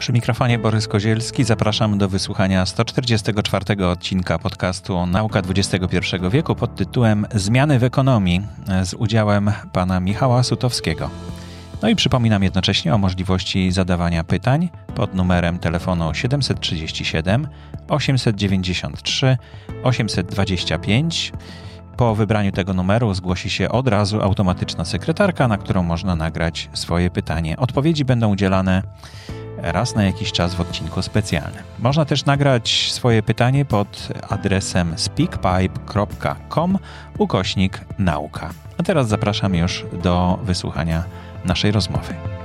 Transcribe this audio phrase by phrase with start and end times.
[0.00, 5.96] Przy mikrofonie Borys Kozielski zapraszam do wysłuchania 144 odcinka podcastu Nauka XXI
[6.30, 8.42] wieku pod tytułem Zmiany w ekonomii
[8.84, 11.10] z udziałem pana Michała Sutowskiego.
[11.82, 17.48] No i przypominam jednocześnie o możliwości zadawania pytań pod numerem telefonu 737
[17.88, 19.36] 893
[19.82, 21.32] 825.
[22.00, 27.10] Po wybraniu tego numeru zgłosi się od razu automatyczna sekretarka, na którą można nagrać swoje
[27.10, 27.56] pytanie.
[27.56, 28.82] Odpowiedzi będą udzielane
[29.58, 31.62] raz na jakiś czas w odcinku specjalnym.
[31.78, 36.78] Można też nagrać swoje pytanie pod adresem speakpipe.com
[37.18, 38.50] ukośnik nauka.
[38.78, 41.04] A teraz zapraszam już do wysłuchania
[41.44, 42.39] naszej rozmowy.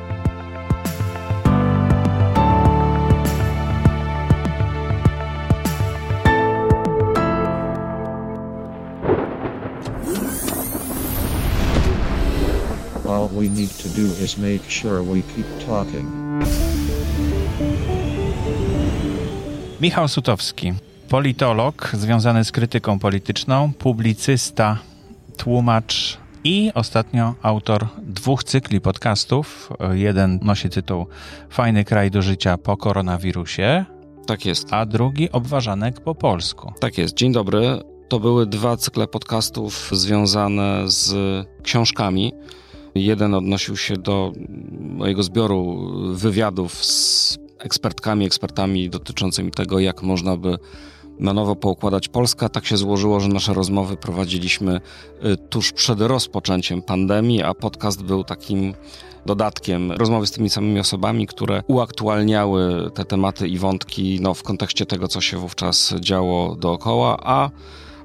[13.15, 16.05] All we need to do is make sure we keep talking.
[19.81, 20.73] Michał Sutowski,
[21.09, 24.77] politolog związany z krytyką polityczną, publicysta,
[25.37, 29.69] tłumacz i ostatnio autor dwóch cykli podcastów.
[29.91, 31.05] Jeden nosi tytuł
[31.49, 33.85] Fajny kraj do życia po koronawirusie,
[34.27, 34.73] Tak jest.
[34.73, 36.73] a drugi Obważanek po polsku.
[36.79, 37.15] Tak jest.
[37.17, 37.81] Dzień dobry.
[38.09, 41.13] To były dwa cykle podcastów związane z
[41.63, 42.33] książkami.
[42.95, 44.31] Jeden odnosił się do
[44.79, 50.57] mojego zbioru wywiadów z ekspertkami, ekspertami dotyczącymi tego, jak można by
[51.19, 52.49] na nowo poukładać Polskę.
[52.49, 54.81] Tak się złożyło, że nasze rozmowy prowadziliśmy
[55.25, 58.73] y, tuż przed rozpoczęciem pandemii, a podcast był takim
[59.25, 59.91] dodatkiem.
[59.91, 65.07] Rozmowy z tymi samymi osobami, które uaktualniały te tematy i wątki no, w kontekście tego,
[65.07, 67.49] co się wówczas działo dookoła, a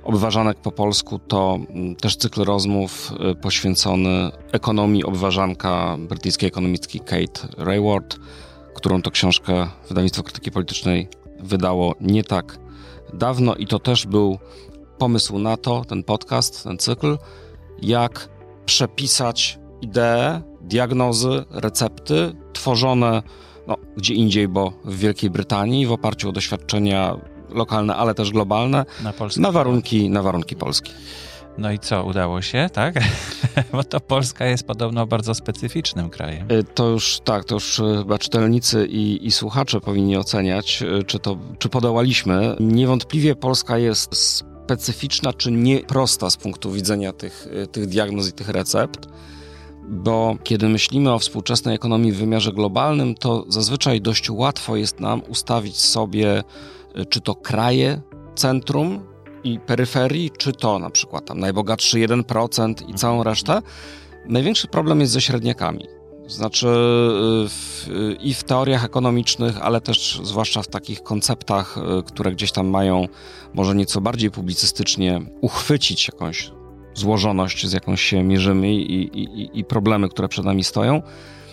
[0.05, 7.49] Obważanek po polsku to mm, też cykl rozmów y, poświęcony ekonomii obważanka brytyjskiej ekonomistki Kate
[7.57, 8.19] Rayward,
[8.75, 11.09] którą to książkę wydawnictwo krytyki politycznej
[11.41, 12.59] wydało nie tak
[13.15, 13.55] dawno.
[13.55, 14.39] I to też był
[14.99, 17.19] pomysł na to, ten podcast, ten cykl,
[17.83, 18.29] jak
[18.67, 23.23] przepisać idee, diagnozy, recepty tworzone
[23.67, 27.17] no, gdzie indziej, bo w Wielkiej Brytanii w oparciu o doświadczenia
[27.53, 30.93] lokalne, ale też globalne, Na na warunki, na warunki Polski.
[31.59, 32.95] No i co, udało się, tak?
[33.73, 36.51] Bo to Polska jest podobno bardzo specyficznym krajem.
[36.51, 41.05] Y, To już tak, to już y, chyba czytelnicy i, i słuchacze powinni oceniać, y,
[41.05, 42.57] czy to czy podołaliśmy.
[42.61, 49.07] Niewątpliwie Polska jest specyficzna, czy nieprosta z punktu widzenia tych, tych diagnoz i tych recept.
[49.89, 55.23] Bo kiedy myślimy o współczesnej ekonomii w wymiarze globalnym, to zazwyczaj dość łatwo jest nam
[55.29, 56.45] ustawić sobie,
[57.09, 58.01] czy to kraje,
[58.35, 59.07] centrum
[59.45, 63.63] i peryferii, czy to na przykład tam najbogatszy 1% i całą resztę.
[64.27, 65.87] Największy problem jest ze średniakami.
[66.27, 66.67] Znaczy
[67.49, 67.89] w,
[68.21, 73.09] i w teoriach ekonomicznych, ale też zwłaszcza w takich konceptach, y, które gdzieś tam mają
[73.55, 76.51] może nieco bardziej publicystycznie uchwycić jakąś
[76.95, 81.03] złożoność, z jaką się mierzymy i, i, i problemy, które przed nami stoją.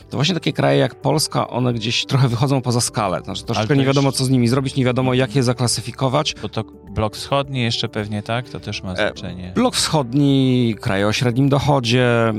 [0.09, 3.22] To właśnie takie kraje jak Polska, one gdzieś trochę wychodzą poza skalę.
[3.23, 6.35] Znaczy troszeczkę nie wiadomo, co z nimi zrobić, nie wiadomo, jak je zaklasyfikować.
[6.41, 9.51] Bo to blok wschodni jeszcze pewnie tak, to też ma znaczenie.
[9.56, 12.34] Blok wschodni, kraje o średnim dochodzie,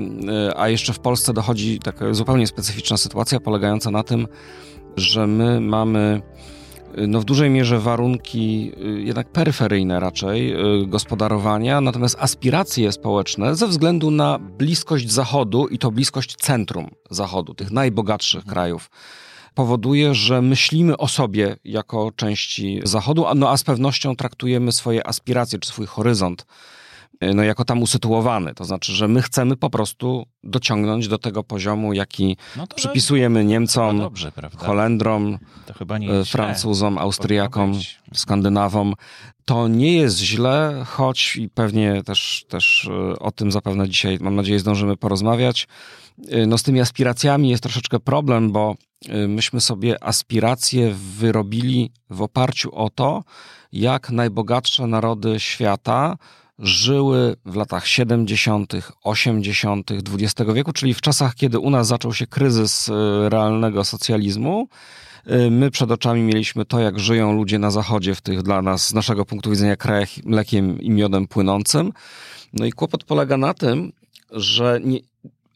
[0.51, 4.27] y, a jeszcze w Polsce dochodzi taka zupełnie specyficzna sytuacja polegająca na tym,
[4.97, 6.23] że my mamy
[6.97, 13.67] no w dużej mierze warunki y, jednak peryferyjne raczej y, gospodarowania, natomiast aspiracje społeczne ze
[13.67, 18.91] względu na bliskość Zachodu i to bliskość centrum Zachodu, tych najbogatszych krajów,
[19.55, 25.07] powoduje, że myślimy o sobie jako części Zachodu, a, no, a z pewnością traktujemy swoje
[25.07, 26.47] aspiracje czy swój horyzont
[27.21, 28.55] no, jako tam usytuowany.
[28.55, 33.99] To znaczy, że my chcemy po prostu dociągnąć do tego poziomu, jaki No przypisujemy Niemcom,
[33.99, 34.33] dobrze?
[34.57, 36.33] Holendrom, To chyba nie e, jest źle.
[36.33, 37.99] Francuzom, Austriakom, być.
[38.15, 38.95] Skandynawom.
[39.45, 44.35] To nie jest źle, choć i pewnie też, też e, o tym zapewne dzisiaj, mam
[44.35, 45.69] nadzieję, zdążymy porozmawiać.
[46.47, 48.75] No z tymi aspiracjami jest troszeczkę problem, bo
[49.29, 53.25] myśmy sobie aspiracje wyrobili w oparciu o to,
[53.73, 56.17] jak najbogatsze narody świata
[56.59, 58.73] żyły w latach 70.,
[59.05, 59.91] 80.
[59.91, 64.69] XX wieku, czyli w czasach, kiedy u nas zaczął się kryzys e, realnego socjalizmu.
[65.27, 68.89] E, My przed oczami mieliśmy to, jak żyją ludzie na zachodzie w tych dla nas,
[68.89, 71.93] z naszego punktu widzenia, krajach mlekiem i miodem płynącym.
[72.53, 73.93] No i kłopot polega na tym,
[74.31, 74.99] że nie,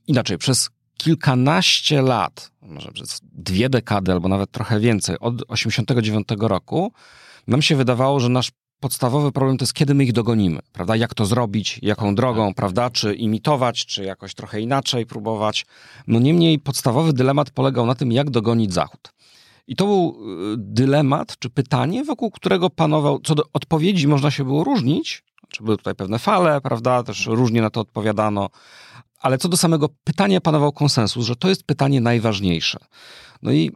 [0.07, 6.93] inaczej, przez kilkanaście lat, może przez dwie dekady albo nawet trochę więcej, od 89 roku,
[7.47, 8.51] nam się wydawało, że nasz
[8.83, 10.97] podstawowy problem to jest, kiedy my ich dogonimy, prawda?
[10.97, 12.91] Jak to zrobić, jaką drogą, prawda?
[12.91, 15.67] Czy imitować, czy jakoś trochę inaczej próbować.
[16.07, 19.13] No niemniej podstawowy dylemat polegał na tym, jak dogonić Zachód.
[19.67, 20.17] I to był
[20.53, 25.65] y, dylemat, czy pytanie, wokół którego panował, co do odpowiedzi można się było różnić, czy
[25.65, 28.49] były tutaj pewne fale, prawda, też różnie na to odpowiadano,
[29.21, 32.79] ale co do samego pytania panował konsensus, że to jest pytanie najważniejsze.
[33.43, 33.71] No i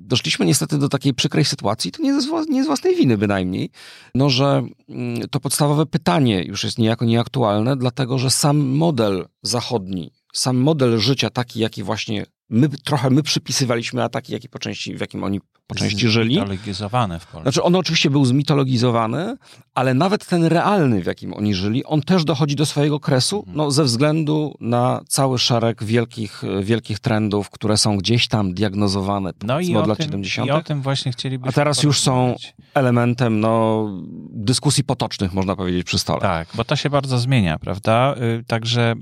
[0.00, 3.70] doszliśmy niestety do takiej przykrej sytuacji, to nie z, nie z własnej winy bynajmniej,
[4.14, 10.12] no że mm, to podstawowe pytanie już jest niejako nieaktualne, dlatego że sam model zachodni,
[10.32, 14.96] sam model życia taki, jaki właśnie my trochę my przypisywaliśmy, a taki, jaki po części,
[14.96, 16.34] w jakim oni po części żyli.
[16.34, 17.42] Zmitologizowany w Polsce.
[17.42, 19.36] Znaczy on oczywiście był zmitologizowany,
[19.74, 23.56] ale nawet ten realny, w jakim oni żyli, on też dochodzi do swojego kresu, mhm.
[23.56, 29.60] no, ze względu na cały szereg wielkich, wielkich trendów, które są gdzieś tam diagnozowane no
[29.60, 30.48] i od lat tym, 70.
[30.48, 32.36] I o tym właśnie chcielibyśmy A teraz już są
[32.74, 33.86] elementem no,
[34.30, 36.20] dyskusji potocznych, można powiedzieć, przy stole.
[36.20, 38.14] Tak, bo to się bardzo zmienia, prawda?
[38.40, 38.94] Y, także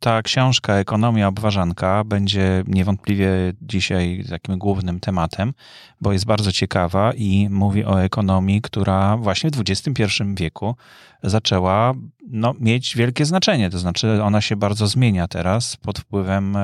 [0.00, 3.28] ta książka Ekonomia Obważanka będzie niewątpliwie
[3.62, 5.54] dzisiaj takim głównym tematem,
[6.00, 10.74] bo jest bardzo ciekawa i mówi o ekonomii, która właśnie w XXI wieku
[11.22, 11.94] zaczęła
[12.30, 13.70] no, mieć wielkie znaczenie.
[13.70, 16.60] To znaczy, ona się bardzo zmienia teraz pod wpływem e,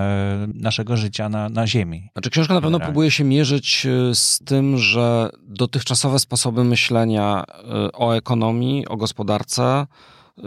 [0.54, 2.08] naszego życia na, na Ziemi.
[2.12, 7.92] Znaczy, książka na pewno próbuje się mierzyć e, z tym, że dotychczasowe sposoby myślenia e,
[7.92, 9.86] o ekonomii, o gospodarce,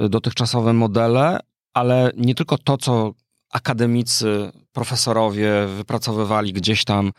[0.10, 1.40] dotychczasowe modele,
[1.74, 3.14] ale nie tylko to, co
[3.52, 7.12] akademicy, profesorowie wypracowywali gdzieś tam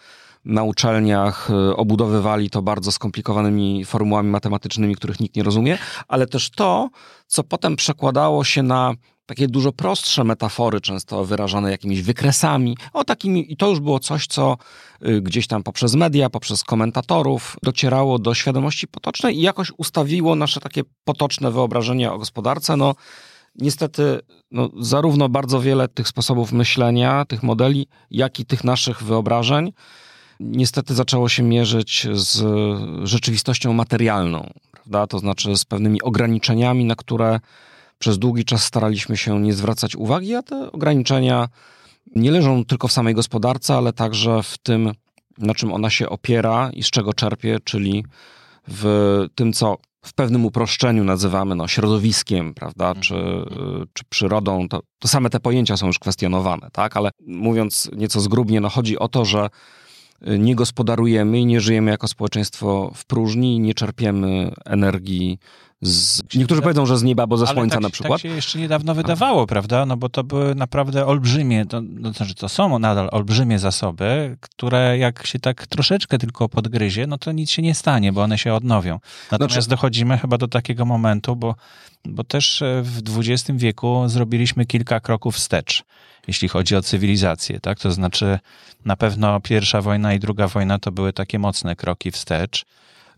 [0.48, 5.78] na uczelniach y, obudowywali to bardzo skomplikowanymi formułami matematycznymi, których nikt nie rozumie,
[6.08, 6.90] ale też to,
[7.26, 8.94] co potem przekładało się na
[9.26, 14.26] takie dużo prostsze metafory, często wyrażane jakimiś wykresami, o takimi, i to już było coś,
[14.26, 14.56] co
[15.06, 20.60] y, gdzieś tam poprzez media, poprzez komentatorów docierało do świadomości potocznej i jakoś ustawiło nasze
[20.60, 22.76] takie potoczne wyobrażenia o gospodarce.
[22.76, 22.94] No,
[23.54, 29.72] niestety, no, zarówno bardzo wiele tych sposobów myślenia, tych modeli, jak i tych naszych wyobrażeń
[30.40, 32.44] niestety zaczęło się mierzyć z
[33.08, 35.06] rzeczywistością materialną, prawda?
[35.06, 37.40] To znaczy z pewnymi ograniczeniami, na które
[37.98, 41.48] przez długi czas staraliśmy się nie zwracać uwagi, a te ograniczenia
[42.16, 44.92] nie leżą tylko w samej gospodarce, ale także w tym,
[45.38, 48.04] na czym ona się opiera i z czego czerpie, czyli
[48.68, 53.14] w tym, co w pewnym uproszczeniu nazywamy no, środowiskiem, prawda, czy,
[53.92, 56.96] czy przyrodą, to, to same te pojęcia są już kwestionowane, tak?
[56.96, 59.48] Ale mówiąc nieco zgrubnie, no chodzi o to, że
[60.38, 65.38] nie gospodarujemy i nie żyjemy jako społeczeństwo w próżni nie czerpiemy energii
[65.82, 66.22] z...
[66.34, 68.12] Niektórzy powiedzą, że z nieba, bo ze słońca tak, na przykład.
[68.12, 69.86] Tak się jeszcze niedawno wydawało, prawda?
[69.86, 74.98] No bo to były naprawdę olbrzymie, to, to znaczy to są nadal olbrzymie zasoby, które
[74.98, 78.54] jak się tak troszeczkę tylko podgryzie, no to nic się nie stanie, bo one się
[78.54, 78.98] odnowią.
[79.30, 79.68] Natomiast znaczy...
[79.68, 81.54] dochodzimy chyba do takiego momentu, bo,
[82.04, 85.84] bo też e, w XX wieku zrobiliśmy kilka kroków wstecz
[86.28, 87.78] jeśli chodzi o cywilizację, tak?
[87.78, 88.38] To znaczy
[88.84, 92.64] na pewno pierwsza wojna i druga wojna to były takie mocne kroki wstecz.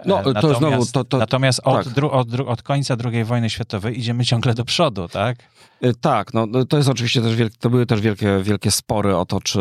[0.05, 1.95] No, natomiast, to znowu, to, to, natomiast od, tak.
[1.95, 5.39] dru, od, od, końca II wojny światowej idziemy ciągle do przodu, tak?
[5.85, 9.17] Y, tak, no, no to jest oczywiście też wielkie, to były też wielkie, wielkie spory
[9.17, 9.61] o to, czy,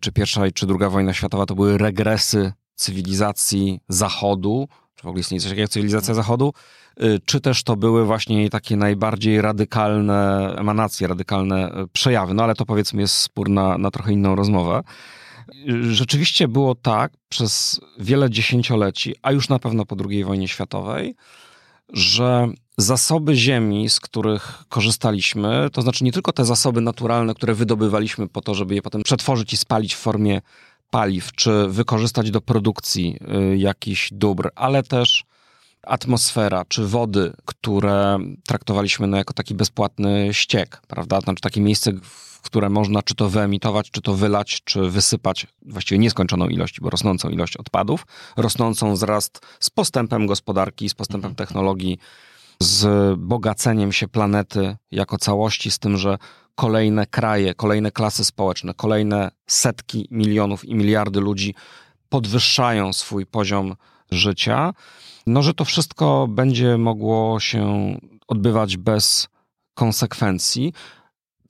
[0.00, 5.20] czy pierwsza i czy druga wojna światowa to były regresy cywilizacji Zachodu, czy w ogóle
[5.20, 6.52] istnieje coś takiego jak cywilizacja Zachodu,
[7.02, 12.34] y, czy też to były właśnie takie najbardziej radykalne emanacje, radykalne y, przejawy.
[12.34, 14.82] No ale to powiedzmy jest spór na, na trochę inną rozmowę.
[15.90, 21.14] Rzeczywiście było tak przez wiele dziesięcioleci, a już na pewno po II wojnie światowej,
[21.92, 22.48] że
[22.78, 28.40] zasoby ziemi, z których korzystaliśmy, to znaczy nie tylko te zasoby naturalne, które wydobywaliśmy po
[28.40, 30.40] to, żeby je potem przetworzyć i spalić w formie
[30.90, 33.18] paliw, czy wykorzystać do produkcji
[33.52, 35.24] y, jakichś dóbr, ale też
[35.82, 41.20] atmosfera czy wody, które traktowaliśmy no jako taki bezpłatny ściek, prawda?
[41.20, 41.92] Znaczy takie miejsce,
[42.46, 47.28] które można czy to wyemitować, czy to wylać, czy wysypać właściwie nieskończoną ilość, bo rosnącą
[47.28, 51.46] ilość odpadów, rosnącą wzrast z postępem gospodarki, z postępem mhm.
[51.46, 51.98] technologii,
[52.60, 56.18] z bogaceniem się planety jako całości, z tym, że
[56.54, 61.54] kolejne kraje, kolejne klasy społeczne, kolejne setki milionów i miliardy ludzi
[62.08, 63.74] podwyższają swój poziom
[64.10, 64.74] życia,
[65.26, 67.94] no że to wszystko będzie mogło się
[68.28, 69.28] odbywać bez
[69.74, 70.72] konsekwencji.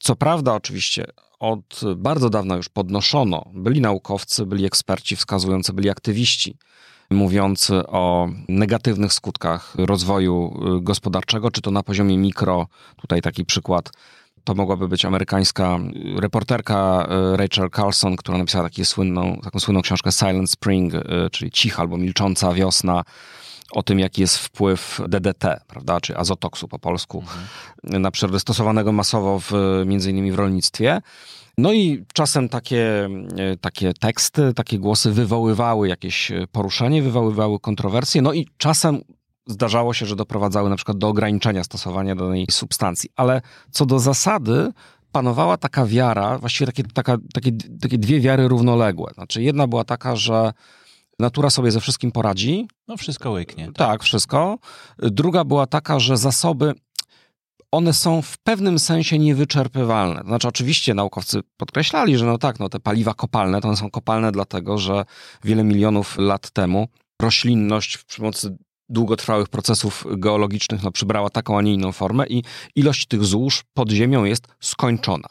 [0.07, 1.07] Co prawda, oczywiście,
[1.39, 6.59] od bardzo dawna już podnoszono, byli naukowcy, byli eksperci wskazujący, byli aktywiści
[7.11, 13.91] mówiący o negatywnych skutkach rozwoju gospodarczego, czy to na poziomie mikro, tutaj taki przykład.
[14.45, 15.79] To mogłaby być amerykańska
[16.17, 20.93] reporterka e, Rachel Carlson, która napisała słynną, taką słynną książkę Silent Spring,
[21.33, 23.03] czyli cicha albo milcząca wiosna,
[23.73, 27.25] o tym, jaki jest wpływ DDT, prawda, czy azotoksu po polsku,
[27.83, 29.53] na przyrody stosowanego masowo w,
[29.87, 31.01] między innymi w rolnictwie.
[31.59, 38.33] No i czasem takie, e, takie teksty, takie głosy wywoływały jakieś poruszenie, wywoływały kontrowersje, no
[38.33, 39.01] i czasem
[39.47, 43.11] zdarzało się, że doprowadzały na przykład do ograniczenia stosowania danej substancji.
[43.17, 44.73] Ale co do zasady,
[45.13, 49.11] panowała taka wiara, właściwie takie, taka, takie, takie dwie wiary równoległe.
[49.15, 50.53] Znaczy, jedna była taka, że
[51.21, 52.69] natura sobie ze wszystkim poradzi.
[52.89, 53.67] No, wszystko łyknie.
[53.67, 54.59] Tak, tak wszystko.
[54.99, 56.75] Druga była taka, że zasoby
[57.73, 60.23] one są w pewnym sensie niewyczerpywalne.
[60.27, 64.33] Znaczy, oczywiście naukowcy podkreślali, że no tak, no te paliwa kopalne to one są kopalne
[64.33, 65.05] dlatego, że
[65.45, 66.89] wiele milionów lat temu
[67.23, 68.57] roślinność przy pomocy
[68.89, 72.43] długotrwałych procesów geologicznych no, przybrała taką, a nie inną formę i
[72.75, 75.29] ilość tych złóż pod ziemią jest skończona.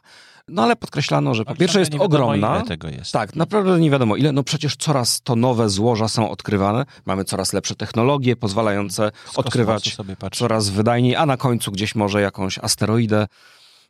[0.48, 2.64] No ale podkreślano, że po pierwsze jest ogromna.
[2.98, 3.12] Jest.
[3.12, 4.32] Tak, naprawdę nie wiadomo ile.
[4.32, 6.86] No przecież coraz to nowe złoża są odkrywane.
[7.06, 9.98] Mamy coraz lepsze technologie pozwalające odkrywać
[10.32, 13.28] coraz wydajniej, a na końcu gdzieś może jakąś asteroidę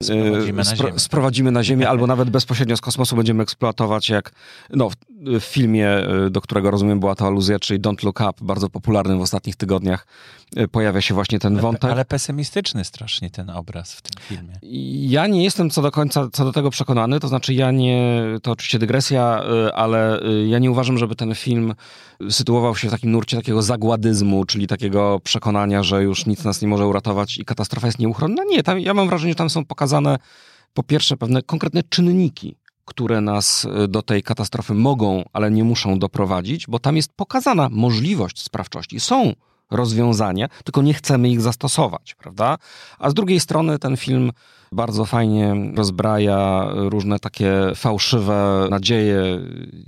[0.04, 4.32] Sprowadzimy na, Spro, sprowadzimy na Ziemię, albo nawet bezpośrednio z kosmosu będziemy eksploatować, jak
[4.70, 4.90] no,
[5.39, 9.20] w, filmie, y, do którego rozumiem była to aluzja, czyli Don't Look Up, bardzo popularnym
[9.20, 10.08] w ostatnich tygodniach,
[10.58, 11.91] y, pojawia się właśnie ten wątek.
[11.91, 14.60] Ale pesymistyczny strasznie ten obraz w tym filmie.
[15.10, 18.51] Ja nie jestem co do końca co do tego przekonany, to znaczy ja nie, to
[18.51, 21.74] oczywiście dygresja, y, ale ja nie uważam, żeby ten film
[22.29, 26.67] sytuował się w takim nurcie takiego zagładyzmu, czyli takiego przekonania, że już nic nas nie
[26.67, 28.44] może uratować i katastrofa jest nieuchronna.
[28.50, 30.17] Nie, tam, ja mam wrażenie, że tam są pokazane
[30.74, 32.55] po pierwsze pewne konkretne czynniki,
[32.86, 37.70] które nas y, do tej katastrofy mogą, ale nie muszą doprowadzić, bo tam jest pokazana
[37.72, 39.00] możliwość sprawczości.
[39.00, 39.34] Są
[39.72, 42.58] rozwiązania, tylko nie chcemy ich zastosować, prawda?
[43.00, 44.32] A z drugiej strony ten film
[44.72, 49.39] bardzo fajnie rozbraja różne takie fałszywe nadzieje.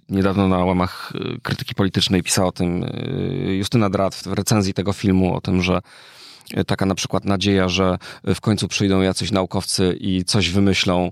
[0.10, 4.94] Niedawno na łamach y, krytyki politycznej pisała o tym y, Justyna Drat w recenzji tego
[4.94, 5.82] filmu, o tym, że
[6.68, 11.12] taka na przykład nadzieja, że w końcu przyjdą jacyś naukowcy i coś wymyślą.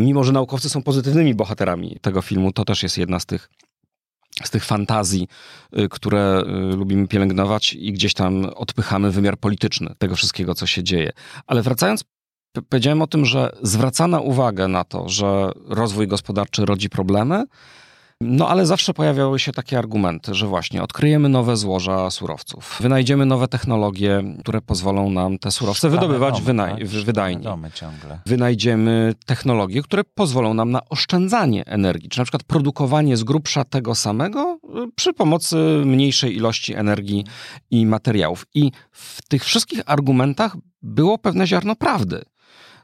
[0.00, 3.50] Mimo, że naukowcy są pozytywnymi bohaterami tego filmu, to też jest jedna z tych
[4.44, 5.28] z tych fantazji,
[5.78, 6.42] y, które
[6.76, 11.12] lubimy pielęgnować i gdzieś tam odpychamy wymiar polityczny tego wszystkiego, co się dzieje.
[11.46, 12.04] Ale wracając
[12.68, 17.44] powiedziałem o tym, że zwracana uwagę na to, że rozwój gospodarczy rodzi problemy,
[18.20, 23.48] no ale zawsze pojawiały się takie argumenty, że właśnie odkryjemy nowe złoża surowców, wynajdziemy nowe
[23.48, 27.04] technologie, które pozwolą nam te surowce wydobywać domy, wynaj- tak?
[27.04, 27.42] wydajnie.
[27.42, 28.18] Domy ciągle.
[28.26, 33.94] Wynajdziemy technologie, które pozwolą nam na oszczędzanie energii, czy na przykład produkowanie z grubsza tego
[33.94, 37.24] samego y, przy pomocy mniejszej ilości energii
[37.70, 38.46] i materiałów.
[38.54, 42.22] I w tych wszystkich argumentach było pewne ziarno prawdy.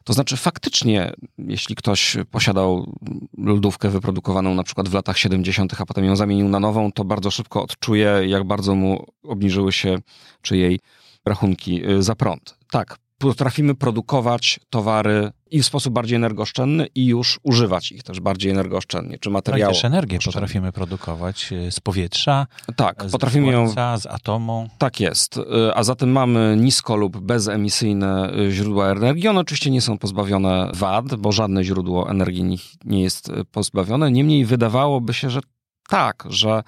[0.04, 2.98] To znaczy, faktycznie, jeśli ktoś posiadał
[3.38, 7.30] lodówkę wyprodukowaną na przykład w latach 70., a potem ją zamienił na nową, to bardzo
[7.30, 9.98] szybko odczuje, jak bardzo mu obniżyły się
[10.42, 10.80] czy jej
[11.24, 12.58] rachunki y, za prąd.
[12.70, 12.98] Tak,
[13.28, 19.18] potrafimy produkować towary i w sposób bardziej energooszczędny i już używać ich też bardziej energooszczędnie,
[19.18, 19.30] czy.
[19.30, 23.98] No i też energię potrafimy produkować y, z powietrza, tak, z potrafimy słońca, ją...
[23.98, 24.68] z atomu.
[24.78, 25.42] Tak jest, y,
[25.74, 29.28] a zatem mamy nisko lub bezemisyjne y, źródła energii.
[29.28, 34.10] One oczywiście nie są pozbawione wad, bo żadne źródło energii nie jest pozbawione.
[34.10, 35.40] Niemniej wydawałoby się, że
[35.88, 36.62] tak, że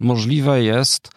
[0.00, 1.10] możliwe jest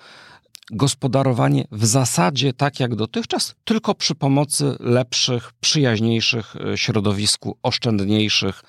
[0.72, 8.62] gospodarowanie w zasadzie tak jak dotychczas, tylko przy pomocy lepszych, przyjaźniejszych e, środowisku, oszczędniejszych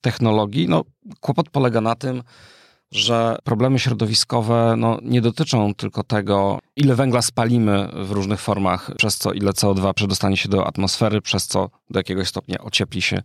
[0.00, 0.68] technologii.
[0.68, 0.84] No,
[1.20, 2.22] kłopot polega na tym,
[2.92, 9.16] że problemy środowiskowe no, nie dotyczą tylko tego, ile węgla spalimy w różnych formach, przez
[9.16, 13.22] co ile CO2 przedostanie się do atmosfery, przez co do jakiegoś stopnia ociepli się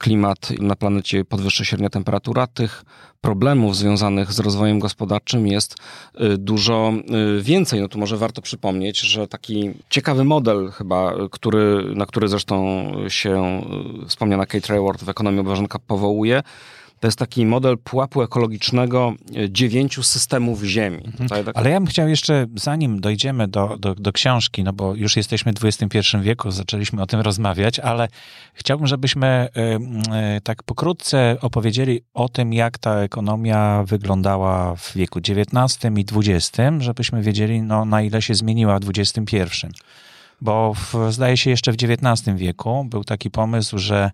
[0.00, 2.84] klimat na planecie podwyższy średnia temperatura, tych
[3.20, 5.76] problemów związanych z rozwojem gospodarczym jest
[6.20, 6.92] y, dużo
[7.38, 7.80] y, więcej.
[7.80, 13.62] No tu może warto przypomnieć, że taki ciekawy model chyba, który, na który zresztą się
[14.04, 16.42] y, wspomniana Kate Raworth w Ekonomii Obważenka powołuje,
[17.00, 21.02] to jest taki model pułapu ekologicznego e, dziewięciu systemów Ziemi.
[21.06, 21.44] Mhm.
[21.44, 21.56] Tak...
[21.58, 25.52] Ale ja bym chciał jeszcze, zanim dojdziemy do, do, do książki, no bo już jesteśmy
[25.52, 28.08] w XXI wieku, zaczęliśmy o tym rozmawiać, ale
[28.54, 29.60] chciałbym, żebyśmy y,
[30.36, 36.58] y, tak pokrótce opowiedzieli o tym, jak ta ekonomia wyglądała w wieku XIX i XX,
[36.78, 39.36] żebyśmy wiedzieli, no, na ile się zmieniła w XXI.
[40.40, 44.10] Bo w, zdaje się jeszcze w XIX wieku był taki pomysł, że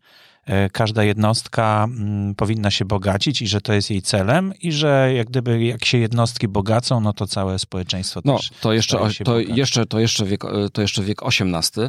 [0.72, 5.28] każda jednostka mm, powinna się bogacić i że to jest jej celem i że jak
[5.28, 9.86] gdyby jak się jednostki bogacą, no to całe społeczeństwo no, też to jeszcze, to, jeszcze,
[9.86, 11.88] to, jeszcze wiek, to jeszcze wiek XVIII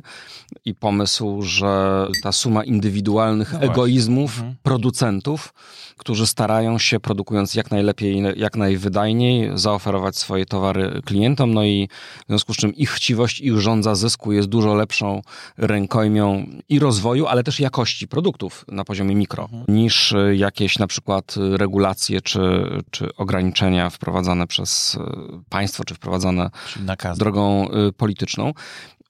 [0.65, 4.55] i pomysł, że ta suma indywidualnych No egoizmów Mhm.
[4.63, 5.53] producentów,
[5.97, 11.89] którzy starają się, produkując jak najlepiej, jak najwydajniej, zaoferować swoje towary klientom, no i
[12.23, 15.21] w związku z czym ich chciwość, ich żądza zysku jest dużo lepszą
[15.57, 19.63] rękojmią i rozwoju, ale też jakości produktów na poziomie mikro, Mhm.
[19.67, 22.39] niż y, jakieś na przykład y, regulacje czy,
[22.91, 24.99] czy ograniczenia wprowadzane przez y,
[25.49, 26.49] państwo, czy wprowadzane
[27.17, 28.53] drogą polityczną.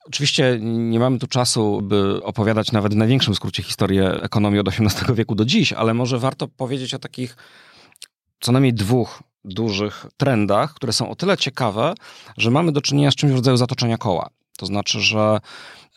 [0.06, 5.16] Oczywiście nie mamy tu czasu, by opowiadać nawet w największym skrócie historię ekonomii od XVIII
[5.16, 7.38] wieku do dziś, ale może warto powiedzieć o takich
[8.40, 11.94] co najmniej dwóch dużych trendach, które są o tyle ciekawe,
[12.38, 14.30] że mamy do czynienia z czymś w rodzaju zatoczenia koła.
[14.58, 15.40] To znaczy, że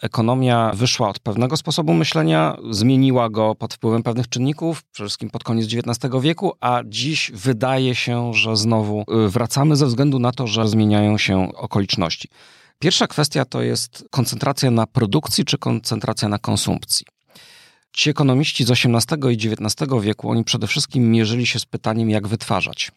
[0.02, 5.44] ekonomia wyszła od pewnego sposobu myślenia, zmieniła go pod wpływem pewnych czynników, przede wszystkim pod
[5.44, 10.46] koniec XIX wieku, a dziś wydaje się, że znowu y, wracamy ze względu na to,
[10.46, 12.28] że zmieniają się okoliczności.
[12.78, 17.06] Pierwsza kwestia to jest koncentracja na produkcji czy koncentracja na konsumpcji.
[17.92, 22.28] Ci ekonomiści z XVIII i XIX wieku, oni przede wszystkim mierzyli się z pytaniem, jak
[22.28, 22.92] wytwarzać.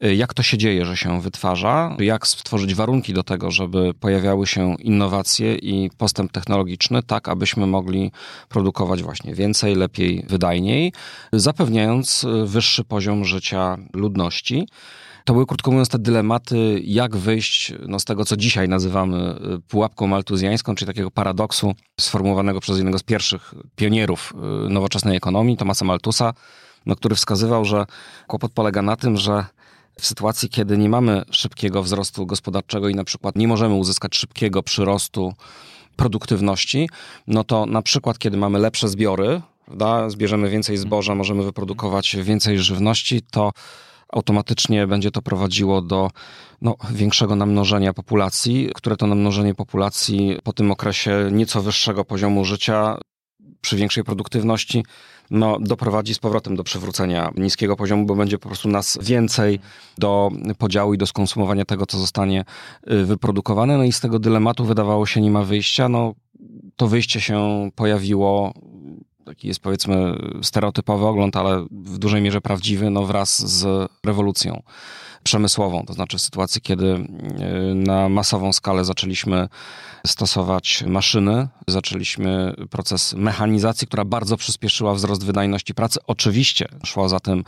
[0.00, 1.96] Jak to się dzieje, że się wytwarza?
[1.98, 8.12] Jak stworzyć warunki do tego, żeby pojawiały się innowacje i postęp technologiczny, tak abyśmy mogli
[8.48, 10.92] produkować właśnie więcej, lepiej, wydajniej,
[11.32, 14.68] zapewniając wyższy poziom życia ludności.
[15.24, 19.60] To były, krótko mówiąc, te dylematy, jak wyjść no, z tego, co dzisiaj nazywamy y,
[19.68, 24.32] pułapką maltuzjańską, czyli takiego paradoksu sformułowanego przez jednego z pierwszych pionierów
[24.66, 26.34] y, nowoczesnej ekonomii, Tomasa Maltusa,
[26.86, 27.86] no, który wskazywał, że
[28.26, 29.44] kłopot polega na tym, że
[30.00, 34.62] w sytuacji, kiedy nie mamy szybkiego wzrostu gospodarczego i na przykład nie możemy uzyskać szybkiego
[34.62, 35.34] przyrostu
[35.96, 36.88] produktywności,
[37.26, 42.58] no to na przykład, kiedy mamy lepsze zbiory, prawda, zbierzemy więcej zboża, możemy wyprodukować więcej
[42.58, 43.52] żywności, to
[44.12, 46.10] automatycznie będzie to prowadziło do
[46.62, 52.98] no, większego namnożenia populacji, które to namnożenie populacji po tym okresie nieco wyższego poziomu życia
[53.60, 54.84] przy większej produktywności
[55.30, 59.60] no, doprowadzi z powrotem do przywrócenia niskiego poziomu, bo będzie po prostu nas więcej
[59.98, 62.44] do podziału i do skonsumowania tego, co zostanie
[62.90, 63.78] y, wyprodukowane.
[63.78, 65.88] No i z tego dylematu wydawało się nie ma wyjścia.
[65.88, 66.14] No,
[66.76, 68.54] to wyjście się pojawiło,
[69.24, 74.62] taki jest powiedzmy stereotypowy ogląd, ale w dużej mierze prawdziwy, no wraz z rewolucją
[75.22, 79.48] przemysłową, to znaczy w sytuacji, kiedy y, na masową skalę zaczęliśmy
[80.06, 86.00] stosować maszyny, zaczęliśmy proces mechanizacji, która bardzo przyspieszyła wzrost wydajności pracy.
[86.06, 87.44] Oczywiście szła za tym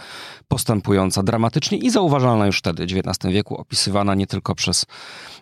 [0.48, 4.86] postępująca dramatycznie i zauważalna już wtedy, w XIX wieku, opisywana nie tylko przez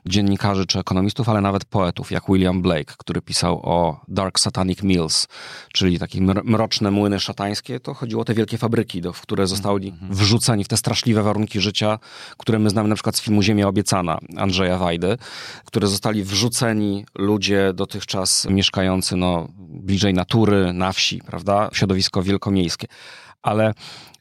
[0.06, 5.28] dziennikarzy czy ekonomistów, ale nawet poetów, jak William Blake, który pisał o Dark Satanic Mills,
[5.72, 7.80] czyli takie mr- mroczne młyny szatańskie.
[7.80, 11.60] To chodziło o te wielkie fabryki, do, w które zostali wrzuceni w te straszliwe warunki
[11.60, 11.98] życia,
[12.36, 15.16] które my znamy na przykład z filmu Ziemia Obiecana Andrzeja Wajdy,
[15.64, 21.68] które zostali wrzuceni ludzie dotychczas mieszkający no, bliżej natury, na wsi, prawda?
[21.72, 22.86] Środowisko wielkomiejskie.
[23.42, 23.74] Ale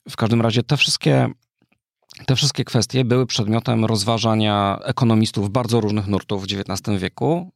[0.09, 1.29] w każdym razie te wszystkie
[2.25, 7.51] te wszystkie kwestie były przedmiotem rozważania ekonomistów bardzo różnych nurtów w XIX wieku.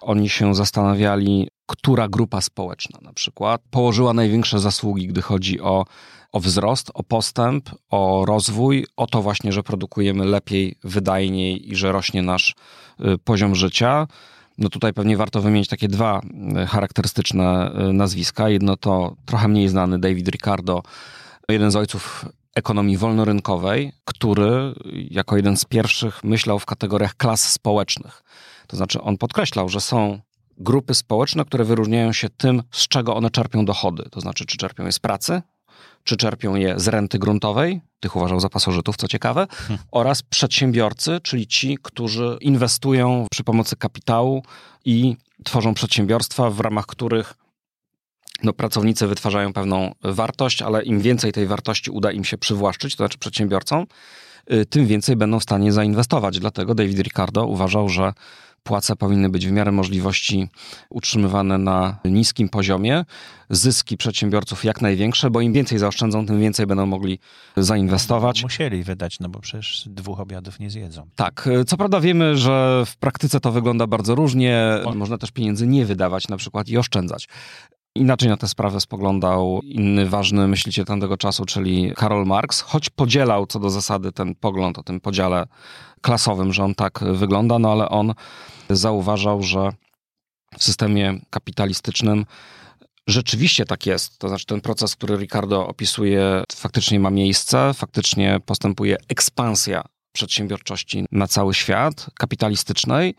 [0.00, 5.84] Oni się zastanawiali, która grupa społeczna na przykład położyła największe zasługi, gdy chodzi o,
[6.32, 11.92] o wzrost, o postęp, o rozwój, o to właśnie, że produkujemy lepiej, wydajniej i że
[11.92, 12.54] rośnie nasz
[13.00, 14.06] y, poziom życia.
[14.58, 16.20] No tutaj pewnie warto wymienić takie dwa
[16.62, 18.48] y, charakterystyczne y, nazwiska.
[18.48, 20.82] Jedno to trochę mniej znany David Ricardo,
[21.48, 24.74] jeden z ojców ekonomii wolnorynkowej, który
[25.10, 28.22] jako jeden z pierwszych myślał w kategoriach klas społecznych.
[28.66, 30.20] To znaczy on podkreślał, że są
[30.58, 34.02] grupy społeczne, które wyróżniają się tym, z czego one czerpią dochody.
[34.10, 35.42] To znaczy, czy czerpią je z pracy,
[36.04, 39.46] czy czerpią je z renty gruntowej, tych uważał za pasożytów, co ciekawe,
[39.90, 44.42] oraz przedsiębiorcy, czyli ci, którzy inwestują przy pomocy kapitału
[44.84, 47.34] i tworzą przedsiębiorstwa, w ramach których
[48.42, 53.04] no, pracownicy wytwarzają pewną wartość, ale im więcej tej wartości uda im się przywłaszczyć, to
[53.04, 53.86] znaczy przedsiębiorcom,
[54.52, 56.40] y, tym więcej będą w stanie zainwestować.
[56.40, 58.12] Dlatego David Ricardo uważał, że
[58.62, 60.48] płace powinny być w miarę możliwości
[60.90, 63.04] utrzymywane na niskim poziomie,
[63.50, 67.18] zyski przedsiębiorców jak największe, bo im więcej zaoszczędzą, tym więcej będą mogli
[67.56, 68.42] zainwestować.
[68.42, 71.06] Musieli wydać, no bo przecież dwóch obiadów nie zjedzą.
[71.16, 74.78] Tak, y, co prawda wiemy, że w praktyce to wygląda bardzo różnie.
[74.94, 77.28] Można też pieniędzy nie wydawać na przykład i oszczędzać.
[77.94, 83.46] Inaczej na tę sprawę spoglądał inny ważny myśliciel tamtego czasu, czyli Karol Marx, choć podzielał
[83.46, 85.46] co do zasady ten pogląd o tym podziale
[86.00, 88.14] klasowym, że on tak wygląda, no ale on
[88.70, 89.72] zauważał, że
[90.58, 92.26] w systemie kapitalistycznym
[93.06, 94.18] rzeczywiście tak jest.
[94.18, 101.26] To znaczy, ten proces, który Ricardo opisuje, faktycznie ma miejsce, faktycznie postępuje ekspansja przedsiębiorczości na
[101.26, 103.14] cały świat, kapitalistycznej,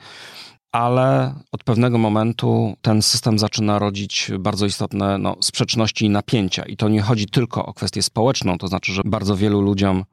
[0.72, 6.64] ale od pewnego momentu ten system zaczyna rodzić bardzo istotne no, sprzeczności i napięcia.
[6.64, 10.06] I to nie chodzi tylko o kwestię społeczną, to znaczy, że bardzo wielu ludziom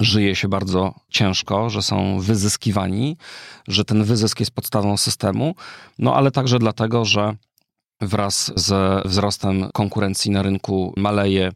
[0.00, 3.16] żyje się bardzo ciężko, że są wyzyskiwani,
[3.68, 5.54] że ten wyzysk jest podstawą systemu,
[5.98, 7.36] no ale także dlatego, że
[8.00, 11.52] wraz ze wzrostem konkurencji na rynku maleje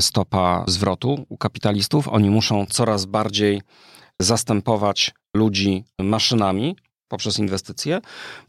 [0.00, 2.08] stopa zwrotu u kapitalistów.
[2.08, 3.62] Oni muszą coraz bardziej
[4.20, 6.76] zastępować ludzi maszynami
[7.08, 8.00] poprzez inwestycje.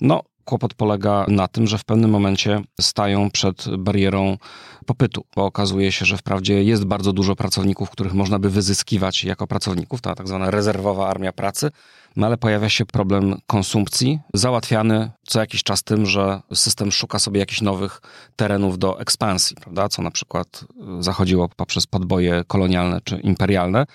[0.02, 4.38] No, kłopot polega na tym, że w pewnym momencie stają przed barierą
[4.86, 9.48] popytu, bo okazuje się, że wprawdzie jest bardzo dużo pracowników, których można by wyzyskiwać jako
[9.48, 11.72] pracowników, ta tak zwana rezerwowa armia pracy,
[12.15, 17.39] no ale pojawia się problem konsumpcji, załatwiany co jakiś czas tym, że system szuka sobie
[17.39, 18.02] jakichś nowych
[18.36, 19.89] terenów do ekspansji, prawda?
[19.89, 20.65] co na przykład
[21.00, 23.86] zachodziło poprzez podboje kolonialne czy imperialne.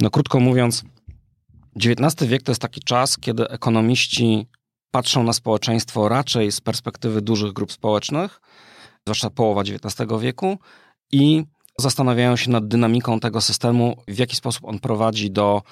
[0.00, 0.84] No krótko mówiąc,
[1.76, 4.46] XIX wiek to jest taki czas, kiedy ekonomiści
[4.90, 8.40] patrzą na społeczeństwo raczej z perspektywy dużych grup społecznych,
[9.06, 10.58] zwłaszcza połowa XIX wieku,
[11.12, 11.44] i
[11.78, 15.62] zastanawiają się nad dynamiką tego systemu, w jaki sposób on prowadzi do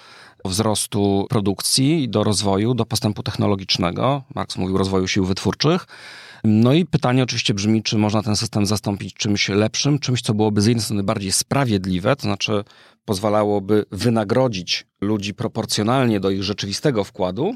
[0.44, 4.22] wzrostu produkcji, do rozwoju, do postępu technologicznego.
[4.34, 5.86] Marx mówił rozwoju sił wytwórczych.
[6.44, 10.60] No i pytanie oczywiście brzmi, czy można ten system zastąpić czymś lepszym, czymś, co byłoby
[10.60, 12.64] z jednej strony bardziej sprawiedliwe, to znaczy
[13.04, 17.54] pozwalałoby wynagrodzić ludzi proporcjonalnie do ich rzeczywistego wkładu,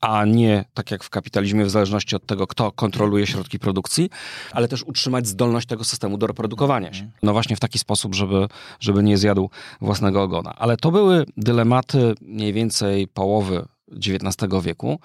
[0.00, 4.10] a nie tak jak w kapitalizmie, w zależności od tego, kto kontroluje środki produkcji,
[4.52, 7.10] ale też utrzymać zdolność tego systemu do reprodukowania się.
[7.22, 8.48] No właśnie w taki sposób, żeby,
[8.80, 9.50] żeby nie zjadł
[9.80, 10.54] własnego ogona.
[10.58, 15.00] Ale to były dylematy mniej więcej połowy XIX wieku.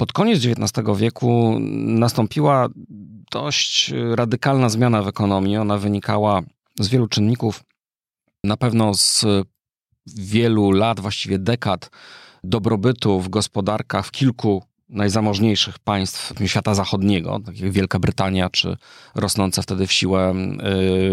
[0.00, 1.56] Pod koniec XIX wieku
[1.86, 2.68] nastąpiła
[3.32, 5.56] dość radykalna zmiana w ekonomii.
[5.56, 6.42] Ona wynikała
[6.80, 7.64] z wielu czynników,
[8.44, 9.24] na pewno z
[10.06, 11.90] wielu lat, właściwie dekad
[12.44, 18.76] dobrobytu w gospodarkach w kilku najzamożniejszych państw świata zachodniego, tak jak Wielka Brytania, czy
[19.14, 20.34] rosnące wtedy w siłę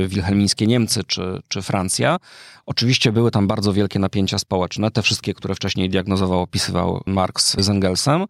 [0.04, 2.18] y, wilhelmińskie Niemcy, czy, czy Francja.
[2.66, 7.70] Oczywiście były tam bardzo wielkie napięcia społeczne, te wszystkie, które wcześniej diagnozował, opisywał Marx z
[7.70, 8.26] Engelsem.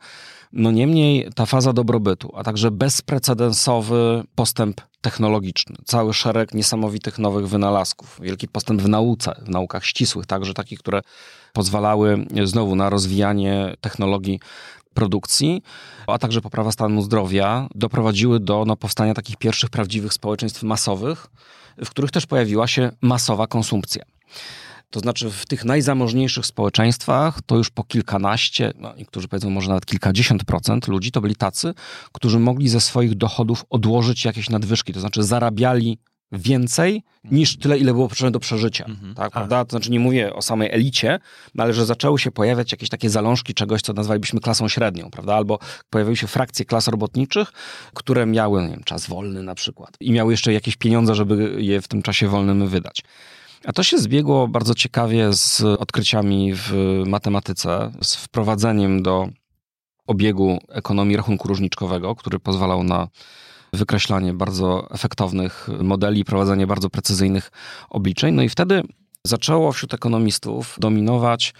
[0.54, 8.20] No niemniej ta faza dobrobytu, a także bezprecedensowy postęp technologiczny, cały szereg niesamowitych nowych wynalazków,
[8.22, 11.02] wielki postęp w nauce, w naukach ścisłych, także takich, które
[11.54, 14.40] pozwalały znowu na rozwijanie technologii
[14.96, 15.62] produkcji,
[16.08, 21.28] a także poprawa stanu zdrowia doprowadziły do no, powstania takich pierwszych prawdziwych społeczeństw masowych,
[21.86, 24.04] w których też pojawiła się masowa konsumpcja.
[24.90, 29.86] To znaczy w tych najzamożniejszych społeczeństwach to już po kilkanaście, no niektórzy powiedzą może nawet
[29.86, 31.74] kilkadziesiąt procent ludzi to byli tacy,
[32.12, 35.98] którzy mogli ze swoich dochodów odłożyć jakieś nadwyżki, to znaczy zarabiali
[36.38, 38.86] więcej niż tyle, ile było potrzebne do przeżycia.
[38.86, 39.16] Mhm.
[39.16, 39.66] Tak, prawda?
[39.66, 41.20] To znaczy nie mówię o samej elicie,
[41.56, 45.36] no ale że zaczęły się pojawiać jakieś takie zalążki czegoś, co nazwalibyśmy klasą średnią, prawda?
[45.36, 47.52] Albo pojawiły się frakcje klas robotniczych,
[47.94, 51.82] które miały, nie wiem, czas wolny na przykład i miały jeszcze jakieś pieniądze, żeby je
[51.82, 53.04] w tym czasie wolnym wydać.
[53.66, 56.74] A to się zbiegło bardzo ciekawie z odkryciami w
[57.06, 59.30] matematyce, z wprowadzeniem do
[60.08, 63.08] obiegu ekonomii rachunku różniczkowego, który pozwalał na
[63.74, 67.52] wykreślanie bardzo efektownych modeli, prowadzenie bardzo precyzyjnych
[67.90, 68.36] obliczeń.
[68.36, 68.84] No i wtedy
[69.24, 71.54] zaczęło wśród ekonomistów dominować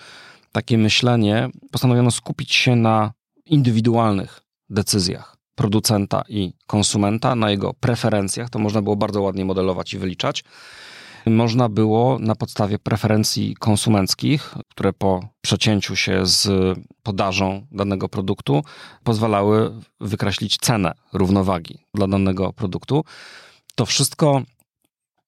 [0.52, 3.12] takie myślenie, postanowiono skupić się na
[3.46, 8.50] indywidualnych decyzjach producenta i konsumenta, na jego preferencjach.
[8.50, 10.44] To można było bardzo ładnie modelować i wyliczać
[11.32, 16.50] można było na podstawie preferencji konsumenckich, które po przecięciu się z
[17.04, 18.64] podażą danego produktu
[19.04, 23.04] pozwalały wykreślić cenę równowagi dla danego produktu.
[23.76, 24.42] To wszystko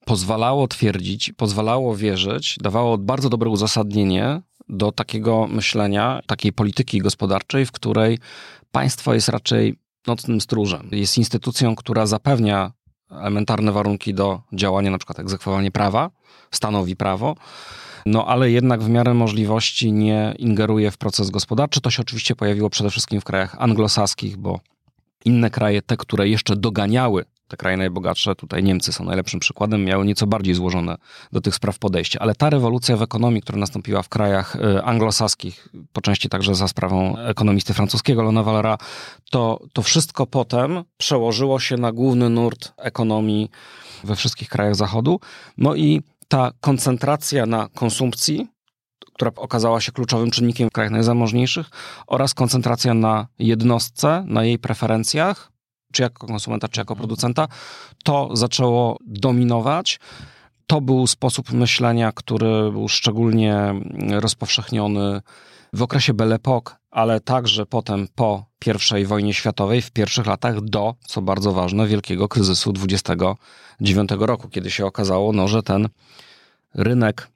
[0.05, 7.71] pozwalało twierdzić, pozwalało wierzyć, dawało bardzo dobre uzasadnienie do takiego myślenia, takiej polityki gospodarczej, w
[7.71, 8.19] której
[8.71, 9.75] państwo jest raczej
[10.07, 10.89] nocnym stróżem.
[10.91, 12.71] Jest instytucją, która zapewnia
[13.11, 16.09] elementarne warunki do działania, na przykład egzekwowanie prawa,
[16.51, 17.35] stanowi prawo,
[18.05, 21.81] no ale jednak w miarę możliwości nie ingeruje w proces gospodarczy.
[21.81, 24.59] To się oczywiście pojawiło przede wszystkim w krajach anglosaskich, bo
[25.25, 30.05] inne kraje, te, które jeszcze doganiały te kraje najbogatsze, tutaj Niemcy są najlepszym przykładem, miały
[30.05, 30.95] nieco bardziej złożone
[31.31, 32.21] do tych spraw podejście.
[32.21, 36.67] Ale ta rewolucja w ekonomii, która nastąpiła w krajach y, anglosaskich, po części także za
[36.67, 38.77] sprawą ekonomisty francuskiego Lona Valera,
[39.31, 43.51] to, to wszystko potem przełożyło się na główny nurt ekonomii
[44.03, 45.19] we wszystkich krajach Zachodu.
[45.57, 48.47] No i ta koncentracja na konsumpcji,
[49.13, 51.69] która okazała się kluczowym czynnikiem w krajach najzamożniejszych,
[52.07, 55.51] oraz koncentracja na jednostce, na jej preferencjach,
[55.91, 57.47] czy jako konsumenta, czy jako producenta,
[58.03, 59.99] to zaczęło dominować.
[60.67, 63.73] To był sposób myślenia, który był szczególnie
[64.09, 65.21] rozpowszechniony
[65.73, 68.45] w okresie Belle Époque, ale także potem po
[69.01, 74.71] I wojnie światowej, w pierwszych latach do, co bardzo ważne, wielkiego kryzysu 29 roku, kiedy
[74.71, 75.89] się okazało, no, że ten
[76.73, 77.29] rynek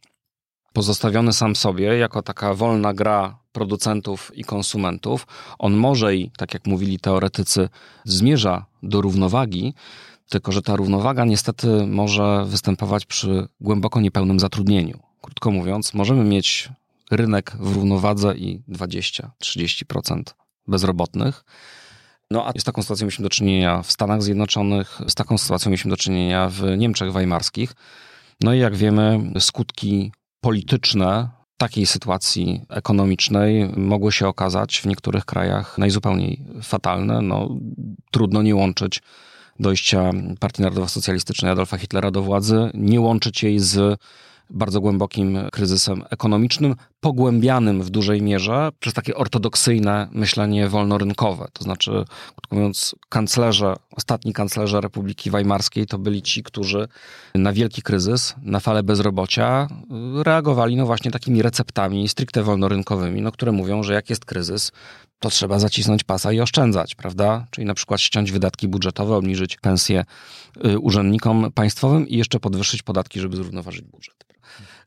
[0.74, 5.28] pozostawiony sam sobie, jako taka wolna gra producentów i konsumentów,
[5.60, 7.70] on może i, tak jak mówili teoretycy,
[8.04, 9.74] zmierza do równowagi,
[10.30, 15.00] tylko że ta równowaga niestety może występować przy głęboko niepełnym zatrudnieniu.
[15.22, 16.70] Krótko mówiąc, możemy mieć
[17.12, 20.24] rynek w równowadze i 20-30%
[20.68, 21.44] bezrobotnych.
[22.32, 25.90] No a z taką sytuacją mieliśmy do czynienia w Stanach Zjednoczonych, z taką sytuacją mieliśmy
[25.92, 27.74] do czynienia w Niemczech Weimarskich.
[28.42, 30.12] No i jak wiemy, skutki
[30.42, 31.30] polityczne
[31.62, 37.22] takiej sytuacji ekonomicznej mogły się okazać w niektórych krajach najzupełniej fatalne.
[37.22, 37.50] No,
[38.12, 39.02] trudno nie łączyć
[39.60, 44.00] dojścia Partii Narodowo-Socjalistycznej Adolfa Hitlera do władzy, nie łączyć jej z
[44.52, 51.48] bardzo głębokim kryzysem ekonomicznym, pogłębianym w dużej mierze przez takie ortodoksyjne myślenie wolnorynkowe.
[51.54, 51.92] To znaczy,
[52.36, 56.88] krótko mówiąc, kanclerze, ostatni kanclerze Republiki Weimarskiej to byli ci, którzy
[57.36, 59.68] na wielki kryzys, na falę bezrobocia
[60.24, 64.72] reagowali no właśnie takimi receptami stricte wolnorynkowymi, no, które mówią, że jak jest kryzys,
[65.20, 67.48] to trzeba zacisnąć pasa i oszczędzać, prawda?
[67.52, 70.06] Czyli na przykład ściąć wydatki budżetowe, obniżyć pensje
[70.66, 74.31] y, urzędnikom państwowym i jeszcze podwyższyć podatki, żeby zrównoważyć budżet.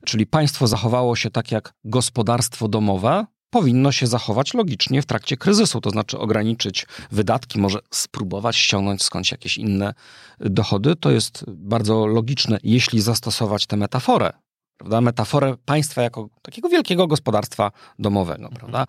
[0.05, 5.81] Czyli państwo zachowało się tak jak gospodarstwo domowe, powinno się zachować logicznie w trakcie kryzysu,
[5.81, 9.93] to znaczy ograniczyć wydatki, może spróbować ściągnąć skądś jakieś inne
[10.39, 10.95] dochody.
[10.95, 14.33] To jest bardzo logiczne, jeśli zastosować tę metaforę,
[14.77, 15.01] prawda?
[15.01, 18.85] Metaforę państwa jako takiego wielkiego gospodarstwa domowego, prawda?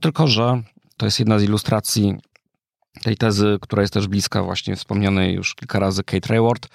[0.00, 0.62] Tylko, że
[0.96, 2.14] to jest jedna z ilustracji
[3.02, 6.68] tej tezy, która jest też bliska właśnie wspomnianej już kilka razy Kate Rayward,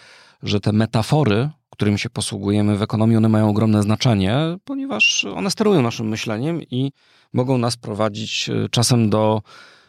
[0.44, 5.82] że te metafory którym się posługujemy w ekonomii, one mają ogromne znaczenie, ponieważ one sterują
[5.82, 6.92] naszym myśleniem i
[7.34, 9.42] mogą nas prowadzić e, czasem do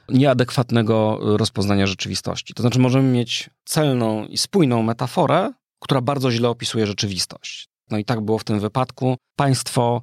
[0.08, 2.54] nieadekwatnego rozpoznania rzeczywistości.
[2.54, 7.68] To znaczy, możemy mieć celną i spójną metaforę, która bardzo źle opisuje rzeczywistość.
[7.90, 9.16] No i tak było w tym wypadku.
[9.36, 10.02] Państwo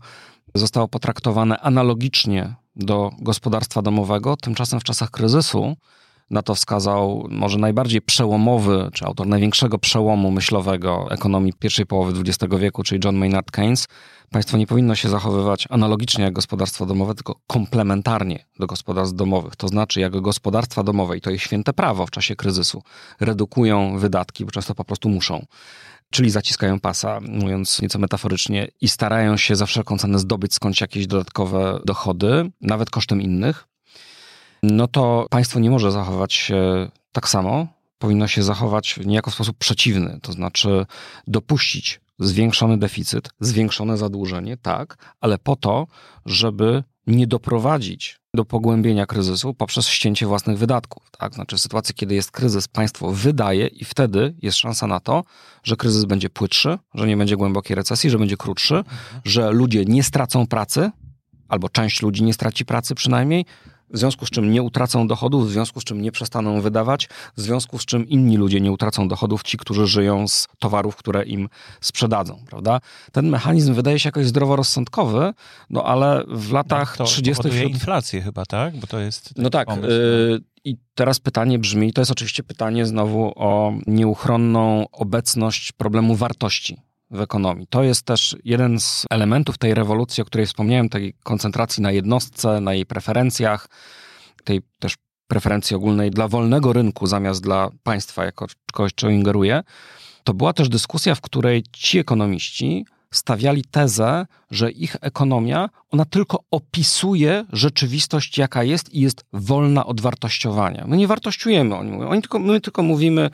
[0.55, 5.75] zostało potraktowane analogicznie do gospodarstwa domowego, tymczasem w czasach kryzysu
[6.29, 12.55] na to wskazał może najbardziej przełomowy, czy autor największego przełomu myślowego ekonomii pierwszej połowy XX
[12.59, 13.87] wieku, czyli John Maynard Keynes.
[14.31, 19.55] Państwo nie powinno się zachowywać analogicznie jak gospodarstwo domowe, tylko komplementarnie do gospodarstw domowych.
[19.55, 22.83] To znaczy, jak gospodarstwa domowe, i to jest święte prawo w czasie kryzysu,
[23.19, 25.45] redukują wydatki, bo często po prostu muszą
[26.09, 31.07] czyli zaciskają pasa, mówiąc nieco metaforycznie, i starają się za wszelką cenę zdobyć skądś jakieś
[31.07, 33.67] dodatkowe dochody, nawet kosztem innych,
[34.63, 37.67] no to państwo nie może zachować się tak samo.
[37.99, 40.85] Powinno się zachować niejako w sposób przeciwny, to znaczy
[41.27, 45.87] dopuścić zwiększony deficyt, zwiększone zadłużenie, tak, ale po to,
[46.25, 51.03] żeby nie doprowadzić do pogłębienia kryzysu poprzez ścięcie własnych wydatków.
[51.19, 51.33] Tak?
[51.33, 55.23] Znaczy, w sytuacji, kiedy jest kryzys, państwo wydaje i wtedy jest szansa na to,
[55.63, 59.21] że kryzys będzie płytszy, że nie będzie głębokiej recesji, że będzie krótszy, mhm.
[59.25, 60.91] że ludzie nie stracą pracy,
[61.47, 63.45] albo część ludzi nie straci pracy przynajmniej,
[63.89, 67.41] w związku z czym nie utracą dochodów, w związku z czym nie przestaną wydawać, w
[67.41, 71.49] związku z czym inni ludzie nie utracą dochodów, ci, którzy żyją z towarów, które im
[71.81, 72.79] sprzedadzą, prawda?
[73.11, 75.33] Ten mechanizm wydaje się jakoś zdroworozsądkowy,
[75.69, 77.49] no ale w latach to 30.
[77.49, 77.71] Wśród...
[77.71, 78.77] inflację chyba, tak?
[78.77, 79.67] Bo to jest no tak.
[79.67, 86.15] Pomysł, y I teraz pytanie brzmi, to jest oczywiście pytanie znowu o nieuchronną obecność problemu
[86.15, 87.67] wartości w ekonomii.
[87.67, 92.61] To jest też jeden z elementów tej rewolucji, o której wspomniałem, tej koncentracji na jednostce,
[92.61, 93.69] na jej preferencjach,
[94.43, 94.95] tej też
[95.27, 99.63] preferencji ogólnej dla wolnego rynku zamiast dla państwa jako kogoś, co ingeruje.
[100.23, 106.43] To była też dyskusja, w której ci ekonomiści stawiali tezę, że ich ekonomia, ona tylko
[106.51, 110.85] opisuje rzeczywistość, jaka jest i jest wolna od wartościowania.
[110.87, 112.09] My nie wartościujemy, oni mówią.
[112.09, 113.29] Oni tylko, my tylko mówimy,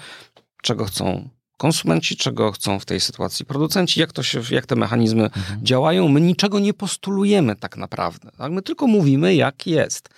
[0.61, 1.29] czego chcą
[1.63, 5.65] konsumenci, czego chcą w tej sytuacji producenci, jak, to się, jak te mechanizmy mhm.
[5.65, 6.07] działają.
[6.07, 8.31] My niczego nie postulujemy tak naprawdę.
[8.37, 8.51] Tak?
[8.51, 10.09] My tylko mówimy, jak jest.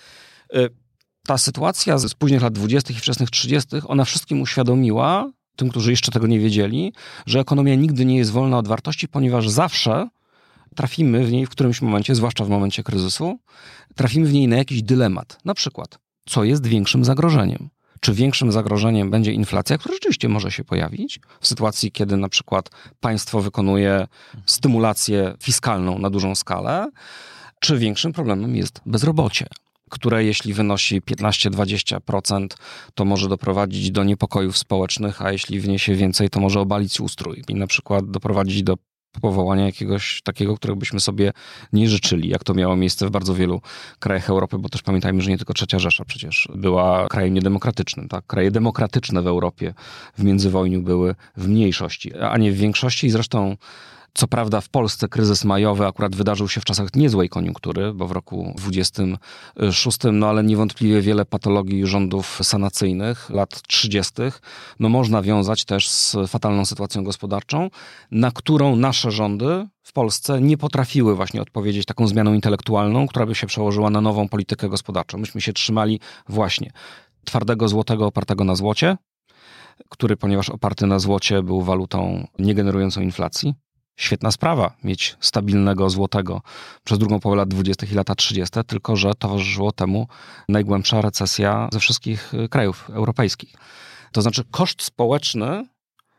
[0.54, 0.68] Y,
[1.26, 2.92] ta sytuacja z późnych lat 20.
[2.92, 6.92] i wczesnych 30., ona wszystkim uświadomiła, tym, którzy jeszcze tego nie wiedzieli,
[7.26, 10.08] że ekonomia nigdy nie jest wolna od wartości, ponieważ zawsze
[10.76, 13.38] trafimy w niej w którymś momencie, zwłaszcza w momencie kryzysu,
[13.94, 15.38] trafimy w niej na jakiś dylemat.
[15.44, 17.68] Na przykład, co jest większym zagrożeniem?
[18.00, 22.70] Czy większym zagrożeniem będzie inflacja, która rzeczywiście może się pojawić w sytuacji, kiedy na przykład
[23.00, 24.06] państwo wykonuje
[24.46, 26.90] stymulację fiskalną na dużą skalę,
[27.60, 29.46] czy większym problemem jest bezrobocie?
[29.90, 32.46] które jeśli wynosi 15-20%,
[32.94, 37.54] to może doprowadzić do niepokojów społecznych, a jeśli wniesie więcej, to może obalić ustrój i
[37.54, 38.74] na przykład doprowadzić do
[39.20, 41.32] powołania jakiegoś takiego, którego byśmy sobie
[41.72, 43.60] nie życzyli, jak to miało miejsce w bardzo wielu
[43.98, 48.08] krajach Europy, bo też pamiętajmy, że nie tylko Trzecia Rzesza przecież była krajem niedemokratycznym.
[48.08, 48.26] Tak?
[48.26, 49.74] Kraje demokratyczne w Europie
[50.18, 53.56] w międzywojniu były w mniejszości, a nie w większości i zresztą
[54.16, 58.12] co prawda w Polsce kryzys majowy akurat wydarzył się w czasach niezłej koniunktury, bo w
[58.12, 64.12] roku 26, no ale niewątpliwie wiele patologii rządów sanacyjnych lat 30.
[64.80, 67.70] no można wiązać też z fatalną sytuacją gospodarczą,
[68.10, 73.34] na którą nasze rządy w Polsce nie potrafiły właśnie odpowiedzieć taką zmianą intelektualną, która by
[73.34, 75.18] się przełożyła na nową politykę gospodarczą.
[75.18, 76.70] Myśmy się trzymali właśnie
[77.24, 78.96] twardego złotego opartego na złocie,
[79.88, 83.54] który, ponieważ oparty na złocie, był walutą niegenerującą inflacji,
[83.96, 86.40] Świetna sprawa mieć stabilnego złotego
[86.84, 87.86] przez drugą połowę lat 20.
[87.86, 90.08] i lata 30., tylko że towarzyszyło temu
[90.48, 93.54] najgłębsza recesja ze wszystkich y, krajów europejskich.
[94.12, 95.66] To znaczy koszt społeczny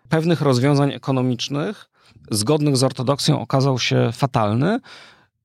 [0.10, 1.90] pewnych rozwiązań ekonomicznych
[2.32, 4.80] zgodnych z ortodoksją okazał się fatalny.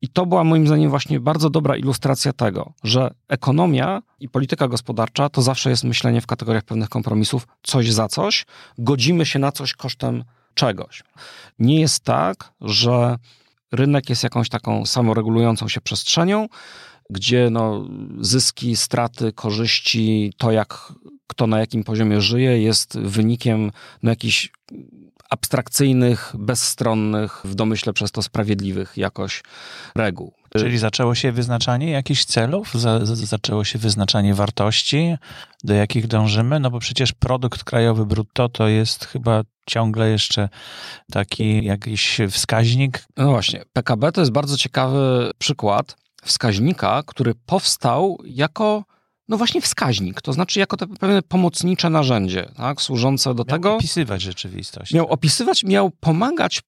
[0.03, 5.29] I to była moim zdaniem właśnie bardzo dobra ilustracja tego, że ekonomia i polityka gospodarcza
[5.29, 8.47] to zawsze jest myślenie w kategoriach pewnych kompromisów, coś za coś,
[8.79, 11.03] godzimy się na coś kosztem czegoś.
[11.59, 13.17] Nie jest tak, że
[13.73, 16.49] rynek jest jakąś taką samoregulującą się przestrzenią,
[17.11, 17.88] gdzie no,
[18.21, 20.93] zyski, straty, korzyści, to jak
[21.27, 23.71] kto na jakim poziomie żyje, jest wynikiem
[24.03, 24.51] no, jakichś
[25.31, 29.43] abstrakcyjnych, bezstronnych, w domyśle przez to sprawiedliwych jakoś
[29.95, 30.33] reguł.
[30.57, 35.17] Czyli zaczęło się wyznaczanie jakichś celów, za, za, zaczęło się wyznaczanie wartości,
[35.65, 40.48] do jakich dążymy, no bo przecież produkt krajowy brutto to jest chyba ciągle jeszcze
[41.12, 43.05] taki jakiś wskaźnik.
[43.16, 48.85] No właśnie, PKB to jest bardzo ciekawy przykład wskaźnika, który powstał jako
[49.29, 53.68] no właśnie wskaźnik, to znaczy jako to pewne pomocnicze narzędzie, tak, służące do miał tego...
[53.68, 54.94] Miał opisywać rzeczywistość.
[54.94, 56.62] Miał opisywać, miał pomagać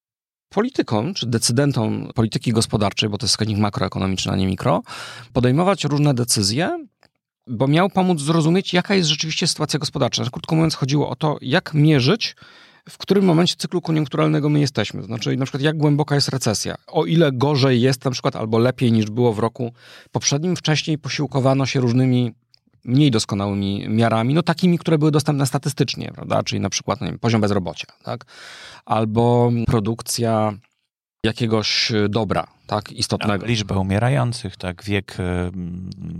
[0.49, 4.83] politykom, czy decydentom polityki gospodarczej, bo to jest wskaźnik makroekonomiczny, a nie mikro,
[5.33, 6.87] podejmować różne decyzje,
[7.47, 10.25] bo miał pomóc zrozumieć, jaka jest rzeczywiście sytuacja gospodarcza.
[10.33, 12.37] Krótko mówiąc, chodziło o to, jak mierzyć
[12.89, 15.01] w którym momencie cyklu koniunkturalnego my jesteśmy.
[15.01, 16.75] To znaczy, na przykład, jak głęboka jest recesja.
[16.87, 19.73] O ile gorzej jest na przykład, albo lepiej niż było w roku
[20.13, 22.33] poprzednim, wcześniej posiłkowano się różnymi
[22.85, 26.43] mniej doskonałymi miarami, no takimi, które były dostępne statystycznie, prawda?
[26.43, 28.25] Czyli na przykład wiem, poziom bezrobocia, tak?
[28.85, 30.53] Albo produkcja
[31.25, 33.47] jakiegoś dobra, tak, istotnego.
[33.47, 35.23] Liczba umierających, tak, wiek y,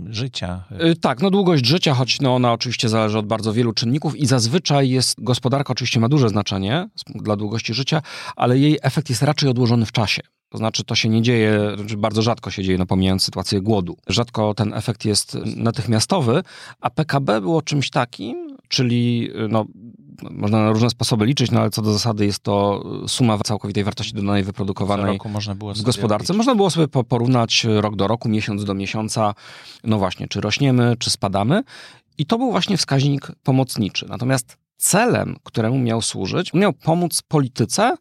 [0.09, 0.63] życia.
[0.91, 4.25] Y, tak, no długość życia, choć no ona oczywiście zależy od bardzo wielu czynników i
[4.25, 8.01] zazwyczaj jest, gospodarka oczywiście ma duże znaczenie dla długości życia,
[8.35, 10.21] ale jej efekt jest raczej odłożony w czasie.
[10.49, 13.97] To znaczy, to się nie dzieje, znaczy bardzo rzadko się dzieje, no pomijając sytuację głodu.
[14.07, 16.43] Rzadko ten efekt jest natychmiastowy,
[16.81, 19.65] a PKB było czymś takim, czyli no,
[20.31, 24.13] można na różne sposoby liczyć, no ale co do zasady jest to suma całkowitej wartości
[24.13, 25.19] dodanej wyprodukowanej
[25.75, 26.33] w gospodarce.
[26.33, 29.33] Można było sobie porównać rok do roku, miesiąc do miesiąca,
[29.83, 31.63] no właśnie, czy rośniemy, czy spadamy.
[32.17, 34.05] I to był właśnie wskaźnik pomocniczy.
[34.09, 37.97] Natomiast celem, któremu miał służyć, miał pomóc polityce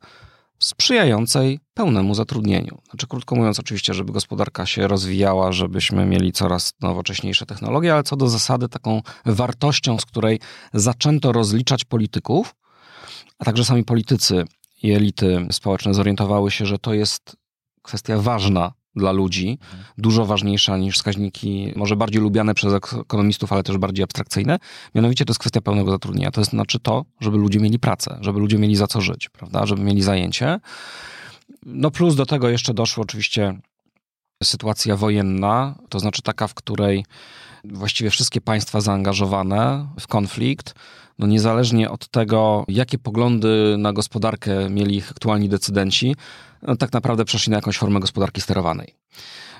[0.58, 2.78] sprzyjającej pełnemu zatrudnieniu.
[2.90, 8.16] Znaczy, krótko mówiąc, oczywiście, żeby gospodarka się rozwijała, żebyśmy mieli coraz nowocześniejsze technologie, ale co
[8.16, 10.40] do zasady, taką wartością, z której
[10.74, 12.54] zaczęto rozliczać polityków,
[13.38, 14.44] a także sami politycy
[14.82, 17.36] i elity społeczne zorientowały się, że to jest
[17.82, 19.58] kwestia ważna dla ludzi,
[19.98, 24.58] dużo ważniejsza niż wskaźniki, może bardziej lubiane przez ekonomistów, ale też bardziej abstrakcyjne.
[24.94, 26.30] Mianowicie to jest kwestia pełnego zatrudnienia.
[26.30, 29.82] To znaczy to, żeby ludzie mieli pracę, żeby ludzie mieli za co żyć, prawda, żeby
[29.82, 30.60] mieli zajęcie.
[31.66, 33.58] No plus do tego jeszcze doszło oczywiście
[34.42, 37.04] sytuacja wojenna, to znaczy taka, w której
[37.64, 40.74] właściwie wszystkie państwa zaangażowane w konflikt,
[41.18, 46.16] no niezależnie od tego, jakie poglądy na gospodarkę mieli ich aktualni decydenci,
[46.64, 48.94] no tak naprawdę przeszli na jakąś formę gospodarki sterowanej.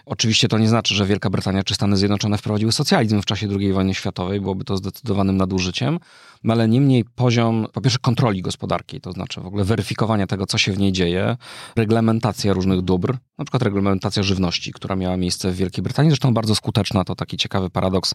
[0.07, 3.73] Oczywiście to nie znaczy, że Wielka Brytania czy Stany Zjednoczone wprowadziły socjalizm w czasie II
[3.73, 6.01] wojny światowej, byłoby to zdecydowanym nadużyciem,
[6.45, 10.59] no ale niemniej poziom, po pierwsze, kontroli gospodarki, to znaczy w ogóle weryfikowania tego, co
[10.59, 11.37] się w niej dzieje,
[11.77, 16.55] reglamentacja różnych dóbr, na przykład reglamentacja żywności, która miała miejsce w Wielkiej Brytanii, zresztą bardzo
[16.55, 18.15] skuteczna, to taki ciekawy paradoks.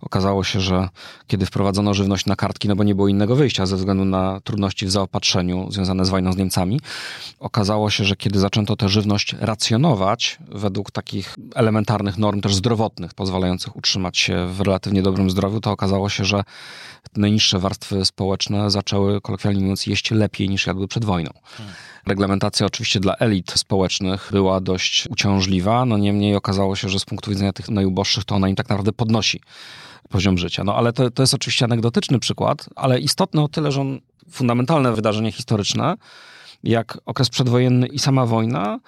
[0.00, 0.88] Okazało się, że
[1.26, 4.86] kiedy wprowadzono żywność na kartki, no bo nie było innego wyjścia ze względu na trudności
[4.86, 6.80] w zaopatrzeniu związane z wojną z Niemcami,
[7.38, 13.76] okazało się, że kiedy zaczęto tę żywność racjonować według takich elementarnych norm też zdrowotnych, pozwalających
[13.76, 16.44] utrzymać się w relatywnie dobrym zdrowiu, to okazało się, że
[17.16, 21.30] najniższe warstwy społeczne zaczęły, kolokwialnie mówiąc, jeść lepiej niż jadły przed wojną.
[22.06, 27.30] Reglamentacja oczywiście dla elit społecznych była dość uciążliwa, no niemniej okazało się, że z punktu
[27.30, 29.40] widzenia tych najuboższych to ona im tak naprawdę podnosi
[30.08, 30.64] poziom życia.
[30.64, 34.00] No ale to, to jest oczywiście anegdotyczny przykład, ale istotny o tyle, że on
[34.30, 35.94] fundamentalne wydarzenie historyczne,
[36.64, 38.80] jak okres przedwojenny i sama wojna,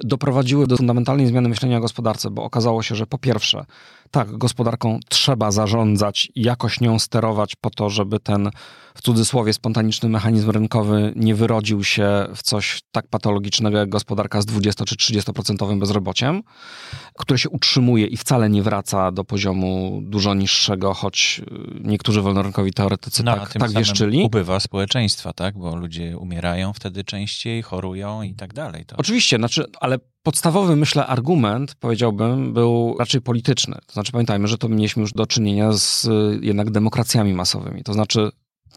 [0.00, 3.64] doprowadziły do fundamentalnej zmiany myślenia o gospodarce, bo okazało się, że po pierwsze,
[4.10, 8.50] tak, gospodarką trzeba zarządzać jakoś nią sterować po to, żeby ten
[8.94, 14.46] w cudzysłowie spontaniczny mechanizm rynkowy nie wyrodził się w coś tak patologicznego jak gospodarka z
[14.46, 16.42] 20 czy 30% bezrobociem,
[17.18, 22.72] które się utrzymuje i wcale nie wraca do poziomu dużo niższego, choć y, niektórzy wolnorynkowi
[22.72, 24.22] teoretycy no, tak, tak wieszczyli.
[24.24, 25.58] Ubywa społeczeństwa, tak?
[25.58, 28.84] Bo ludzie umierają wtedy częściej, chorują i tak dalej.
[28.84, 28.96] To...
[28.96, 33.78] Oczywiście, znaczy, ale podstawowy, myślę, argument, powiedziałbym, był raczej polityczny.
[33.86, 37.82] To znaczy, pamiętajmy, że to mieliśmy już do czynienia z y, jednak demokracjami masowymi.
[37.82, 38.30] To znaczy,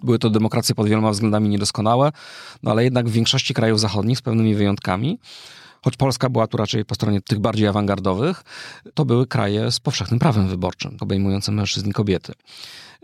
[0.04, 2.12] były to demokracje pod wieloma względami niedoskonałe,
[2.64, 5.20] no ale jednak w większości krajów zachodnich, z pewnymi wyjątkami,
[5.84, 8.44] choć Polska była tu raczej po stronie tych bardziej awangardowych,
[8.94, 12.34] to były kraje z powszechnym prawem wyborczym, obejmującym mężczyzn i kobiety.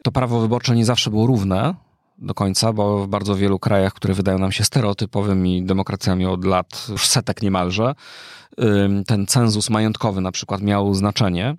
[0.03, 1.75] To prawo wyborcze nie zawsze było równe,
[2.17, 6.87] do końca, bo w bardzo wielu krajach, które wydają nam się stereotypowymi demokracjami od lat
[6.97, 7.95] setek niemalże,
[9.07, 11.55] ten cenzus majątkowy na przykład miał znaczenie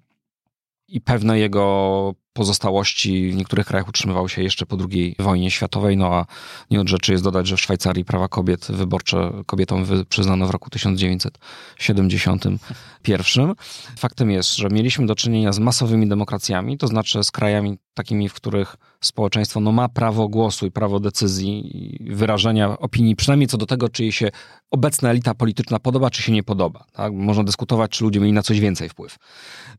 [0.89, 6.15] i pewne jego pozostałości w niektórych krajach utrzymywały się jeszcze po II wojnie światowej, no
[6.15, 6.27] a
[6.71, 10.71] nie od rzeczy jest dodać, że w Szwajcarii prawa kobiet wyborcze kobietom przyznano w roku
[10.71, 13.55] 1971.
[13.99, 18.35] Faktem jest, że mieliśmy do czynienia z masowymi demokracjami, to znaczy z krajami takimi, w
[18.35, 18.77] których
[19.07, 23.89] społeczeństwo no, ma prawo głosu i prawo decyzji i wyrażenia opinii, przynajmniej co do tego,
[23.89, 24.31] czy jej się
[24.71, 26.85] obecna elita polityczna podoba, czy się nie podoba.
[26.93, 27.13] Tak?
[27.13, 29.17] Można dyskutować, czy ludzie mieli na coś więcej wpływ.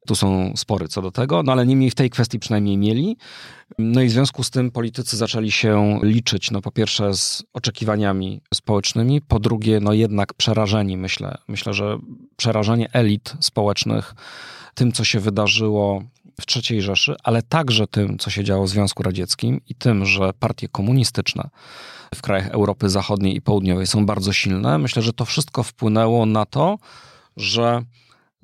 [0.07, 3.17] Tu są spory co do tego, no ale niemniej w tej kwestii przynajmniej mieli.
[3.79, 8.41] No i w związku z tym politycy zaczęli się liczyć, no po pierwsze z oczekiwaniami
[8.53, 11.37] społecznymi, po drugie, no jednak przerażeni, myślę.
[11.47, 11.97] Myślę, że
[12.35, 14.15] przerażenie elit społecznych
[14.75, 16.03] tym, co się wydarzyło
[16.41, 20.33] w III Rzeszy, ale także tym, co się działo w Związku Radzieckim i tym, że
[20.33, 21.49] partie komunistyczne
[22.15, 24.77] w krajach Europy Zachodniej i Południowej są bardzo silne.
[24.77, 26.77] Myślę, że to wszystko wpłynęło na to,
[27.37, 27.83] że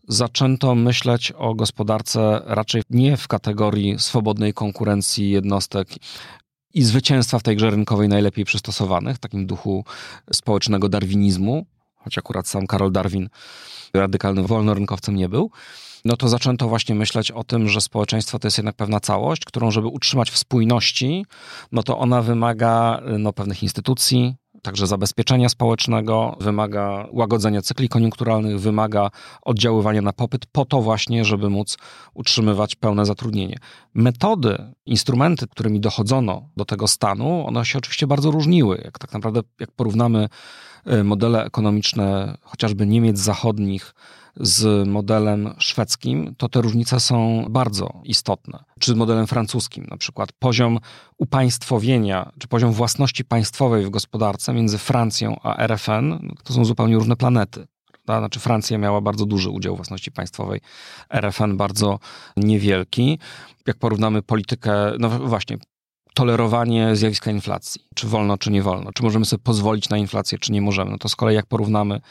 [0.07, 5.87] zaczęto myśleć o gospodarce raczej nie w kategorii swobodnej konkurencji jednostek
[6.73, 9.85] i zwycięstwa w tej grze rynkowej najlepiej przystosowanych, w takim duchu
[10.33, 11.65] społecznego darwinizmu,
[11.95, 13.29] choć akurat sam Karol Darwin
[13.93, 15.51] radykalnym wolnorynkowcem nie był,
[16.05, 19.71] no to zaczęto właśnie myśleć o tym, że społeczeństwo to jest jednak pewna całość, którą,
[19.71, 21.25] żeby utrzymać w spójności,
[21.71, 29.09] no to ona wymaga no, pewnych instytucji, także zabezpieczenia społecznego, wymaga łagodzenia cykli koniunkturalnych, wymaga
[29.41, 31.77] oddziaływania na popyt po to właśnie, żeby móc
[32.13, 33.57] utrzymywać pełne zatrudnienie.
[33.93, 38.81] Metody, instrumenty, którymi dochodzono do tego stanu, one się oczywiście bardzo różniły.
[38.85, 40.29] Jak tak naprawdę, jak porównamy
[40.87, 43.93] y, modele ekonomiczne chociażby Niemiec zachodnich
[44.35, 48.63] z modelem szwedzkim, to te różnice są bardzo istotne.
[48.79, 50.79] Czy z modelem francuskim, na przykład poziom
[51.17, 57.15] upaństwowienia, czy poziom własności państwowej w gospodarce między Francją a RFN, to są zupełnie różne
[57.15, 57.67] planety.
[58.05, 60.61] Znaczy Francja miała bardzo duży udział własności państwowej,
[61.09, 61.99] RFN bardzo
[62.37, 63.19] niewielki.
[63.67, 65.57] Jak porównamy politykę, no właśnie,
[66.13, 70.51] tolerowanie zjawiska inflacji, czy wolno, czy nie wolno, czy możemy sobie pozwolić na inflację, czy
[70.51, 70.91] nie możemy.
[70.91, 72.01] No to z kolei jak porównamy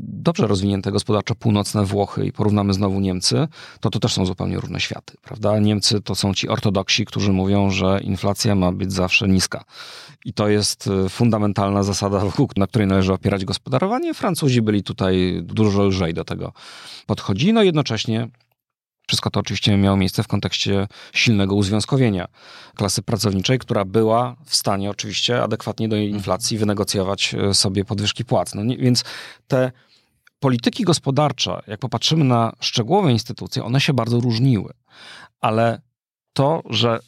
[0.00, 3.48] dobrze rozwinięte gospodarczo północne Włochy i porównamy znowu Niemcy,
[3.80, 5.58] to to też są zupełnie różne światy, prawda?
[5.58, 9.64] Niemcy to są ci ortodoksi, którzy mówią, że inflacja ma być zawsze niska.
[10.24, 12.22] I to jest y, fundamentalna zasada,
[12.56, 14.14] na której należy opierać gospodarowanie.
[14.14, 16.52] Francuzi byli tutaj dużo lżej do tego
[17.06, 18.28] podchodzi, no jednocześnie
[19.08, 22.28] wszystko to oczywiście miało miejsce w kontekście silnego uzwiązkowienia
[22.76, 28.54] klasy pracowniczej, która była w stanie oczywiście adekwatnie do inflacji wynegocjować y, sobie podwyżki płac.
[28.54, 29.04] No więc
[29.48, 29.72] te
[30.40, 34.72] polityki gospodarcze, jak popatrzymy na szczegółowe instytucje, one się bardzo różniły.
[35.40, 35.80] Ale
[36.32, 37.00] to, że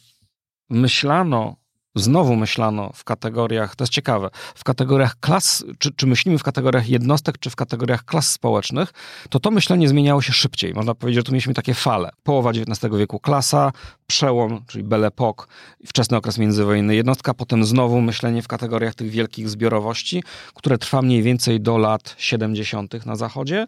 [0.69, 1.55] myślano
[1.95, 6.89] znowu myślano w kategoriach, to jest ciekawe, w kategoriach klas, czy, czy myślimy w kategoriach
[6.89, 8.93] jednostek, czy w kategoriach klas społecznych,
[9.29, 10.73] to to myślenie zmieniało się szybciej.
[10.73, 12.09] Można powiedzieć, że tu mieliśmy takie fale.
[12.23, 13.71] Połowa XIX wieku klasa,
[14.07, 15.45] przełom, czyli Belle Époque,
[15.85, 20.23] wczesny okres międzywojenny jednostka, potem znowu myślenie w kategoriach tych wielkich zbiorowości,
[20.55, 23.05] które trwa mniej więcej do lat 70.
[23.05, 23.67] na Zachodzie.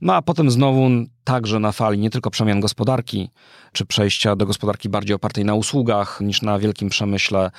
[0.00, 0.88] No a potem znowu
[1.30, 3.30] także na fali nie tylko przemian gospodarki,
[3.72, 7.50] czy przejścia do gospodarki bardziej opartej na usługach niż na wielkim przemyśle,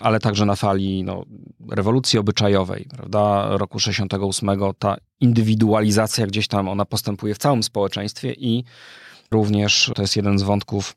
[0.00, 1.24] ale także na fali no,
[1.70, 8.64] rewolucji obyczajowej, prawda, roku 68, ta indywidualizacja gdzieś tam, ona postępuje w całym społeczeństwie i
[9.30, 10.94] również to jest jeden z wątków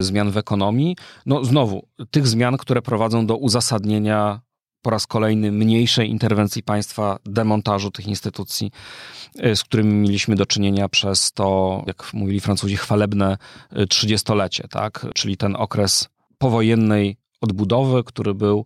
[0.00, 0.96] zmian w ekonomii.
[1.26, 4.40] No znowu, tych zmian, które prowadzą do uzasadnienia
[4.82, 8.70] po raz kolejny mniejszej interwencji państwa, demontażu tych instytucji,
[9.44, 13.38] y, z którymi mieliśmy do czynienia przez to, jak mówili Francuzi, chwalebne
[13.80, 15.06] y, trzydziestolecie, tak?
[15.14, 16.08] czyli ten okres
[16.38, 18.64] powojennej odbudowy, który był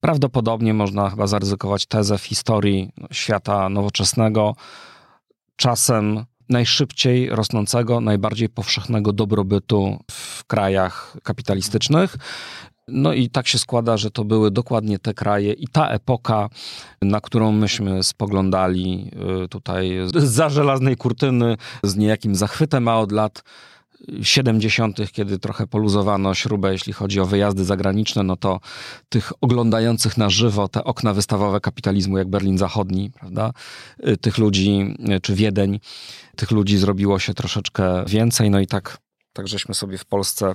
[0.00, 4.56] prawdopodobnie, można chyba zaryzykować tezę w historii świata nowoczesnego,
[5.56, 12.16] czasem najszybciej rosnącego, najbardziej powszechnego dobrobytu w krajach kapitalistycznych.
[12.88, 16.48] No i tak się składa, że to były dokładnie te kraje i ta epoka,
[17.02, 19.10] na którą myśmy spoglądali
[19.44, 23.42] y, tutaj za żelaznej kurtyny z niejakim zachwytem, a od lat
[24.22, 28.60] 70., kiedy trochę poluzowano śrubę, jeśli chodzi o wyjazdy zagraniczne, no to
[29.08, 33.52] tych oglądających na żywo te okna wystawowe kapitalizmu, jak Berlin Zachodni, prawda,
[34.08, 35.80] y, tych ludzi, y, czy Wiedeń,
[36.36, 38.50] tych ludzi zrobiło się troszeczkę więcej.
[38.50, 38.98] No i tak,
[39.32, 40.52] tak żeśmy sobie w Polsce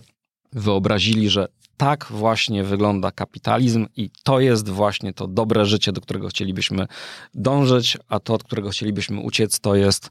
[0.53, 1.47] wyobrazili, że
[1.77, 6.87] tak właśnie wygląda kapitalizm i to jest właśnie to dobre życie, do którego chcielibyśmy
[7.33, 10.09] dążyć, a to, od którego chcielibyśmy uciec, to jest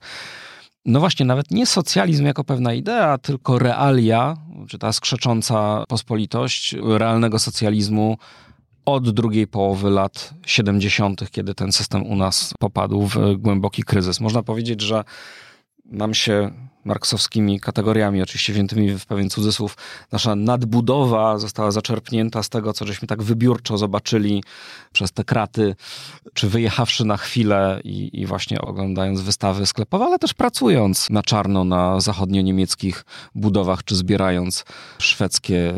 [0.85, 4.37] no właśnie, nawet nie socjalizm jako pewna idea, tylko realia,
[4.69, 8.19] czy ta skrzecząca pospolitość realnego socjalizmu
[8.85, 14.21] od drugiej połowy lat 70., kiedy ten system u nas popadł w głęboki kryzys.
[14.21, 15.05] Można powiedzieć, że
[15.89, 16.51] nam się
[16.85, 19.77] marksowskimi kategoriami, oczywiście wziętymi w pewien cudzysłów,
[20.13, 24.45] nasza nadbudowa została zaczerpnięta z tego, co żeśmy tak wybiórczo zobaczyli
[24.93, 25.77] przez te kraty,
[26.35, 31.65] czy wyjechawszy na chwilę i, i właśnie oglądając wystawy sklepowe, ale też pracując na czarno
[31.65, 34.65] na zachodnio-niemieckich budowach, czy zbierając
[34.99, 35.75] szwedzkie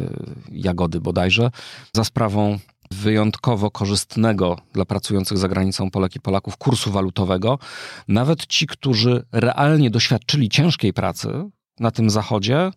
[0.52, 1.50] jagody bodajże,
[1.92, 2.58] za sprawą
[2.92, 7.58] wyjątkowo korzystnego dla pracujących za granicą Polek i Polaków kursu walutowego,
[8.08, 12.70] nawet ci, którzy realnie doświadczyli ciężkiej pracy na tym zachodzie,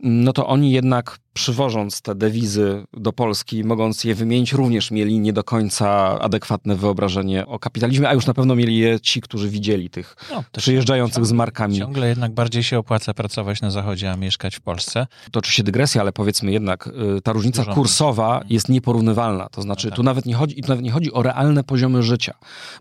[0.00, 5.32] no to oni jednak przywożąc te dewizy do Polski, mogąc je wymienić, również mieli nie
[5.32, 9.90] do końca adekwatne wyobrażenie o kapitalizmie, a już na pewno mieli je ci, którzy widzieli
[9.90, 11.78] tych no, przyjeżdżających ciągle, z markami.
[11.78, 15.06] Ciągle jednak bardziej się opłaca pracować na Zachodzie, a mieszkać w Polsce.
[15.30, 16.86] To oczywiście dygresja, ale powiedzmy jednak,
[17.18, 19.48] y, ta różnica Dużo kursowa jest nieporównywalna.
[19.48, 19.96] To znaczy, no tak.
[19.96, 22.34] tu, nawet nie chodzi, tu nawet nie chodzi o realne poziomy życia.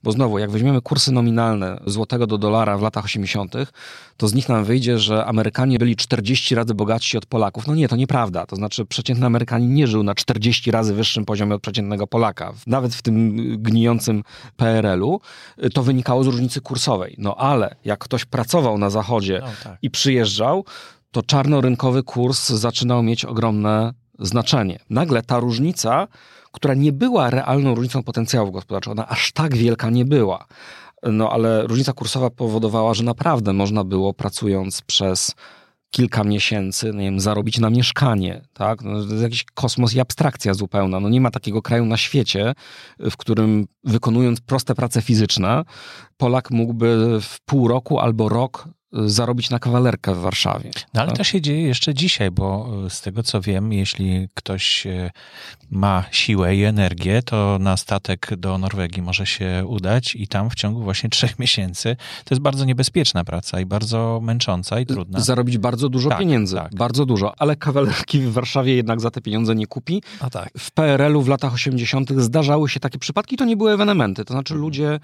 [0.04, 3.54] Bo znowu, jak weźmiemy kursy nominalne złotego do dolara w latach 80.,
[4.18, 7.68] to z nich nam wyjdzie, że Amerykanie byli 40 razy bogatsi od Polaków.
[7.68, 8.43] No nie, to nieprawda.
[8.46, 12.54] To znaczy przeciętny Amerykanin nie żył na 40 razy wyższym poziomie od przeciętnego Polaka.
[12.68, 14.24] Nawet w tym gnijącym
[14.58, 15.22] PRL-u
[15.74, 17.16] to wynikało z różnicy kursowej.
[17.18, 19.78] No ale jak ktoś pracował na zachodzie no, tak.
[19.82, 20.66] i przyjeżdżał,
[21.12, 24.80] to czarnorynkowy kurs zaczynał mieć ogromne znaczenie.
[24.90, 26.08] Nagle ta różnica,
[26.52, 30.46] która nie była realną różnicą potencjału gospodarczego, ona aż tak wielka nie była.
[31.04, 35.36] No ale różnica kursowa powodowała, że naprawdę można było pracując przez
[35.94, 38.82] kilka miesięcy, nie wiem, zarobić na mieszkanie, tak?
[38.82, 41.00] No, to jest jakiś kosmos i abstrakcja zupełna.
[41.00, 42.54] No nie ma takiego kraju na świecie,
[43.00, 45.64] w którym wykonując proste prace fizyczne,
[46.18, 50.72] Polak mógłby w pół roku albo rok zarobić na kawalerkę w Warszawie.
[50.94, 51.18] No ale tak?
[51.18, 55.12] to się dzieje jeszcze dzisiaj, bo e, z tego co wiem, jeśli ktoś e,
[55.72, 60.56] ma siłę i energię, to na statek do Norwegii może się udać i tam w
[60.56, 65.20] ciągu właśnie trzech miesięcy to jest bardzo niebezpieczna praca i bardzo męcząca i trudna.
[65.20, 66.76] Zarobić bardzo dużo tak, pieniędzy, tak.
[66.76, 70.04] bardzo dużo, ale kawalerki w Warszawie jednak za te pieniądze nie kupi.
[70.20, 70.50] A tak.
[70.58, 72.12] W PRL-u w latach 80.
[72.18, 75.00] zdarzały się takie przypadki, to nie były ewenementy, to znaczy ludzie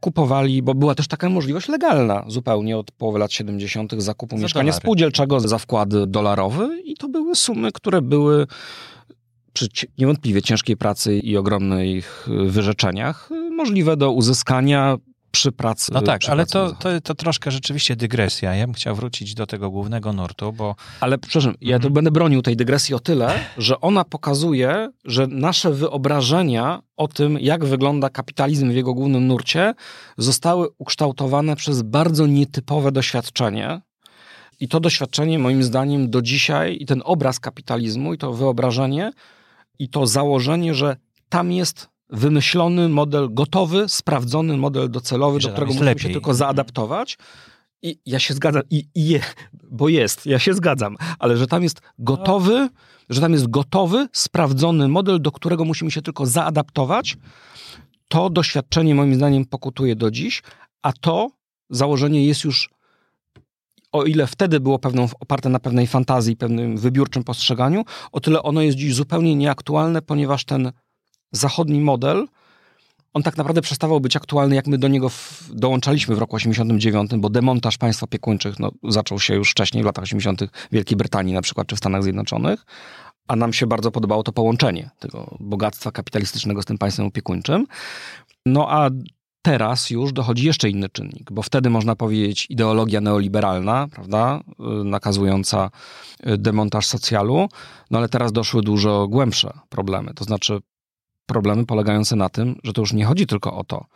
[0.00, 3.94] kupowali, bo była też taka możliwość legalna zupełnie od połowy lat 70.
[3.98, 4.82] zakupu za mieszkania dolary.
[4.82, 8.46] spółdzielczego za wkład dolarowy i to były sumy, które były
[9.52, 9.68] przy
[9.98, 14.96] niewątpliwie ciężkiej pracy i ogromnych wyrzeczeniach możliwe do uzyskania
[15.36, 15.92] przy pracy.
[15.94, 18.54] No tak, ale to, to, to troszkę rzeczywiście dygresja.
[18.54, 20.74] Ja bym chciał wrócić do tego głównego nurtu, bo...
[21.00, 25.70] Ale przepraszam, ja tu będę bronił tej dygresji o tyle, że ona pokazuje, że nasze
[25.72, 29.74] wyobrażenia o tym, jak wygląda kapitalizm w jego głównym nurcie,
[30.18, 33.80] zostały ukształtowane przez bardzo nietypowe doświadczenie.
[34.60, 39.12] I to doświadczenie, moim zdaniem, do dzisiaj, i ten obraz kapitalizmu, i to wyobrażenie,
[39.78, 40.96] i to założenie, że
[41.28, 46.02] tam jest wymyślony model, gotowy, sprawdzony model docelowy, do którego musimy lepiej.
[46.02, 47.18] się tylko zaadaptować.
[47.82, 49.20] I ja się zgadzam, i, i je,
[49.70, 52.68] bo jest, ja się zgadzam, ale że tam jest gotowy,
[53.10, 57.16] że tam jest gotowy, sprawdzony model, do którego musimy się tylko zaadaptować,
[58.08, 60.42] to doświadczenie moim zdaniem pokutuje do dziś,
[60.82, 61.30] a to
[61.70, 62.70] założenie jest już,
[63.92, 68.60] o ile wtedy było pewną, oparte na pewnej fantazji, pewnym wybiórczym postrzeganiu, o tyle ono
[68.62, 70.72] jest dziś zupełnie nieaktualne, ponieważ ten
[71.32, 72.26] zachodni model,
[73.16, 77.10] on tak naprawdę przestawał być aktualny, jak my do niego w, dołączaliśmy w roku 89,
[77.18, 80.42] bo demontaż państw opiekuńczych no, zaczął się już wcześniej, w latach 80.
[80.42, 82.66] w Wielkiej Brytanii na przykład, czy w Stanach Zjednoczonych,
[83.28, 87.66] a nam się bardzo podobało to połączenie tego bogactwa kapitalistycznego z tym państwem opiekuńczym.
[88.46, 88.90] No a
[89.42, 94.40] teraz już dochodzi jeszcze inny czynnik, bo wtedy można powiedzieć ideologia neoliberalna, prawda,
[94.80, 95.70] y, nakazująca
[96.26, 97.48] y, demontaż socjalu,
[97.90, 100.60] no ale teraz doszły dużo głębsze problemy, to znaczy
[101.26, 103.86] problemy polegające na tym, że to już nie chodzi tylko o to,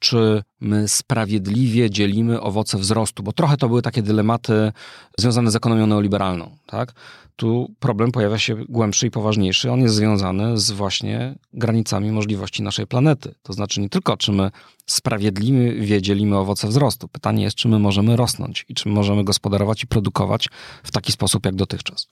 [0.00, 4.72] czy my sprawiedliwie dzielimy owoce wzrostu, bo trochę to były takie dylematy
[5.18, 6.92] związane z ekonomią neoliberalną, tak?
[7.36, 9.70] Tu problem pojawia się głębszy i poważniejszy.
[9.70, 13.34] On jest związany z właśnie granicami możliwości naszej planety.
[13.42, 14.50] To znaczy nie tylko, czy my
[14.86, 17.08] sprawiedliwie dzielimy owoce wzrostu.
[17.08, 20.48] Pytanie jest, czy my możemy rosnąć i czy możemy gospodarować i produkować
[20.82, 22.08] w taki sposób, jak dotychczas.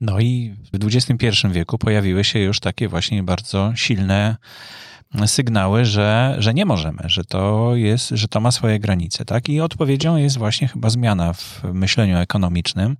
[0.00, 4.36] No i w XXI wieku pojawiły się już takie właśnie bardzo silne
[5.26, 9.48] sygnały, że, że nie możemy, że to jest, że to ma swoje granice, tak?
[9.48, 12.96] I odpowiedzią jest właśnie chyba zmiana w myśleniu ekonomicznym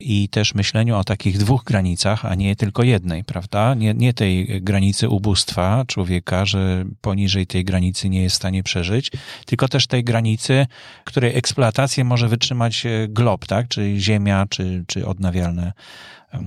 [0.00, 3.74] i też myśleniu o takich dwóch granicach, a nie tylko jednej, prawda?
[3.74, 9.10] Nie, nie tej granicy ubóstwa człowieka, że poniżej tej granicy nie jest w stanie przeżyć,
[9.46, 10.66] tylko też tej granicy,
[11.04, 13.68] której eksploatację może wytrzymać e, glob, tak?
[13.68, 15.72] Czyli ziemia, czy, czy odnawialne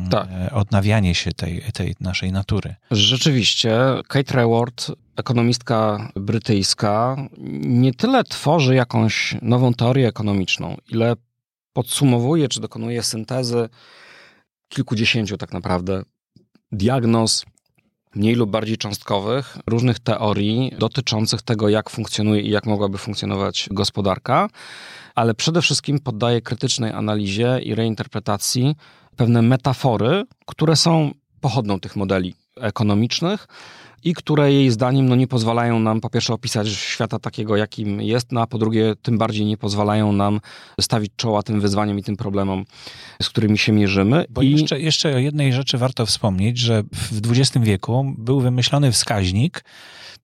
[0.09, 0.27] tak.
[0.31, 2.75] E, odnawianie się tej, tej naszej natury.
[2.91, 7.15] Rzeczywiście, Kate Raworth, ekonomistka brytyjska,
[7.61, 11.15] nie tyle tworzy jakąś nową teorię ekonomiczną, ile
[11.73, 13.69] podsumowuje czy dokonuje syntezy
[14.69, 16.03] kilkudziesięciu tak naprawdę
[16.71, 17.45] diagnoz,
[18.15, 24.49] mniej lub bardziej cząstkowych, różnych teorii dotyczących tego, jak funkcjonuje i jak mogłaby funkcjonować gospodarka,
[25.15, 28.75] ale przede wszystkim poddaje krytycznej analizie i reinterpretacji
[29.15, 31.11] pewne metafory, które są
[31.41, 33.47] pochodną tych modeli ekonomicznych
[34.03, 38.31] i które jej zdaniem no, nie pozwalają nam po pierwsze opisać świata takiego, jakim jest,
[38.31, 40.39] no a po drugie tym bardziej nie pozwalają nam
[40.81, 42.65] stawić czoła tym wyzwaniom i tym problemom,
[43.21, 44.25] z którymi się mierzymy.
[44.29, 44.51] Bo I...
[44.51, 49.63] jeszcze, jeszcze o jednej rzeczy warto wspomnieć, że w XX wieku był wymyślony wskaźnik,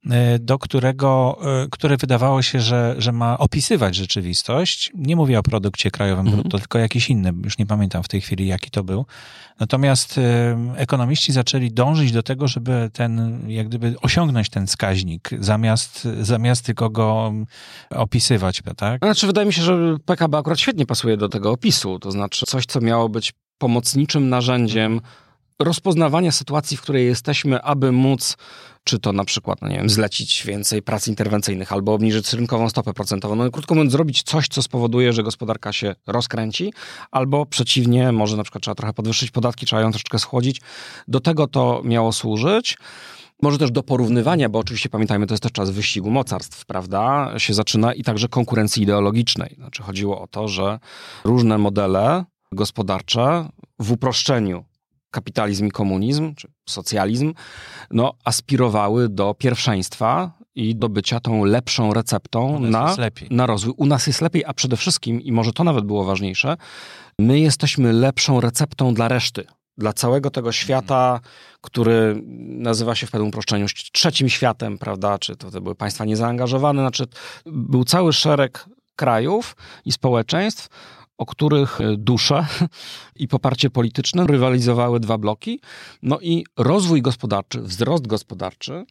[0.09, 4.91] E, do którego, e, które wydawało się, że, że ma opisywać rzeczywistość.
[4.95, 6.41] Nie mówię o produkcie krajowym mhm.
[6.41, 9.05] brutto, tylko jakiś inny, już nie pamiętam w tej chwili, jaki to był.
[9.59, 16.07] Natomiast e, ekonomiści zaczęli dążyć do tego, żeby ten, jak gdyby osiągnąć ten wskaźnik, zamiast,
[16.21, 17.33] zamiast tylko go
[17.89, 19.05] opisywać, tak?
[19.05, 22.65] Znaczy, wydaje mi się, że PKB akurat świetnie pasuje do tego opisu, to znaczy coś,
[22.65, 25.01] co miało być pomocniczym narzędziem
[25.59, 28.37] rozpoznawania sytuacji, w której jesteśmy, aby móc
[28.83, 32.93] czy to na przykład, no nie wiem, zlecić więcej prac interwencyjnych albo obniżyć rynkową stopę
[32.93, 33.35] procentową.
[33.35, 36.73] No krótko mówiąc, zrobić coś, co spowoduje, że gospodarka się rozkręci,
[37.11, 40.61] albo przeciwnie, może na przykład trzeba trochę podwyższyć podatki, trzeba ją troszeczkę schłodzić.
[41.07, 42.77] Do tego to miało służyć.
[43.41, 47.33] Może też do porównywania, bo oczywiście pamiętajmy, to jest też czas wyścigu mocarstw, prawda?
[47.37, 49.55] Się zaczyna i także konkurencji ideologicznej.
[49.57, 50.79] Znaczy chodziło o to, że
[51.23, 54.65] różne modele gospodarcze w uproszczeniu
[55.11, 57.33] kapitalizm i komunizm, czy socjalizm,
[57.91, 62.95] no, aspirowały do pierwszeństwa i do bycia tą lepszą receptą na,
[63.29, 63.73] na rozwój.
[63.77, 66.57] U nas jest lepiej, a przede wszystkim, i może to nawet było ważniejsze,
[67.19, 69.45] my jesteśmy lepszą receptą dla reszty.
[69.77, 71.19] Dla całego tego świata,
[71.61, 75.19] który nazywa się w pewnym uproszczeniu trzecim światem, prawda?
[75.19, 77.05] Czy to, to były państwa niezaangażowane, znaczy
[77.45, 78.65] był cały szereg
[78.95, 79.55] krajów
[79.85, 80.67] i społeczeństw,
[81.17, 82.45] o których e, dusze
[83.15, 85.59] i poparcie polityczne rywalizowały dwa bloki.
[86.01, 88.85] No i rozwój gospodarczy, wzrost gospodarczy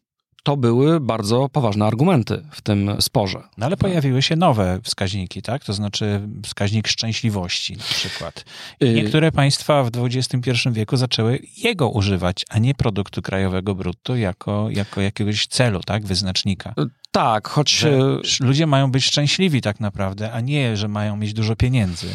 [0.45, 3.43] to były bardzo poważne argumenty w tym sporze.
[3.59, 5.65] No ale pojawiły się nowe wskaźniki, tak?
[5.65, 8.45] To znaczy wskaźnik szczęśliwości na przykład.
[8.81, 14.17] I y- niektóre państwa w XXI wieku zaczęły jego używać, a nie produktu krajowego brutto
[14.17, 16.07] jako, jako jakiegoś celu, tak?
[16.07, 16.75] Wyznacznika.
[16.79, 17.71] Y, tak, choć...
[17.71, 17.99] Że
[18.41, 22.07] ludzie mają być szczęśliwi tak naprawdę, a nie, że mają mieć dużo pieniędzy.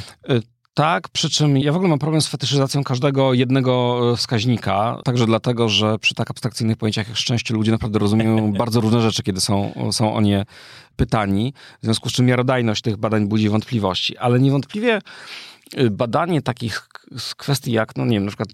[0.69, 4.97] Y, tak, przy czym ja w ogóle mam problem z fetyszyzacją każdego jednego e, wskaźnika,
[5.03, 9.23] także dlatego, że przy tak abstrakcyjnych pojęciach jak szczęście ludzie naprawdę rozumieją bardzo różne rzeczy,
[9.23, 10.45] kiedy są, są o nie
[10.95, 15.01] pytani, w związku z czym miarodajność tych badań budzi wątpliwości, ale niewątpliwie
[15.75, 16.87] e, badanie takich
[17.37, 18.49] kwestii jak, no nie wiem, na przykład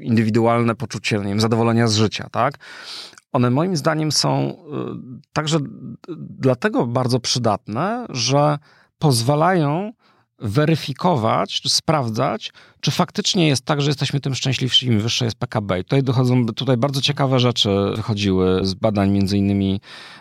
[0.00, 2.54] indywidualne poczucie, nie wiem, zadowolenia z życia, tak?
[3.32, 4.54] One moim zdaniem są e,
[5.32, 5.58] także
[6.18, 8.58] dlatego bardzo przydatne, że
[8.98, 9.92] pozwalają
[10.38, 15.80] weryfikować, czy sprawdzać, czy faktycznie jest tak, że jesteśmy tym szczęśliwsi, im wyższe jest PKB.
[15.80, 19.80] I tutaj dochodzą, tutaj bardzo ciekawe rzeczy wychodziły z badań między innymi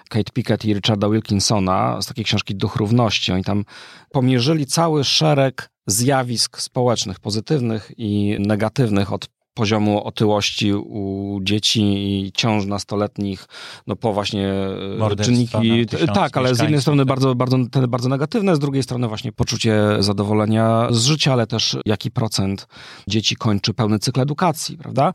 [0.09, 3.32] Kate Pickett i Richarda Wilkinsona z takiej książki Duch Równości.
[3.32, 3.66] Oni tam
[4.11, 12.65] pomierzyli cały szereg zjawisk społecznych, pozytywnych i negatywnych od poziomu otyłości u dzieci i ciąż
[12.65, 13.45] nastoletnich,
[13.87, 14.49] no po właśnie
[15.11, 15.85] e, czynniki.
[15.85, 17.07] tysiąc Tak, ale z jednej strony tak.
[17.07, 21.77] bardzo, bardzo, te bardzo negatywne, z drugiej strony właśnie poczucie zadowolenia z życia, ale też
[21.85, 22.67] jaki procent
[23.07, 25.13] dzieci kończy pełny cykl edukacji, prawda?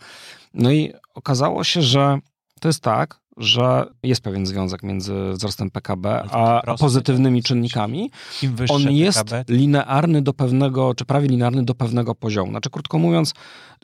[0.54, 2.18] No i okazało się, że
[2.60, 8.10] to jest tak, że jest pewien związek między wzrostem PKB a, a pozytywnymi czynnikami.
[8.68, 12.50] On jest PKB, linearny do pewnego, czy prawie linearny do pewnego poziomu.
[12.50, 13.34] Znaczy, krótko mówiąc,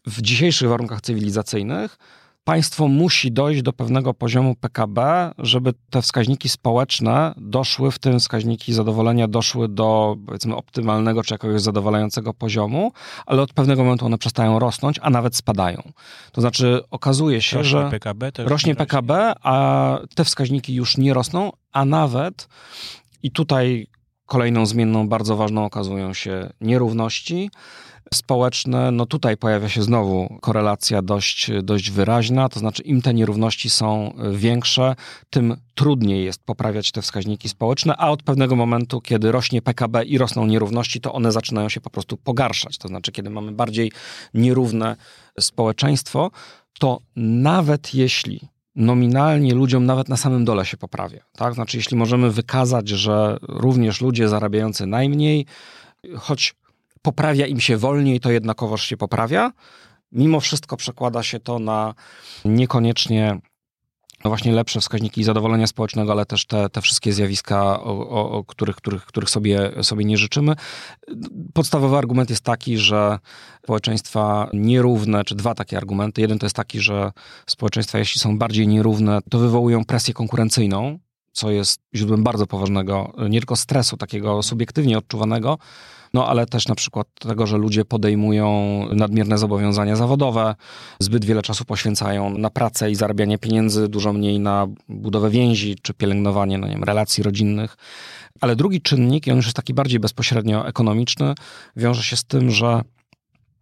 [0.07, 1.99] w dzisiejszych warunkach cywilizacyjnych
[2.45, 8.75] państwo musi dojść do pewnego poziomu PKB, żeby te wskaźniki społeczne doszły, w tym wskaźniki
[8.75, 12.93] zadowolenia doszły do powiedzmy optymalnego czy jakiegoś zadowalającego poziomu,
[13.27, 15.83] ale od pewnego momentu one przestają rosnąć, a nawet spadają.
[16.33, 21.15] To znaczy okazuje się, rośnie że PKB, rośnie nie PKB, a te wskaźniki już nie
[21.15, 22.49] rosną, a nawet
[23.23, 23.87] i tutaj
[24.27, 27.51] kolejną zmienną bardzo ważną okazują się nierówności
[28.15, 28.91] społeczne.
[28.91, 34.15] No tutaj pojawia się znowu korelacja dość, dość wyraźna, to znaczy im te nierówności są
[34.33, 34.97] większe,
[35.31, 40.19] tym trudniej jest poprawiać te wskaźniki społeczne, a od pewnego momentu, kiedy rośnie PKB i
[40.19, 42.79] rosną nierówności, to one zaczynają się po prostu pogarszać.
[42.79, 43.93] To znaczy, kiedy mamy bardziej
[44.35, 44.97] nierówne
[45.41, 46.31] społeczeństwo,
[46.79, 48.41] to nawet jeśli
[48.77, 51.21] nominalnie ludziom nawet na samym dole się poprawia.
[51.37, 51.55] Tak?
[51.55, 55.47] Znaczy, jeśli możemy wykazać, że również ludzie zarabiający najmniej,
[56.17, 56.55] choć
[57.05, 59.53] poprawia im się wolniej, to jednakowoż się poprawia.
[60.13, 61.95] Mimo wszystko przekłada się to na
[62.45, 63.39] niekoniecznie
[64.25, 68.45] no właśnie lepsze wskaźniki zadowolenia społecznego, ale też te, te wszystkie zjawiska, o, o, o
[68.45, 70.55] których, których, których sobie, sobie nie życzymy.
[71.55, 73.19] Podstawowy argument jest taki, że
[73.65, 76.21] społeczeństwa nierówne, czy dwa takie argumenty.
[76.21, 77.13] Jeden to jest taki, że
[77.47, 80.99] społeczeństwa, jeśli są bardziej nierówne, to wywołują presję konkurencyjną,
[81.35, 85.59] co jest źródłem bardzo poważnego, nie tylko stresu takiego subiektywnie odczuwanego,
[86.15, 88.49] no ale też na przykład tego, że ludzie podejmują
[88.93, 90.55] nadmierne zobowiązania zawodowe,
[91.01, 95.95] zbyt wiele czasu poświęcają na pracę i zarabianie pieniędzy, dużo mniej na budowę więzi czy
[95.95, 97.77] pielęgnowanie no nie wiem, relacji rodzinnych.
[98.41, 101.35] Ale drugi czynnik, i on już jest taki bardziej bezpośrednio ekonomiczny,
[101.77, 102.83] wiąże się z tym, że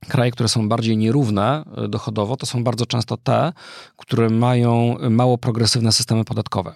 [0.08, 3.52] kraje, które są bardziej nierówne y, dochodowo, to są bardzo często te,
[3.96, 6.74] które mają mało progresywne systemy podatkowe.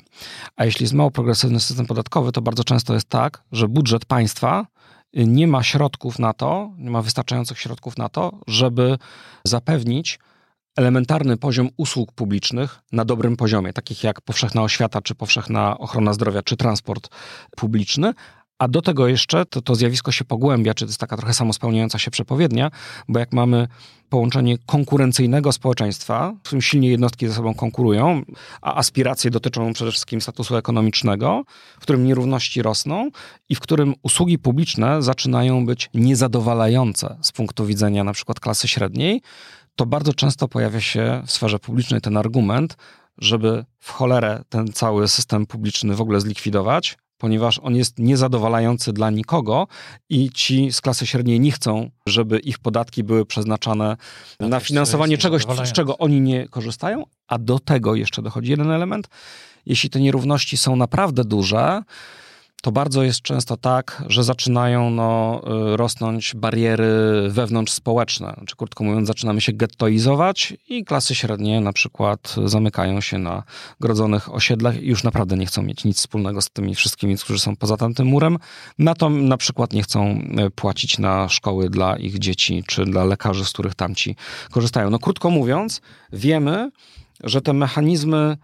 [0.56, 4.66] A jeśli jest mało progresywny system podatkowy, to bardzo często jest tak, że budżet państwa
[5.16, 8.98] y, nie ma środków na to, nie ma wystarczających środków na to, żeby
[9.44, 10.18] zapewnić
[10.76, 16.42] elementarny poziom usług publicznych na dobrym poziomie, takich jak powszechna oświata, czy powszechna ochrona zdrowia,
[16.42, 17.08] czy transport
[17.56, 18.14] publiczny,
[18.58, 21.98] a do tego jeszcze to, to zjawisko się pogłębia, czy to jest taka trochę samospełniająca
[21.98, 22.70] się przepowiednia,
[23.08, 23.68] bo jak mamy
[24.08, 28.22] połączenie konkurencyjnego społeczeństwa, w którym silnie jednostki ze sobą konkurują,
[28.62, 31.44] a aspiracje dotyczą przede wszystkim statusu ekonomicznego,
[31.78, 33.10] w którym nierówności rosną
[33.48, 39.22] i w którym usługi publiczne zaczynają być niezadowalające z punktu widzenia na przykład klasy średniej,
[39.76, 42.76] to bardzo często pojawia się w sferze publicznej ten argument,
[43.18, 49.10] żeby w cholerę ten cały system publiczny w ogóle zlikwidować, ponieważ on jest niezadowalający dla
[49.10, 49.66] nikogo
[50.08, 53.96] i ci z klasy średniej nie chcą, żeby ich podatki były przeznaczane
[54.40, 58.70] Na na finansowanie czegoś, z czego oni nie korzystają, a do tego jeszcze dochodzi jeden
[58.70, 59.08] element.
[59.66, 61.82] Jeśli te nierówności są naprawdę duże,
[62.62, 65.42] to bardzo jest często tak, że zaczynają no,
[65.72, 66.88] y, rosnąć bariery
[67.28, 68.34] wewnątrzspołeczne.
[68.36, 73.42] Znaczy, krótko mówiąc, zaczynamy się gettoizować i klasy średnie na przykład zamykają się na
[73.80, 77.56] grodzonych osiedlach i już naprawdę nie chcą mieć nic wspólnego z tymi wszystkimi, którzy są
[77.56, 78.38] poza tamtym murem.
[78.78, 83.04] Na to na przykład nie chcą y, płacić na szkoły dla ich dzieci, czy dla
[83.04, 84.16] lekarzy, z których tamci
[84.50, 84.90] korzystają.
[84.90, 85.80] No krótko mówiąc,
[86.12, 86.70] wiemy,
[87.24, 88.36] że te mechanizmy,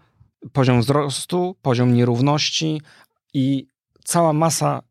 [0.53, 2.81] poziom wzrostu, poziom nierówności
[3.33, 3.72] i
[4.03, 4.81] cała masa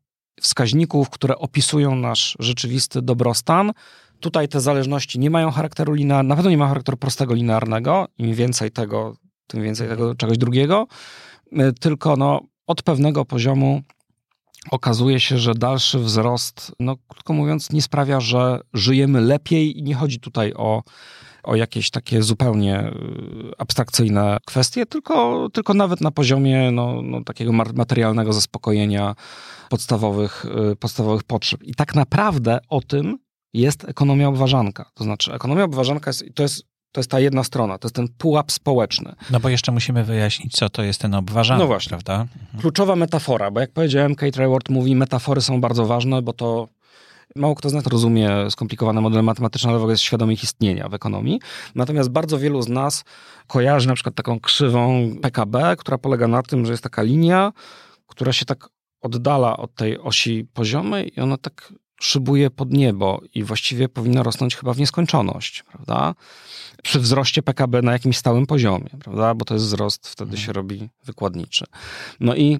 [0.41, 3.71] wskaźników, które opisują nasz rzeczywisty dobrostan.
[4.19, 8.07] Tutaj te zależności nie mają charakteru linearnego, na pewno nie ma charakteru prostego linearnego.
[8.17, 10.87] Im więcej tego, tym więcej tego czegoś drugiego.
[11.51, 13.81] Y, Tylko no, od pewnego poziomu
[14.71, 19.95] okazuje się, że dalszy wzrost, no krótko mówiąc, nie sprawia, że żyjemy lepiej i nie
[19.95, 20.83] chodzi tutaj o,
[21.43, 22.91] o jakieś takie zupełnie y,
[23.57, 29.15] abstrakcyjne kwestie, tylko, tylko nawet na poziomie no, no, takiego materialnego zaspokojenia
[29.69, 31.63] podstawowych, y, podstawowych potrzeb.
[31.63, 33.17] I tak naprawdę o tym
[33.53, 34.91] jest ekonomia obważanka.
[34.93, 38.07] To znaczy, ekonomia obważanka jest, to jest, to jest ta jedna strona, to jest ten
[38.17, 39.15] pułap społeczny.
[39.31, 41.89] No bo jeszcze musimy wyjaśnić, co to jest ten obważany, No właśnie.
[41.89, 42.25] prawda?
[42.59, 46.67] Kluczowa metafora, bo jak powiedziałem, Kate Raworth mówi, metafory są bardzo ważne, bo to
[47.35, 50.89] mało kto z nas rozumie skomplikowane modele matematyczne, ale w ogóle jest świadomy ich istnienia
[50.89, 51.39] w ekonomii.
[51.75, 53.03] Natomiast bardzo wielu z nas
[53.47, 57.53] kojarzy na przykład taką krzywą PKB, która polega na tym, że jest taka linia,
[58.07, 58.69] która się tak
[59.01, 64.55] oddala od tej osi poziomej i ona tak szybuje pod niebo i właściwie powinna rosnąć
[64.55, 66.15] chyba w nieskończoność, prawda?
[66.83, 69.35] Przy wzroście PKB na jakimś stałym poziomie, prawda?
[69.35, 70.45] Bo to jest wzrost, wtedy Mhm.
[70.45, 71.65] się robi wykładniczy.
[72.19, 72.59] No i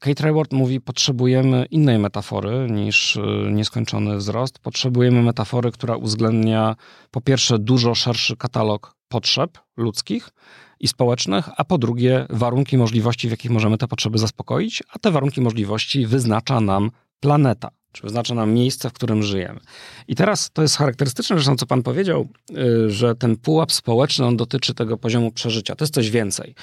[0.00, 3.20] Kate Raworth mówi, potrzebujemy innej metafory niż y,
[3.52, 4.58] nieskończony wzrost.
[4.58, 6.76] Potrzebujemy metafory, która uwzględnia
[7.10, 10.30] po pierwsze dużo szerszy katalog potrzeb ludzkich
[10.80, 15.10] i społecznych, a po drugie warunki możliwości, w jakich możemy te potrzeby zaspokoić, a te
[15.10, 16.90] warunki możliwości wyznacza nam
[17.20, 19.60] planeta, czy wyznacza nam miejsce, w którym żyjemy.
[20.08, 24.36] I teraz to jest charakterystyczne, zresztą co pan powiedział, y, że ten pułap społeczny, on
[24.36, 25.76] dotyczy tego poziomu przeżycia.
[25.76, 26.54] To jest coś więcej.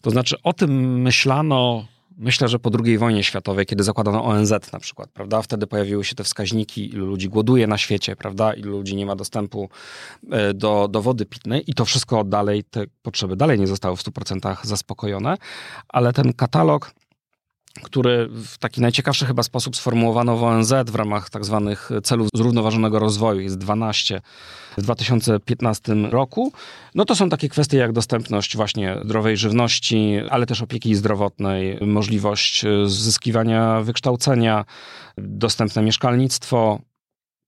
[0.00, 1.86] To znaczy o tym myślano
[2.18, 5.42] Myślę, że po II wojnie światowej, kiedy zakładano ONZ na przykład, prawda?
[5.42, 8.54] Wtedy pojawiły się te wskaźniki, ilu ludzi głoduje na świecie, prawda?
[8.54, 9.68] Ilu ludzi nie ma dostępu
[10.30, 14.00] e, do, do wody pitnej i to wszystko dalej, te potrzeby dalej nie zostały w
[14.02, 15.36] 100% zaspokojone,
[15.88, 16.94] ale ten katalog
[17.82, 22.98] który w taki najciekawszy chyba sposób sformułowano w ONZ w ramach tak zwanych celów zrównoważonego
[22.98, 24.20] rozwoju, jest 12
[24.78, 26.52] w 2015 roku.
[26.94, 32.64] No to są takie kwestie jak dostępność właśnie zdrowej żywności, ale też opieki zdrowotnej, możliwość
[32.86, 34.64] zyskiwania wykształcenia,
[35.18, 36.80] dostępne mieszkalnictwo,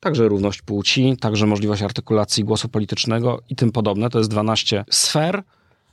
[0.01, 4.11] także równość płci, także możliwość artykulacji głosu politycznego i tym podobne.
[4.11, 5.43] To jest 12 sfer,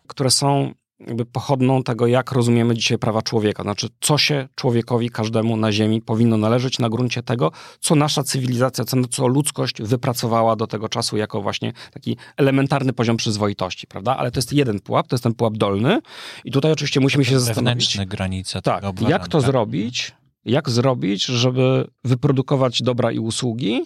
[0.08, 3.64] które są jakby pochodną tego, jak rozumiemy dzisiaj prawa człowieka.
[3.64, 8.86] Znaczy, co się człowiekowi, każdemu na Ziemi powinno należeć na gruncie tego, co nasza cywilizacja,
[8.86, 14.18] co, co ludzkość wypracowała do tego czasu jako właśnie taki elementarny poziom przyzwoitości, prawda?
[14.18, 16.00] Ale to jest jeden pułap, to jest ten pułap dolny
[16.46, 17.66] i tutaj oczywiście musimy się zastanowić...
[17.66, 20.14] Wewnętrzne granice Tak, tego obważania, jak to zrobić,
[20.46, 23.86] jak zrobić, żeby wyprodukować dobra i usługi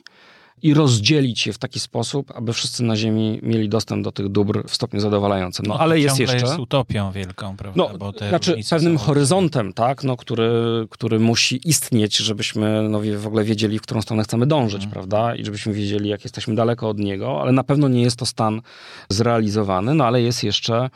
[0.61, 4.63] i rozdzielić je w taki sposób, aby wszyscy na Ziemi mieli dostęp do tych dóbr
[4.67, 5.65] w stopniu zadowalającym.
[5.65, 6.37] No, to ale jest jeszcze...
[6.37, 7.83] jest utopią wielką, prawda?
[7.91, 10.51] No, Bo te znaczy pewnym są horyzontem, tak, no, który,
[10.89, 14.91] który musi istnieć, żebyśmy no, w ogóle wiedzieli, w którą stronę chcemy dążyć, Mhm.
[14.91, 15.35] prawda?
[15.35, 18.61] I żebyśmy wiedzieli, jak jesteśmy daleko od niego, ale na pewno nie jest to stan
[19.09, 20.89] zrealizowany, no ale jest jeszcze,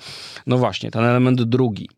[0.48, 1.90] no właśnie, ten element drugi.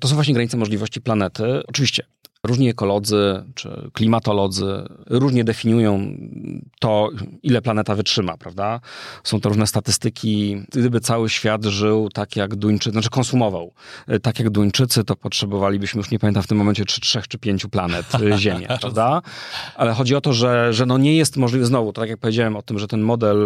[0.00, 1.62] To są właśnie granice możliwości planety.
[1.66, 2.04] Oczywiście
[2.46, 6.16] różni ekolodzy czy klimatolodzy różnie definiują
[6.80, 7.08] to,
[7.42, 8.80] ile planeta wytrzyma, prawda?
[9.24, 10.62] Są to różne statystyki.
[10.72, 13.72] Gdyby cały świat żył tak jak Duńczycy, znaczy konsumował
[14.08, 17.38] e, tak jak Duńczycy, to potrzebowalibyśmy już nie pamiętam w tym momencie czy trzech czy
[17.38, 19.22] pięciu planet e, Ziemię, prawda?
[19.76, 22.56] Ale chodzi o to, że, że no nie jest możliwe, znowu, to tak jak powiedziałem
[22.56, 23.36] o tym, że ten model,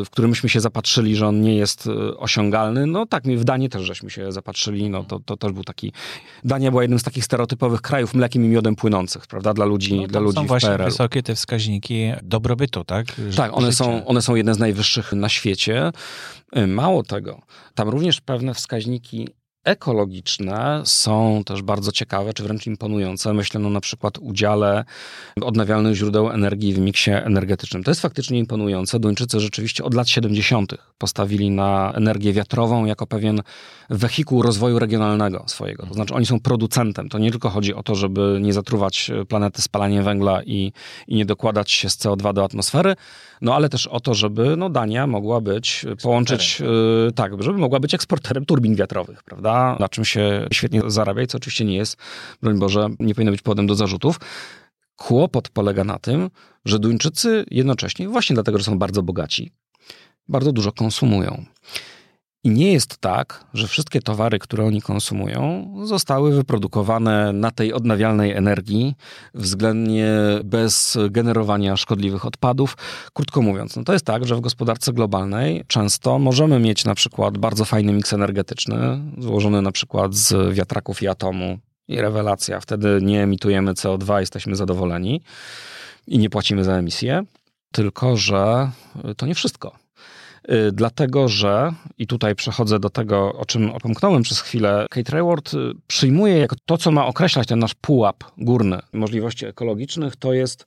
[0.00, 3.68] e, w którym myśmy się zapatrzyli, że on nie jest osiągalny, no tak, w Danii
[3.68, 5.92] też żeśmy się zapatrzyli, no to, to też był taki,
[6.44, 10.06] Dania była jednym z takich stereotypowych krajów mlekiem i miodem płynących, prawda, dla ludzi, No,
[10.06, 10.84] dla ludzi są w właśnie PRL.
[10.84, 13.06] wysokie te wskaźniki dobrobytu, tak?
[13.30, 15.90] Ży- Tak, one są, one są jedne z najwyższych na świecie.
[16.56, 17.40] Y, Mało tego,
[17.74, 19.28] tam również pewne wskaźniki
[19.64, 23.32] ekologiczne są też bardzo ciekawe, czy wręcz imponujące.
[23.34, 24.84] Myślę no na przykład udziale
[25.42, 27.84] odnawialnych źródeł energii w miksie energetycznym.
[27.84, 28.98] To jest faktycznie imponujące.
[28.98, 30.74] Duńczycy rzeczywiście od lat 70.
[30.98, 33.42] postawili na energię wiatrową jako pewien
[33.90, 35.86] wehikuł rozwoju regionalnego swojego.
[35.86, 37.08] To znaczy oni są producentem.
[37.08, 40.72] To nie tylko chodzi o to, żeby nie zatruwać planety spalaniem węgla i,
[41.08, 42.96] i nie dokładać się z CO2 do atmosfery,
[43.42, 47.80] no ale też o to, żeby no, Dania mogła być, połączyć, yy, tak, żeby mogła
[47.80, 49.76] być eksporterem turbin wiatrowych, prawda?
[49.80, 51.96] Na czym się świetnie zarabia i co oczywiście nie jest,
[52.42, 54.20] broń Boże, nie powinno być powodem do zarzutów.
[54.96, 56.30] Kłopot polega na tym,
[56.64, 59.52] że Duńczycy jednocześnie, właśnie dlatego, że są bardzo bogaci,
[60.28, 61.44] bardzo dużo konsumują.
[62.44, 68.32] I nie jest tak, że wszystkie towary, które oni konsumują, zostały wyprodukowane na tej odnawialnej
[68.32, 68.94] energii,
[69.34, 70.10] względnie
[70.44, 72.76] bez generowania szkodliwych odpadów.
[73.12, 77.38] Krótko mówiąc, no to jest tak, że w gospodarce globalnej często możemy mieć na przykład
[77.38, 78.76] bardzo fajny miks energetyczny,
[79.18, 81.58] złożony na przykład z wiatraków i atomu.
[81.88, 85.20] I rewelacja, wtedy nie emitujemy CO2, jesteśmy zadowoleni
[86.06, 87.24] i nie płacimy za emisję.
[87.72, 88.70] Tylko, że
[89.16, 89.81] to nie wszystko.
[90.50, 95.74] Y, Dlatego, że, i tutaj przechodzę do tego, o czym opomknąłem przez chwilę, Kate y,
[95.86, 100.66] przyjmuje jako to, co ma określać ten nasz pułap górny możliwości ekologicznych, to jest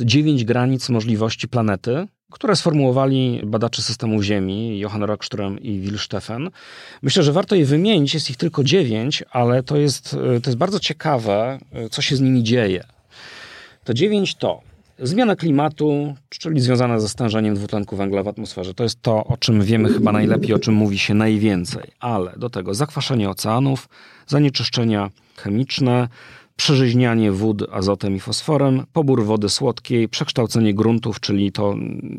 [0.00, 6.50] dziewięć granic możliwości planety, które sformułowali badacze systemu Ziemi, Johann Rockström i Will Steffen.
[7.02, 10.58] Myślę, że warto je wymienić, jest ich tylko dziewięć, ale to jest, y, to jest
[10.58, 12.84] bardzo ciekawe, y, co się z nimi dzieje.
[13.84, 18.74] To dziewięć to zmiana klimatu, czyli związana ze stężeniem dwutlenku węgla w atmosferze.
[18.74, 21.90] To jest to, o czym wiemy chyba najlepiej, o czym mówi się najwięcej.
[22.00, 23.88] Ale do tego zakwaszenie oceanów,
[24.26, 26.08] zanieczyszczenia chemiczne,
[26.56, 31.74] przeżyźnianie wód azotem i fosforem, pobór wody słodkiej, przekształcenie gruntów, czyli to,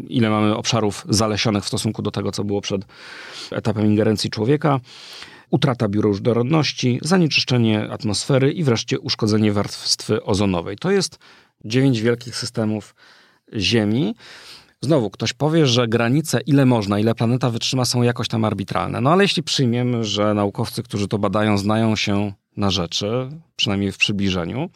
[0.09, 2.81] ile mamy obszarów zalesionych w stosunku do tego, co było przed
[3.51, 4.79] etapem ingerencji człowieka,
[5.49, 10.77] utrata bioróżnorodności, zanieczyszczenie atmosfery i wreszcie uszkodzenie warstwy ozonowej.
[10.77, 11.19] To jest
[11.65, 12.95] dziewięć wielkich systemów
[13.57, 14.15] Ziemi.
[14.81, 19.01] Znowu, ktoś powie, że granice, ile można, ile planeta wytrzyma, są jakoś tam arbitralne.
[19.01, 23.97] No ale jeśli przyjmiemy, że naukowcy, którzy to badają, znają się na rzeczy, przynajmniej w
[23.97, 24.69] przybliżeniu,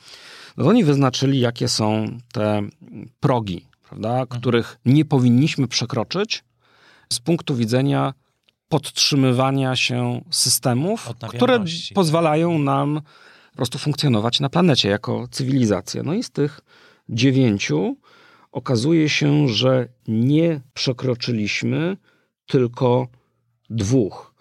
[0.58, 2.62] no to oni wyznaczyli, jakie są te
[3.20, 4.28] progi, prawda, Mhm.
[4.42, 6.44] których nie powinniśmy przekroczyć
[7.14, 8.14] z punktu widzenia
[8.70, 11.64] podtrzymywania się systemów, które
[11.94, 13.02] pozwalają nam
[13.60, 16.03] prostu funkcjonować na planecie jako cywilizacja.
[16.03, 16.62] No i z tych
[17.10, 17.95] dziewięciu
[18.51, 21.97] okazuje się, że nie przekroczyliśmy
[22.45, 23.07] tylko
[23.70, 24.34] dwóch.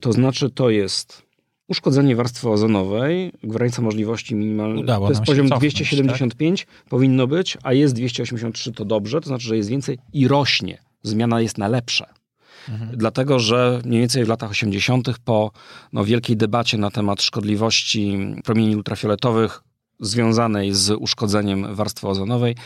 [0.00, 1.22] To znaczy, to jest
[1.68, 4.82] uszkodzenie warstwy ozonowej, granica możliwości minimalnej.
[4.82, 9.46] Udało To jest poziom cofnąć, 275, powinno być, a jest 283, to dobrze, to znaczy,
[9.46, 10.78] że jest więcej i rośnie.
[11.02, 12.21] Zmiana jest na lepsze.
[12.68, 12.90] Mhm.
[12.96, 15.18] Dlatego, że mniej więcej w latach 80.
[15.24, 15.50] po
[15.92, 19.62] no, wielkiej debacie na temat szkodliwości promieni ultrafioletowych
[20.00, 22.56] związanej z uszkodzeniem warstwy ozonowej,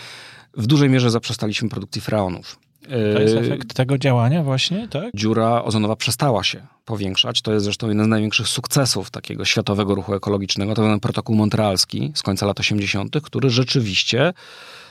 [0.57, 2.59] w dużej mierze zaprzestaliśmy produkcji freonów.
[3.14, 5.11] To jest Yy, efekt tego działania właśnie, tak?
[5.14, 7.42] Dziura ozonowa przestała się powiększać.
[7.42, 10.74] To jest zresztą jeden z największych sukcesów takiego światowego ruchu ekologicznego.
[10.74, 14.32] To ten protokół montrealski z końca lat 80., który rzeczywiście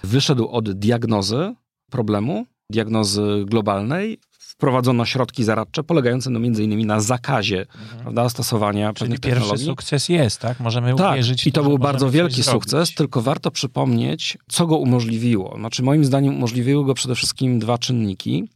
[0.03, 1.55] wyszedł od diagnozy
[1.91, 4.19] problemu, diagnozy globalnej.
[4.57, 7.65] Wprowadzono środki zaradcze polegające no między innymi na zakazie
[8.01, 9.65] prawda, stosowania Czyli pewnych pierwszy technologii.
[9.65, 10.59] sukces jest, tak?
[10.59, 12.51] Możemy Tak, uwierzyć w i to że był bardzo wielki zrobić.
[12.51, 15.55] sukces, tylko warto przypomnieć, co go umożliwiło.
[15.57, 18.49] Znaczy, moim zdaniem umożliwiły go przede wszystkim dwa czynniki.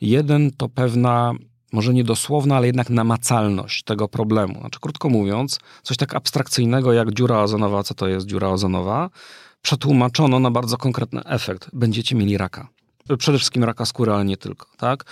[0.00, 1.32] Jeden to pewna,
[1.72, 4.60] może nie dosłowna, ale jednak namacalność tego problemu.
[4.60, 9.10] Znaczy, krótko mówiąc, coś tak abstrakcyjnego jak dziura ozonowa, co to jest dziura ozonowa,
[9.62, 11.70] przetłumaczono na bardzo konkretny efekt.
[11.72, 12.68] Będziecie mieli raka.
[13.18, 14.66] Przede wszystkim raka skóry, ale nie tylko.
[14.76, 15.04] Tak?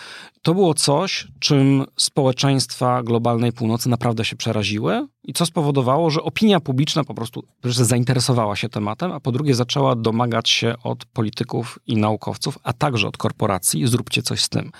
[0.43, 6.61] To było coś, czym społeczeństwa globalnej północy naprawdę się przeraziły i co spowodowało, że opinia
[6.61, 11.97] publiczna po prostu zainteresowała się tematem, a po drugie zaczęła domagać się od polityków i
[11.97, 14.73] naukowców, a także od korporacji, zróbcie coś z tym.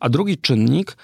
[0.00, 0.96] A drugi czynnik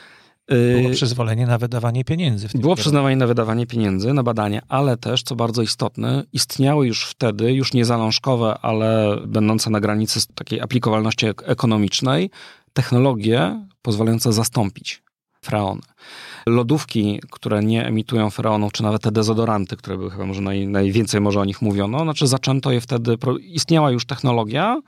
[0.48, 2.48] Było yy, przyzwolenie na wydawanie pieniędzy.
[2.48, 7.04] W było przyznawanie na wydawanie pieniędzy, na badania, ale też, co bardzo istotne, istniały już
[7.04, 12.30] wtedy, już nie zalążkowe, ale będące na granicy takiej aplikowalności ek- ekonomicznej,
[12.72, 15.02] technologie pozwalające zastąpić
[15.44, 15.82] freony.
[16.46, 21.20] Lodówki, które nie emitują freonów, czy nawet te dezodoranty, które były chyba może naj, najwięcej
[21.20, 24.80] może o nich mówiono, znaczy zaczęto je wtedy, istniała już technologia,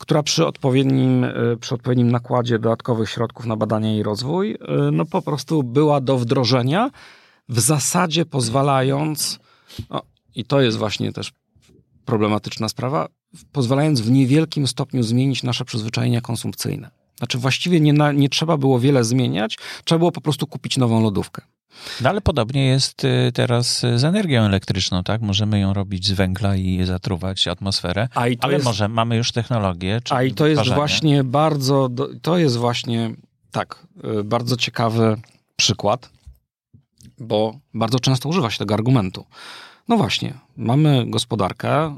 [0.00, 4.58] która przy odpowiednim, y, przy odpowiednim nakładzie dodatkowych środków na badania i rozwój, y,
[4.92, 6.90] no po prostu była do wdrożenia,
[7.48, 9.38] w zasadzie pozwalając,
[9.90, 10.02] no,
[10.34, 11.32] i to jest właśnie też
[12.04, 13.08] problematyczna sprawa,
[13.52, 16.90] pozwalając w niewielkim stopniu zmienić nasze przyzwyczajenia konsumpcyjne.
[17.18, 21.02] Znaczy właściwie nie, na, nie trzeba było wiele zmieniać, trzeba było po prostu kupić nową
[21.02, 21.42] lodówkę.
[22.00, 25.20] No ale podobnie jest y, teraz z energią elektryczną, tak?
[25.20, 29.16] Możemy ją robić z węgla i zatruwać atmosferę, A i to ale jest, może mamy
[29.16, 30.00] już technologię.
[30.10, 31.88] A i to jest właśnie bardzo,
[32.22, 33.14] to jest właśnie,
[33.50, 33.86] tak,
[34.20, 35.20] y, bardzo ciekawy
[35.56, 36.10] przykład,
[37.18, 39.26] bo bardzo często używa się tego argumentu.
[39.88, 41.96] No właśnie, mamy gospodarkę, y,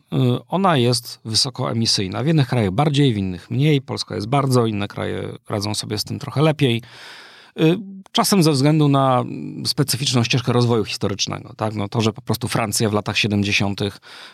[0.48, 2.22] ona jest wysokoemisyjna.
[2.22, 3.80] W jednych krajach bardziej, w innych mniej.
[3.80, 6.82] Polska jest bardzo, inne kraje radzą sobie z tym trochę lepiej.
[8.12, 9.24] Czasem ze względu na
[9.66, 11.54] specyficzną ścieżkę rozwoju historycznego.
[11.56, 11.74] Tak?
[11.74, 13.80] No to, że po prostu Francja w latach 70.,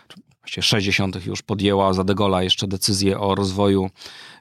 [0.09, 1.27] czy właściwie 60.
[1.27, 3.91] już podjęła za de Gaulle'a jeszcze decyzję o rozwoju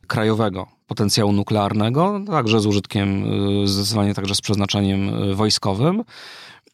[0.07, 3.33] krajowego potencjału nuklearnego, także z użytkiem,
[3.63, 6.03] y, zdecydowanie także z przeznaczeniem y, wojskowym,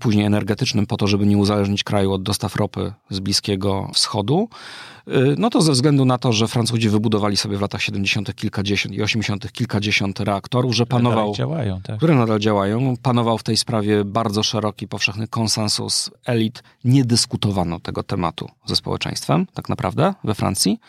[0.03, 4.49] później energetycznym po to, żeby nie uzależnić kraju od dostaw ropy z Bliskiego Wschodu.
[5.07, 8.35] Y, No to ze względu na to, że Francuzi wybudowali sobie w latach 70.
[8.35, 9.51] kilkadziesiąt i 80.
[9.51, 11.97] kilkadziesiąt reaktorów, że Które panował dalej działają, tak?
[11.97, 12.95] które nadal działają.
[13.01, 16.63] Panował w tej sprawie bardzo szeroki, powszechny konsensus elit.
[16.83, 20.79] Nie dyskutowano tego tematu ze społeczeństwem, tak naprawdę, we Francji.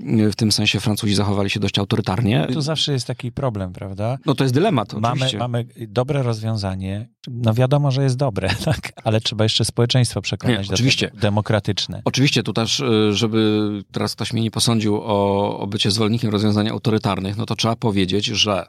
[0.00, 2.46] W tym sensie Francuzi zachowali się dość autorytarnie.
[2.52, 4.18] Tu zawsze jest taki problem, prawda?
[4.26, 5.38] No to jest dylemat, Mamy, oczywiście.
[5.38, 7.08] mamy dobre rozwiązanie.
[7.30, 8.92] No wiadomo, że jest dobre, tak?
[9.04, 11.10] ale trzeba jeszcze społeczeństwo przekonać Nie, do oczywiście.
[11.14, 12.02] demokratyczne.
[12.04, 16.68] Oczywiście tu też, y, żeby teraz ktoś mnie nie posądził o, o bycie zwolennikiem rozwiązań
[16.68, 18.66] autorytarnych, no to trzeba powiedzieć, że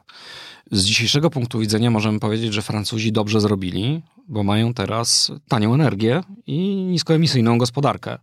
[0.70, 6.22] z dzisiejszego punktu widzenia możemy powiedzieć, że Francuzi dobrze zrobili, bo mają teraz tanią energię
[6.46, 8.18] i niskoemisyjną gospodarkę.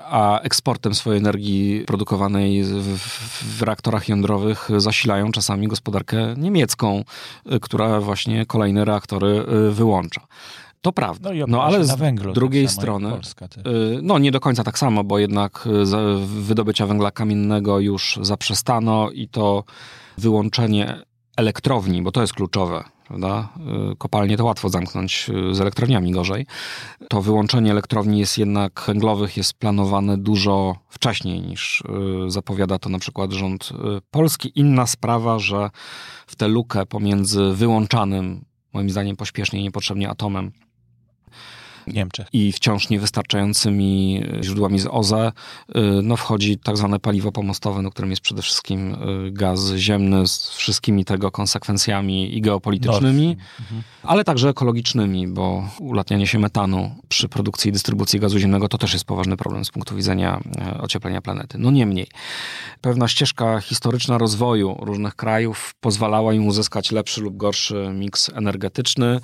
[0.00, 7.04] A eksportem swojej energii produkowanej w, w, reaktorach jądrowych zasilają czasami gospodarkę niemiecką,
[7.52, 10.26] y, która właśnie kolejne reaktory y, wyłącza.
[10.82, 11.30] To prawda.
[11.34, 11.96] No, no ale z
[12.34, 13.44] drugiej tak jak strony Polska.
[13.44, 15.68] Y, No, nie do końca tak samo, bo jednak
[16.26, 19.64] wydobycia węgla kamiennego już zaprzestano i to
[20.18, 21.04] wyłączenie
[21.36, 23.48] elektrowni, bo to jest kluczowe, Prawda?
[23.92, 26.46] Y, kopalnie to łatwo zamknąć, y, z elektrowniami gorzej.
[27.08, 31.80] To wyłączenie elektrowni jest jednak węglowych jest planowane dużo wcześniej niż
[32.26, 33.72] y, zapowiada to na przykład rząd
[34.10, 34.52] polski.
[34.54, 35.70] Inna sprawa, że
[36.26, 40.52] w tę lukę pomiędzy wyłączanym, moim zdaniem pośpiesznie i niepotrzebnie atomem,
[41.86, 42.28] Niemczech.
[42.32, 45.32] I wciąż niewystarczającymi źródłami z OZE
[45.68, 48.94] y, no, wchodzi tak zwane paliwo pomostowe, no, którym jest przede wszystkim
[49.26, 53.82] y, gaz ziemny z wszystkimi tego konsekwencjami i geopolitycznymi, mhm.
[54.02, 58.92] ale także ekologicznymi, bo ulatnianie się metanu przy produkcji i dystrybucji gazu ziemnego to też
[58.92, 61.58] jest poważny problem z punktu widzenia e, ocieplenia planety.
[61.58, 62.06] No niemniej,
[62.80, 69.20] pewna ścieżka historyczna rozwoju różnych krajów pozwalała im uzyskać lepszy lub gorszy miks energetyczny.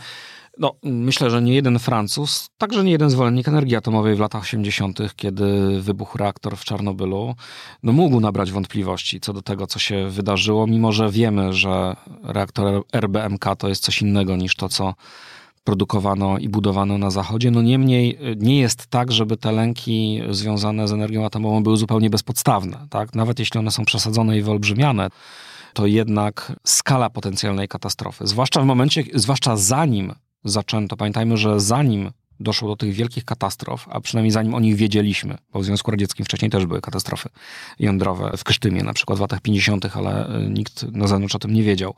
[0.61, 4.99] No, myślę, że nie jeden Francuz, także nie jeden zwolennik energii atomowej w latach 80.,
[5.17, 7.35] kiedy wybuchł reaktor w Czarnobylu,
[7.83, 12.83] no mógł nabrać wątpliwości co do tego, co się wydarzyło, mimo że wiemy, że reaktor
[12.93, 14.95] RBMK to jest coś innego niż to, co
[15.65, 17.51] produkowano i budowano na Zachodzie.
[17.51, 22.87] No niemniej nie jest tak, żeby te lęki związane z energią atomową były zupełnie bezpodstawne.
[22.91, 23.15] Tak?
[23.15, 25.09] Nawet jeśli one są przesadzone i wyolbrzymiane,
[25.75, 30.13] to jednak skala potencjalnej katastrofy, zwłaszcza w momencie, zwłaszcza zanim
[30.45, 30.97] zaczęto.
[30.97, 32.11] Pamiętajmy, że zanim
[32.41, 36.25] doszło do tych wielkich katastrof, a przynajmniej zanim o nich wiedzieliśmy, bo w Związku Radzieckim
[36.25, 37.29] wcześniej też były katastrofy
[37.79, 41.55] jądrowe, w Krysztymie na przykład w latach 50., ale e, nikt na zewnątrz o tym
[41.55, 41.95] nie wiedział,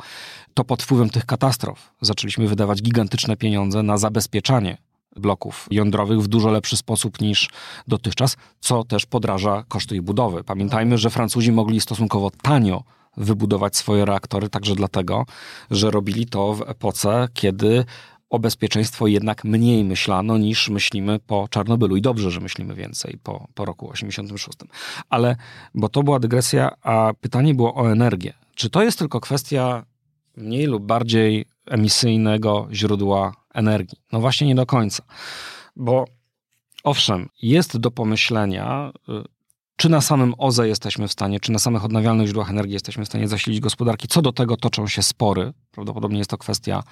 [0.55, 4.77] to pod wpływem tych katastrof zaczęliśmy wydawać gigantyczne pieniądze na zabezpieczanie
[5.17, 7.51] bloków jądrowych w dużo lepszy sposób niż
[7.89, 10.45] dotychczas, co też podraża koszty ich budowy.
[10.45, 12.85] Pamiętajmy, że Francuzi mogli stosunkowo tanio
[13.17, 15.27] wybudować swoje reaktory, także dlatego,
[15.71, 17.85] że robili to w epoce, kiedy
[18.33, 21.97] o bezpieczeństwo jednak mniej myślano niż myślimy po Czarnobylu.
[21.97, 24.59] I dobrze, że myślimy więcej po, po roku 86.
[25.11, 25.37] Ale,
[25.75, 28.33] bo to była dygresja, a pytanie było o energię.
[28.55, 29.85] Czy to jest tylko kwestia
[30.37, 33.99] mniej lub bardziej emisyjnego źródła energii?
[34.13, 35.03] No właśnie nie do końca.
[35.77, 36.05] Bo
[36.85, 39.13] owszem, jest do pomyślenia, y,
[39.77, 43.09] czy na samym OZE jesteśmy w stanie, czy na samych odnawialnych źródłach energii jesteśmy w
[43.09, 44.09] stanie zasilić gospodarki.
[44.09, 45.53] Co do tego toczą się spory.
[45.71, 46.83] Prawdopodobnie jest to kwestia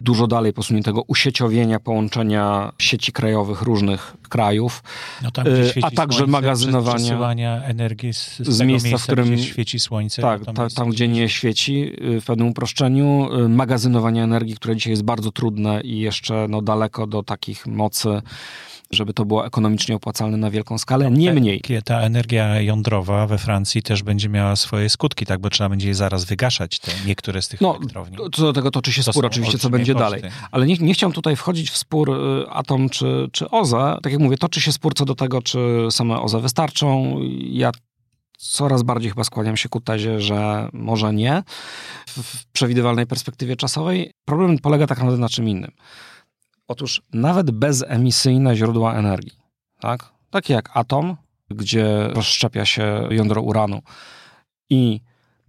[0.00, 4.82] dużo dalej posuniętego usieciowienia, połączenia sieci krajowych różnych krajów,
[5.22, 9.34] no tam, y, a także magazynowania przesyłania energii z, z, z miejsca, miejsca, w którym
[9.34, 10.22] gdzie świeci słońce.
[10.22, 14.90] Tak, ta, tam gdzie nie świeci y, w pewnym uproszczeniu, y, magazynowania energii, które dzisiaj
[14.90, 18.22] jest bardzo trudne i jeszcze no, daleko do takich mocy
[18.90, 21.10] żeby to było ekonomicznie opłacalne na wielką skalę.
[21.10, 21.62] Niemniej.
[21.84, 25.40] Ta energia jądrowa we Francji też będzie miała swoje skutki, tak?
[25.40, 28.16] Bo trzeba będzie je zaraz wygaszać, te niektóre z tych no, elektrowni.
[28.32, 30.04] Co do tego toczy się to spór oczywiście, co będzie koszty.
[30.04, 30.22] dalej.
[30.50, 33.98] Ale nie, nie chciałem tutaj wchodzić w spór y, atom czy, czy OZE.
[34.02, 35.58] Tak jak mówię, toczy się spór co do tego, czy
[35.90, 37.18] same OZE wystarczą.
[37.38, 37.70] Ja
[38.38, 41.42] coraz bardziej chyba skłaniam się ku tezie, że może nie
[42.06, 44.12] w przewidywalnej perspektywie czasowej.
[44.24, 45.70] Problem polega tak naprawdę na czym innym.
[46.68, 49.38] Otóż nawet bezemisyjne źródła energii,
[49.80, 50.12] tak?
[50.30, 51.16] takie jak atom,
[51.50, 53.82] gdzie rozszczepia się jądro uranu
[54.70, 55.00] i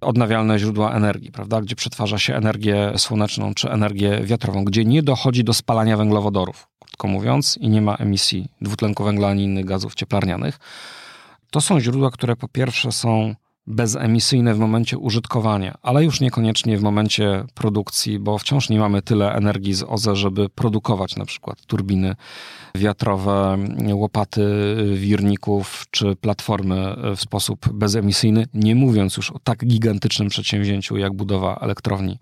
[0.01, 5.43] odnawialne źródła energii, prawda, gdzie przetwarza się energię słoneczną czy energię wiatrową, gdzie nie dochodzi
[5.43, 10.59] do spalania węglowodorów, krótko mówiąc, i nie ma emisji dwutlenku węgla ani innych gazów cieplarnianych.
[11.51, 13.35] To są źródła, które po pierwsze są
[13.69, 19.33] bezemisyjne w momencie użytkowania, ale już niekoniecznie w momencie produkcji, bo wciąż nie mamy tyle
[19.33, 22.15] energii z OZE, żeby produkować na przykład turbiny
[22.75, 23.57] wiatrowe,
[23.93, 31.13] łopaty wirników czy platformy w sposób bezemisyjny, nie mówiąc już o tak gigantycznym przedsięwzięciu jak
[31.13, 32.19] budowa elektrowni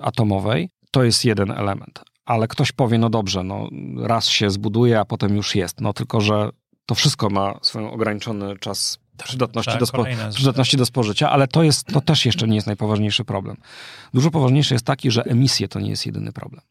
[0.00, 0.70] atomowej.
[0.90, 2.00] To jest jeden element.
[2.24, 5.80] Ale ktoś powie, no dobrze, no raz się zbuduje, a potem już jest.
[5.80, 6.50] No tylko, że
[6.86, 10.04] to wszystko ma swój ograniczony czas przydatności, tak, do, spo,
[10.34, 13.56] przydatności do spożycia, ale to, jest, to też jeszcze nie jest najpoważniejszy problem.
[14.14, 16.62] Dużo poważniejszy jest taki, że emisje to nie jest jedyny problem.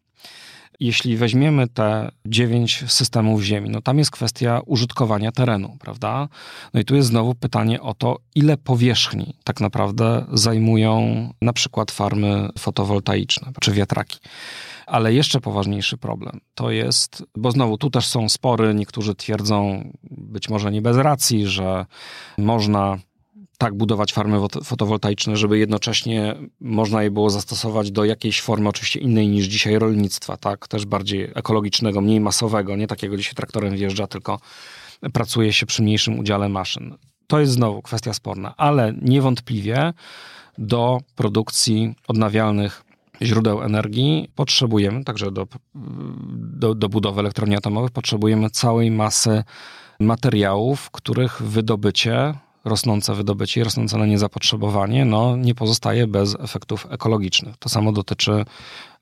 [0.80, 6.28] Jeśli weźmiemy te dziewięć systemów Ziemi, no tam jest kwestia użytkowania terenu, prawda?
[6.74, 11.92] No i tu jest znowu pytanie o to, ile powierzchni tak naprawdę zajmują na przykład
[11.92, 14.20] farmy fotowoltaiczne czy wiatraki.
[14.90, 20.50] Ale jeszcze poważniejszy problem to jest, bo znowu tu też są spory, niektórzy twierdzą, być
[20.50, 21.86] może nie bez racji, że
[22.38, 22.98] można
[23.58, 29.28] tak budować farmy fotowoltaiczne, żeby jednocześnie można je było zastosować do jakiejś formy, oczywiście innej
[29.28, 30.68] niż dzisiaj rolnictwa, tak?
[30.68, 34.40] Też bardziej ekologicznego, mniej masowego, nie takiego, gdzie się traktorem wjeżdża, tylko
[35.14, 36.96] pracuje się przy mniejszym udziale maszyn.
[37.28, 39.94] To jest znowu kwestia sporna, ale niewątpliwie
[40.58, 42.84] do produkcji odnawialnych
[43.22, 45.48] źródeł energii potrzebujemy, także do,
[46.36, 49.44] do, do budowy elektrowni atomowych, potrzebujemy całej masy
[50.00, 52.34] materiałów, których wydobycie,
[52.66, 57.58] rosnące wydobycie i rosnące na nie zapotrzebowanie, no, nie pozostaje bez efektów ekologicznych.
[57.58, 58.46] To samo dotyczy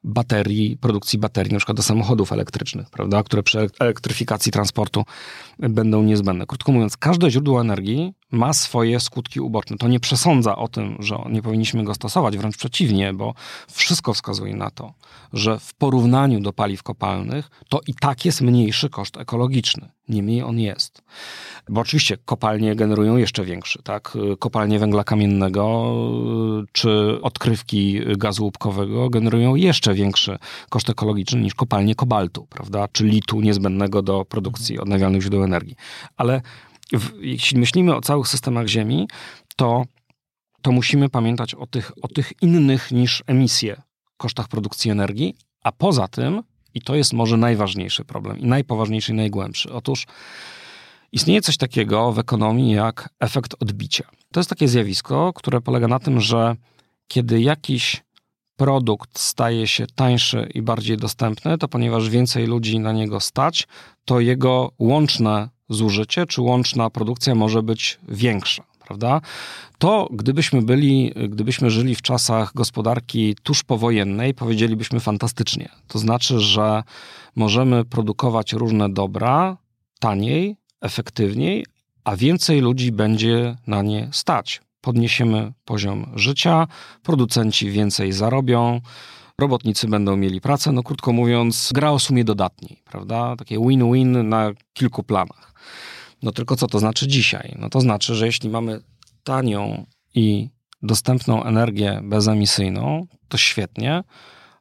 [0.04, 5.04] baterii, produkcji baterii, na przykład do samochodów elektrycznych, prawda, które przy elektryfikacji transportu
[5.60, 6.46] będą niezbędne.
[6.46, 9.78] Krótko mówiąc, każde źródło energii ma swoje skutki uboczne.
[9.78, 13.34] To nie przesądza o tym, że nie powinniśmy go stosować, wręcz przeciwnie, bo
[13.72, 14.94] wszystko wskazuje na to,
[15.34, 19.90] że w porównaniu do paliw kopalnych to i tak jest mniejszy koszt ekologiczny.
[20.10, 21.02] Niemniej on jest.
[21.70, 24.18] Bo oczywiście kopalnie generują jeszcze większy, tak?
[24.40, 25.94] Kopalnie węgla kamiennego
[26.72, 30.38] czy odkrywki gazu łupkowego generują jeszcze większy
[30.70, 32.88] koszt ekologiczny niż kopalnie kobaltu, prawda?
[32.92, 35.76] Czy litu niezbędnego do produkcji odnawialnych źródeł energii.
[36.18, 36.42] Ale
[36.94, 39.08] w, jeśli myślimy o całych systemach Ziemi,
[39.56, 39.86] to,
[40.62, 43.82] to musimy pamiętać o tych, o tych innych niż emisje
[44.18, 46.44] kosztach produkcji energii, a poza tym,
[46.74, 49.74] i to jest może najważniejszy problem i najpoważniejszy i najgłębszy.
[49.74, 50.06] Otóż
[51.12, 54.04] istnieje coś takiego w ekonomii jak efekt odbicia.
[54.32, 56.56] To jest takie zjawisko, które polega na tym, że
[57.08, 58.04] kiedy jakiś
[58.56, 63.68] produkt staje się tańszy i bardziej dostępny, to ponieważ więcej ludzi na niego stać,
[64.06, 68.64] to jego łączne zużycie czy łączna produkcja może być większa.
[68.80, 69.22] Prawda?
[69.78, 75.70] To gdybyśmy byli, gdybyśmy żyli w czasach gospodarki tuż powojennej, powiedzielibyśmy fantastycznie.
[75.88, 76.84] To znaczy, że
[77.36, 79.58] możemy produkować różne dobra
[80.00, 81.66] taniej, efektywniej,
[82.04, 84.62] a więcej ludzi będzie na nie stać.
[84.82, 86.68] Podniesiemy poziom życia,
[87.04, 88.82] producenci więcej zarobią,
[89.40, 90.72] robotnicy będą mieli pracę.
[90.72, 93.36] No krótko mówiąc, gra o sumie dodatniej, prawda?
[93.36, 95.47] Takie win-win na kilku planach.
[96.24, 97.56] No tylko co to znaczy dzisiaj?
[97.60, 98.80] No to znaczy, że jeśli mamy
[99.24, 99.86] tanią
[100.16, 100.50] i
[100.82, 104.04] dostępną energię bezemisyjną, to świetnie,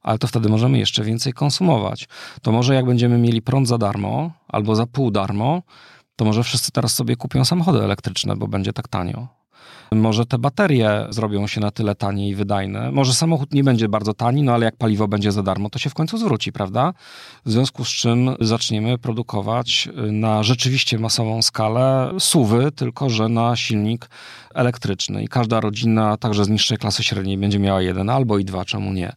[0.03, 2.09] ale to wtedy możemy jeszcze więcej konsumować.
[2.43, 5.63] To może jak będziemy mieli prąd za darmo albo za pół darmo,
[6.17, 9.29] to może wszyscy teraz sobie kupią samochody elektryczne, bo będzie tak tanio.
[9.93, 12.93] Może te baterie zrobią się na tyle tanie i wydajne.
[12.93, 15.91] Może samochód nie będzie bardzo tani, no ale jak paliwo będzie za darmo, to się
[15.91, 16.93] w końcu zwróci, prawda?
[17.45, 24.09] W związku z czym zaczniemy produkować na rzeczywiście masową skalę suwy, tylko że na silnik
[24.55, 25.23] elektryczny.
[25.23, 28.93] I każda rodzina, także z niższej klasy średniej, będzie miała jeden albo i dwa, czemu
[28.93, 29.13] nie?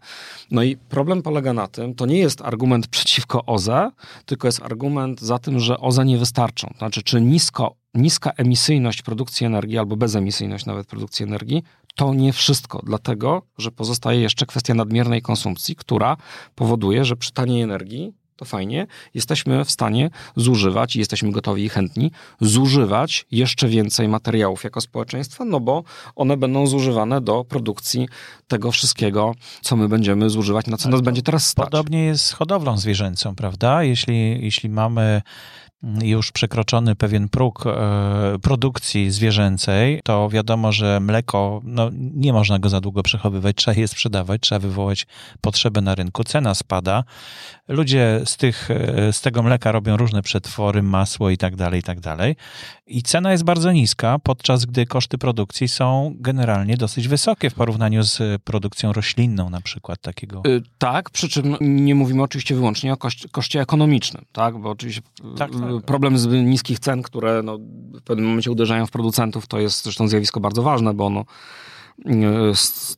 [0.52, 3.92] No i problem polega na tym, to nie jest argument przeciwko OZE,
[4.26, 6.74] tylko jest argument za tym, że OZE nie wystarczą.
[6.78, 11.64] Znaczy, czy nisko niska emisyjność produkcji energii albo bezemisyjność nawet produkcji energii
[11.96, 16.18] to nie wszystko, dlatego że pozostaje jeszcze kwestia nadmiernej konsumpcji, która
[16.56, 21.70] powoduje, że przy taniej energii to fajnie, jesteśmy w stanie zużywać i jesteśmy gotowi i
[21.70, 22.12] chętni
[22.42, 25.84] zużywać jeszcze więcej materiałów jako społeczeństwo, no bo
[26.16, 28.08] one będą zużywane do produkcji
[28.48, 31.66] tego wszystkiego, co my będziemy zużywać, na co nas będzie teraz stać.
[31.66, 33.84] Podobnie jest z hodowlą zwierzęcą, prawda?
[33.84, 35.22] Jeśli, jeśli mamy
[36.02, 37.72] już przekroczony pewien próg e,
[38.42, 43.88] produkcji zwierzęcej, to wiadomo, że mleko, no, nie można go za długo przechowywać, trzeba je
[43.88, 45.08] sprzedawać, trzeba wywołać
[45.42, 47.04] potrzebę na rynku, cena spada,
[47.68, 51.84] ludzie z, tych, e, z tego mleka robią różne przetwory, masło i tak dalej, i
[51.84, 52.36] tak dalej.
[52.90, 58.04] I cena jest bardzo niska, podczas gdy koszty produkcji są generalnie dosyć wysokie w porównaniu
[58.04, 60.42] z produkcją roślinną na przykład takiego.
[60.48, 65.02] Y, tak, przy czym nie mówimy oczywiście wyłącznie o koszcie, koszcie ekonomicznym, tak, bo oczywiście
[65.38, 67.58] tak, tak problem z niskich cen, które no,
[67.94, 71.26] w pewnym momencie uderzają w producentów, to jest zresztą zjawisko bardzo ważne, bo ono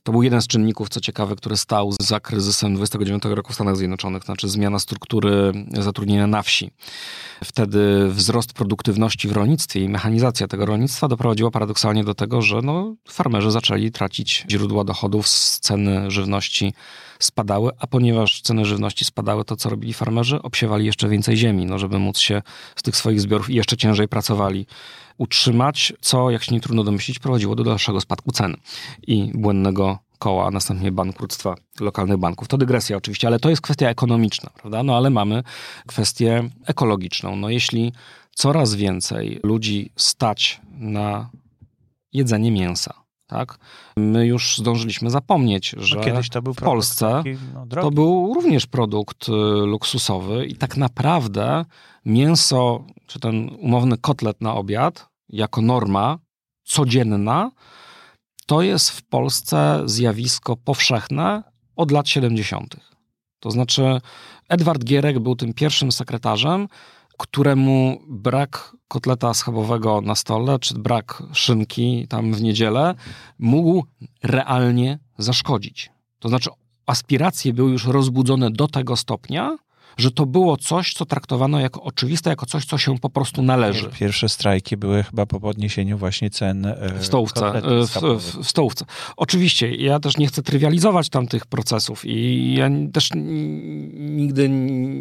[0.02, 3.76] to był jeden z czynników, co ciekawe, który stał za kryzysem 29 roku w Stanach
[3.76, 6.70] Zjednoczonych, znaczy zmiana struktury zatrudnienia na wsi.
[7.44, 12.94] Wtedy wzrost produktywności w rolnictwie i mechanizacja tego rolnictwa doprowadziła paradoksalnie do tego, że no,
[13.08, 16.74] farmerzy zaczęli tracić źródła dochodów z ceny żywności
[17.18, 20.42] spadały, a ponieważ ceny żywności spadały, to co robili farmerzy?
[20.42, 22.42] Obsiewali jeszcze więcej ziemi, no, żeby móc się
[22.76, 24.66] z tych swoich zbiorów i jeszcze ciężej pracowali
[25.18, 28.56] utrzymać, co, jak się nie trudno domyślić, prowadziło do dalszego spadku cen
[29.06, 32.48] i błędnego koła, a następnie bankructwa lokalnych banków.
[32.48, 34.82] To dygresja oczywiście, ale to jest kwestia ekonomiczna, prawda?
[34.82, 35.42] No ale mamy
[35.86, 37.36] kwestię ekologiczną.
[37.36, 37.92] No jeśli
[38.34, 41.30] coraz więcej ludzi stać na
[42.12, 42.94] jedzenie mięsa,
[43.26, 43.58] tak?
[43.96, 46.00] My już zdążyliśmy zapomnieć, że
[46.44, 49.32] w Polsce taki, no, to był również produkt y,
[49.66, 51.64] luksusowy i tak naprawdę
[52.04, 56.18] mięso, czy ten umowny kotlet na obiad, jako norma
[56.64, 57.50] codzienna,
[58.46, 61.42] to jest w Polsce zjawisko powszechne
[61.76, 62.76] od lat 70.
[63.40, 64.00] To znaczy,
[64.48, 66.68] Edward Gierek był tym pierwszym sekretarzem,
[67.18, 72.94] któremu brak kotleta schabowego na stole, czy brak szynki tam w niedzielę
[73.38, 73.86] mógł
[74.22, 75.90] realnie zaszkodzić.
[76.18, 76.50] To znaczy,
[76.86, 79.56] aspiracje były już rozbudzone do tego stopnia,
[79.96, 83.88] że to było coś, co traktowano jako oczywiste, jako coś, co się po prostu należy.
[83.88, 87.46] Pierwsze strajki były chyba po podniesieniu właśnie cen e, w stołówce.
[87.48, 88.84] E, w, w, w, stołówce.
[89.16, 93.10] Oczywiście, ja też nie chcę trywializować tamtych procesów i ja też
[93.94, 94.50] nigdy,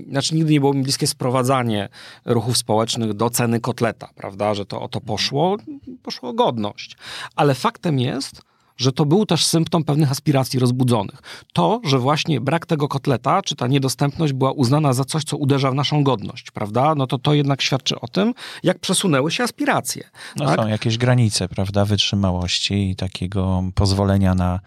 [0.10, 1.90] znaczy nigdy nie było mi bliskie sprowadzanie
[2.26, 5.58] ruchów społecznych do ceny kotleta, prawda, że to o to poszło,
[6.04, 6.98] poszło godność.
[7.36, 8.42] Ale faktem jest,
[8.82, 11.22] że to był też symptom pewnych aspiracji rozbudzonych.
[11.54, 15.72] To, że właśnie brak tego kotleta, czy ta niedostępność była uznana za coś, co uderza
[15.72, 16.96] w naszą godność, prawda?
[16.96, 18.34] No to to jednak świadczy o tym,
[18.64, 20.10] jak przesunęły się aspiracje.
[20.36, 20.60] No tak?
[20.60, 24.60] są jakieś granice, prawda, wytrzymałości i takiego pozwolenia na,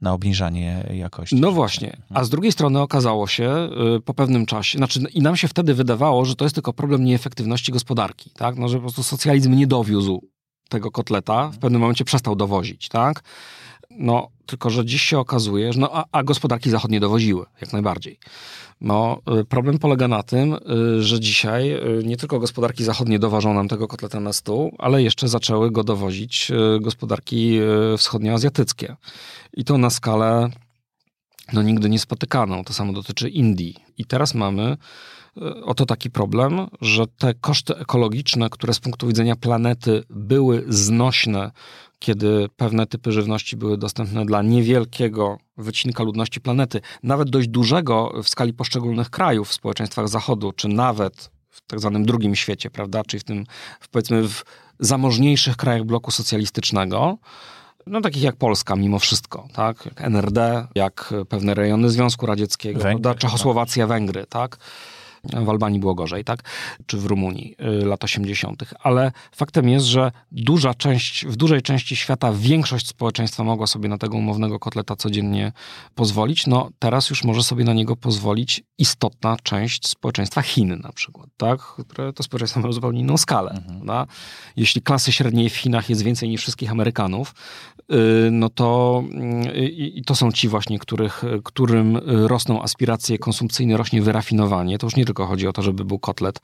[0.00, 1.36] na obniżanie jakości.
[1.36, 1.96] No właśnie.
[2.14, 5.74] A z drugiej strony okazało się y, po pewnym czasie, znaczy i nam się wtedy
[5.74, 8.56] wydawało, że to jest tylko problem nieefektywności gospodarki, tak?
[8.56, 10.22] No, że po prostu socjalizm nie dowiózł
[10.68, 13.22] tego kotleta, w pewnym momencie przestał dowozić, tak?
[13.98, 18.18] No, tylko że dziś się okazuje, że no, a, a gospodarki zachodnie dowoziły, jak najbardziej.
[18.80, 20.54] No, y, problem polega na tym,
[20.98, 25.02] y, że dzisiaj y, nie tylko gospodarki zachodnie dowożą nam tego kotleta na stół, ale
[25.02, 27.58] jeszcze zaczęły go dowozić gospodarki
[27.98, 28.96] wschodnioazjatyckie.
[29.52, 30.50] I to na skalę
[31.52, 32.64] no, nigdy nie spotykaną.
[32.64, 33.76] To samo dotyczy Indii.
[33.98, 34.76] I teraz mamy
[35.64, 41.50] oto taki problem, że te koszty ekologiczne, które z punktu widzenia planety były znośne,
[41.98, 48.28] kiedy pewne typy żywności były dostępne dla niewielkiego wycinka ludności planety, nawet dość dużego w
[48.28, 53.20] skali poszczególnych krajów w społeczeństwach Zachodu, czy nawet w tak zwanym drugim świecie, prawda, czyli
[53.20, 53.44] w tym,
[53.90, 54.44] powiedzmy, w
[54.80, 57.18] zamożniejszych krajach bloku socjalistycznego,
[57.86, 63.02] no takich jak Polska mimo wszystko, tak, jak NRD, jak pewne rejony Związku Radzieckiego, Węgry,
[63.02, 63.20] prawda?
[63.20, 64.58] Czechosłowacja, Węgry, tak,
[65.44, 66.42] w Albanii było gorzej, tak?
[66.86, 68.64] Czy w Rumunii y, lat 80.
[68.80, 73.98] Ale faktem jest, że duża część, w dużej części świata większość społeczeństwa mogła sobie na
[73.98, 75.52] tego umownego kotleta codziennie
[75.94, 76.46] pozwolić.
[76.46, 81.60] No teraz już może sobie na niego pozwolić istotna część społeczeństwa Chin na przykład, tak?
[81.60, 83.50] Które to społeczeństwo ma zupełnie inną skalę.
[83.50, 84.06] Mhm.
[84.56, 87.34] Jeśli klasy średniej w Chinach jest więcej niż wszystkich Amerykanów,
[87.92, 89.02] y, no to
[89.56, 94.78] y, i to są ci właśnie, których, którym rosną aspiracje konsumpcyjne, rośnie wyrafinowanie.
[94.78, 96.40] To już nie tylko tylko chodzi o to, żeby był kotlet,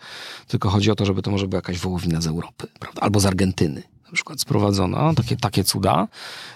[0.47, 3.01] tylko chodzi o to, żeby to może była jakaś wołowina z Europy, prawda?
[3.01, 6.09] albo z Argentyny na przykład sprowadzona, takie, takie cuda,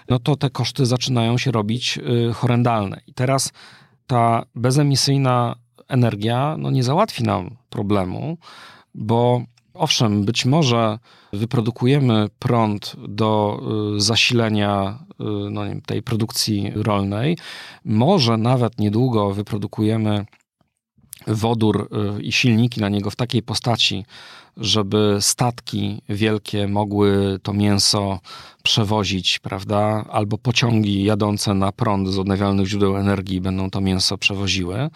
[0.09, 3.01] no to te koszty zaczynają się robić y, horrendalne.
[3.07, 3.53] I teraz
[4.07, 5.57] ta bezemisyjna
[5.89, 8.39] energia no nie załatwi nam problemu,
[8.95, 9.43] bo
[9.75, 10.99] owszem, być może
[11.33, 13.61] wyprodukujemy prąd do
[13.97, 17.39] y, zasilenia y, no tej produkcji rolnej,
[17.85, 20.27] może nawet niedługo wyprodukujemy
[21.27, 21.89] wodór
[22.19, 24.05] y, i silniki na niego w takiej postaci,
[24.57, 28.21] żeby statki wielkie mogły to mięso
[28.63, 30.05] przewozić, prawda?
[30.11, 34.91] Albo pociągi jadące na prąd z odnawialnych źródeł energii będą to mięso przewoziły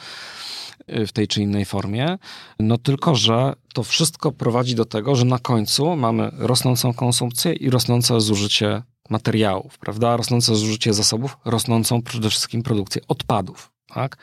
[0.88, 2.18] y, w tej czy innej formie.
[2.60, 7.70] No tylko, że to wszystko prowadzi do tego, że na końcu mamy rosnącą konsumpcję i
[7.70, 10.16] rosnące zużycie materiałów, prawda?
[10.16, 13.79] Rosnące zużycie zasobów, rosnącą przede wszystkim produkcję odpadów.
[13.94, 14.16] Tak?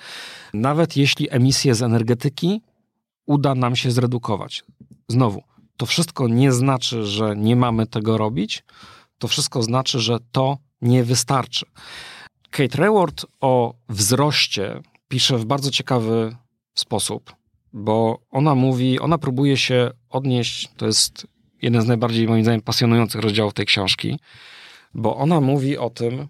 [0.54, 2.62] Nawet jeśli emisje z energetyki
[3.26, 4.64] uda nam się zredukować.
[5.08, 5.44] Znowu,
[5.78, 8.64] to wszystko nie znaczy, że nie mamy tego robić,
[9.18, 11.66] to wszystko znaczy, że to nie wystarczy.
[12.50, 16.36] Kate Rayward o wzroście pisze w bardzo ciekawy
[16.76, 17.36] sposób,
[17.74, 21.28] bo ona mówi, ona próbuje się odnieść, to jest
[21.62, 24.20] jeden z najbardziej moim zdaniem pasjonujących rozdziałów tej książki,
[24.94, 26.28] bo ona mówi o tym,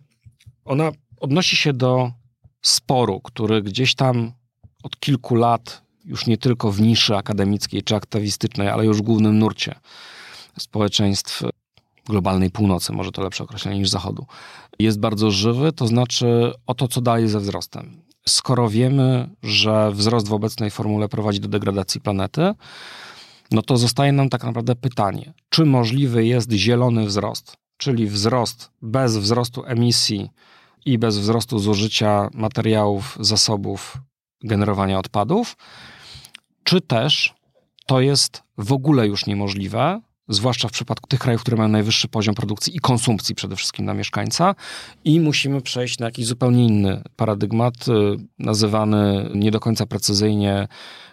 [0.65, 2.11] ona odnosi się do
[2.67, 4.31] sporu, który gdzieś tam
[4.83, 9.39] od kilku lat, już nie tylko w niszy akademickiej czy aktywistycznej, ale już w głównym
[9.39, 9.75] nurcie
[10.59, 11.43] społeczeństw
[12.05, 14.25] globalnej północy, może to lepsze określenie niż zachodu,
[14.79, 18.01] jest bardzo żywy, to znaczy o to, co dalej ze wzrostem.
[18.27, 22.53] Skoro wiemy, że wzrost w obecnej formule prowadzi do degradacji planety,
[23.51, 29.17] no to zostaje nam tak naprawdę pytanie, czy możliwy jest zielony wzrost, czyli wzrost bez
[29.17, 30.29] wzrostu emisji
[30.87, 33.97] i bez wzrostu zużycia materiałów, zasobów,
[34.43, 35.57] generowania odpadów,
[36.63, 37.33] czy też
[37.85, 42.35] to jest w ogóle już niemożliwe, zwłaszcza w przypadku tych krajów, które mają najwyższy poziom
[42.35, 44.55] produkcji i konsumpcji przede wszystkim na mieszkańca
[45.03, 47.91] i musimy przejść na jakiś zupełnie inny paradygmat, y,
[48.39, 50.67] nazywany nie do końca precyzyjnie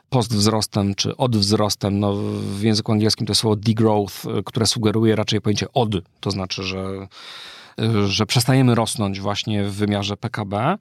[0.09, 2.01] postwzrostem czy odwzrostem.
[2.01, 2.15] No,
[2.57, 5.91] w języku angielskim to słowo degrowth, y, które sugeruje raczej pojęcie od,
[6.21, 7.09] to znaczy, że
[8.07, 10.77] że przestajemy rosnąć właśnie w wymiarze PKB.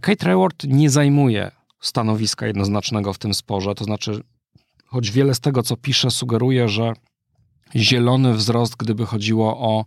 [0.00, 1.50] Kate Rayward nie zajmuje
[1.80, 4.22] stanowiska jednoznacznego w tym sporze, to znaczy,
[4.86, 6.92] choć wiele z tego, co pisze, sugeruje, że
[7.76, 9.84] zielony wzrost, gdyby chodziło o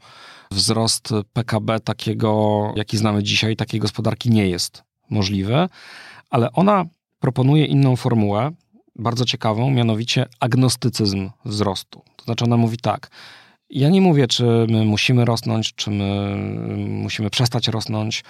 [0.52, 5.70] wzrost PKB takiego, jaki znamy dzisiaj, takiej gospodarki nie jest możliwy,
[6.30, 6.86] ale ona
[7.20, 8.52] proponuje inną formułę,
[8.96, 12.02] bardzo ciekawą, mianowicie agnostycyzm wzrostu.
[12.16, 13.10] To znaczy ona mówi tak,
[13.72, 16.36] ja nie mówię, czy my musimy rosnąć, czy my
[16.88, 18.24] musimy przestać rosnąć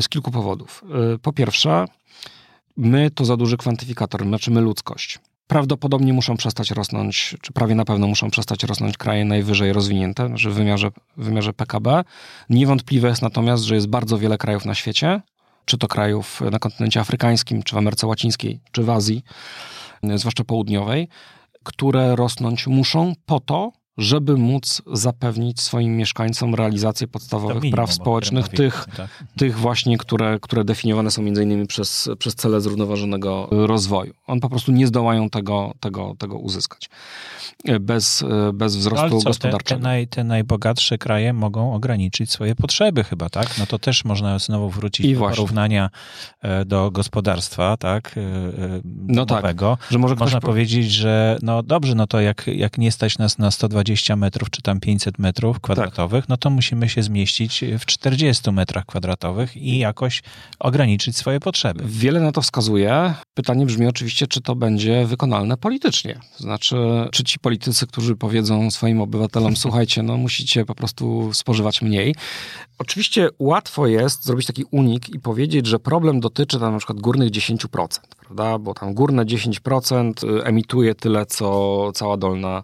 [0.00, 0.84] z kilku powodów.
[1.14, 1.84] Y, po pierwsze,
[2.76, 5.18] my to za duży kwantyfikator, znaczy my ludzkość.
[5.46, 10.50] Prawdopodobnie muszą przestać rosnąć, czy prawie na pewno muszą przestać rosnąć kraje najwyżej rozwinięte, znaczy
[10.50, 12.04] w wymiarze, w wymiarze PKB.
[12.50, 15.20] Niewątpliwe jest natomiast, że jest bardzo wiele krajów na świecie,
[15.64, 19.22] czy to krajów na kontynencie afrykańskim, czy w Ameryce Łacińskiej, czy w Azji,
[20.14, 21.08] zwłaszcza południowej,
[21.62, 28.48] które rosnąć muszą po to, żeby móc zapewnić swoim mieszkańcom realizację podstawowych minimum, praw społecznych,
[28.48, 29.24] tych, tak.
[29.36, 34.14] tych właśnie, które, które definiowane są między innymi przez, przez cele zrównoważonego rozwoju.
[34.26, 36.90] On po prostu nie zdołają tego, tego, tego uzyskać
[37.80, 38.24] bez,
[38.54, 39.78] bez wzrostu no, co, gospodarczego.
[39.78, 43.58] Te, te, naj, te, najbogatsze kraje mogą ograniczyć swoje potrzeby chyba, tak?
[43.58, 45.36] No to też można znowu wrócić I do właśnie.
[45.36, 45.90] porównania
[46.42, 48.14] e, do gospodarstwa, tak?
[48.16, 49.76] E, e, no nowego.
[49.80, 53.38] Tak, że może można powiedzieć, że no dobrze, no to jak, jak nie stać nas
[53.38, 53.85] na 120
[54.16, 56.28] metrów, czy tam 500 metrów kwadratowych, tak.
[56.28, 60.22] no to musimy się zmieścić w 40 metrach kwadratowych i jakoś
[60.58, 61.84] ograniczyć swoje potrzeby.
[61.86, 63.14] Wiele na to wskazuje.
[63.34, 66.20] Pytanie brzmi oczywiście, czy to będzie wykonalne politycznie.
[66.36, 66.76] Znaczy,
[67.12, 72.14] czy ci politycy, którzy powiedzą swoim obywatelom, słuchajcie, no musicie po prostu spożywać mniej.
[72.78, 77.30] Oczywiście łatwo jest zrobić taki unik i powiedzieć, że problem dotyczy tam na przykład górnych
[77.30, 77.86] 10%,
[78.20, 78.58] prawda?
[78.58, 82.62] Bo tam górne 10% emituje tyle, co cała dolna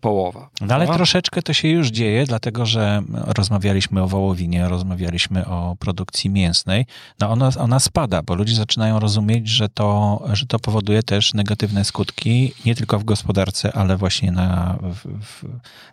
[0.00, 0.50] połowa.
[0.60, 6.30] No ale troszeczkę to się już dzieje, dlatego że rozmawialiśmy o wołowinie, rozmawialiśmy o produkcji
[6.30, 6.86] mięsnej.
[7.20, 11.84] No ona, ona spada, bo ludzie zaczynają rozumieć, że to, że to powoduje też negatywne
[11.84, 15.44] skutki nie tylko w gospodarce, ale właśnie na, w, w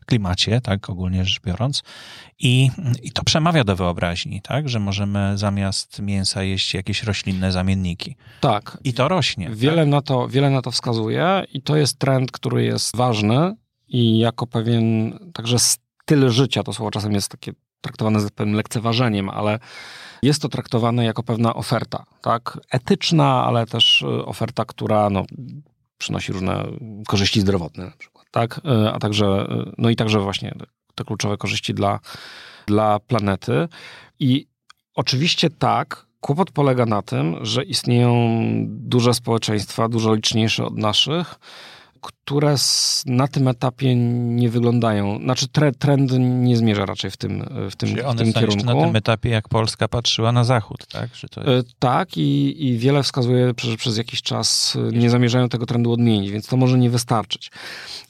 [0.06, 1.84] klimacie, tak ogólnie rzecz biorąc.
[2.40, 2.72] I,
[3.04, 8.16] I to przemawia do wyobraźni, tak, że możemy zamiast mięsa jeść jakieś roślinne zamienniki.
[8.42, 8.78] Tak.
[8.84, 9.50] I to rośnie.
[9.50, 9.88] Wiele, tak?
[9.88, 13.56] na, to, wiele na to wskazuje i to jest trend, który jest ważny
[13.88, 17.52] i jako pewien także styl życia, to słowo czasem jest takie
[17.82, 19.60] traktowane z pewnym lekceważeniem, ale
[20.24, 22.60] jest to traktowane jako pewna oferta, tak?
[22.72, 25.26] Etyczna, ale też e, oferta, która no,
[25.98, 26.66] przynosi różne
[27.08, 28.62] korzyści zdrowotne na przykład, tak?
[28.66, 30.56] E, a także, e, no i także właśnie
[30.96, 32.00] te kluczowe korzyści dla,
[32.66, 33.68] dla planety.
[34.20, 34.48] I
[34.96, 41.36] oczywiście tak, kłopot polega na tym, że istnieją duże społeczeństwa, dużo liczniejsze od naszych,
[42.08, 42.56] które
[43.06, 45.20] na tym etapie nie wyglądają.
[45.20, 45.48] Znaczy
[45.80, 48.66] trend nie zmierza raczej w tym, w tym, Czyli w tym kierunku.
[48.66, 51.10] na tym etapie, jak Polska patrzyła na zachód, tak?
[51.32, 51.70] To jest...
[51.70, 56.32] E, tak i, i wiele wskazuje, że przez jakiś czas nie zamierzają tego trendu odmienić,
[56.32, 57.52] więc to może nie wystarczyć.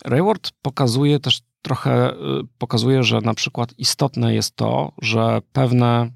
[0.06, 2.16] Rayward pokazuje też trochę, e,
[2.58, 6.10] pokazuje, że na przykład istotne jest to, że pewne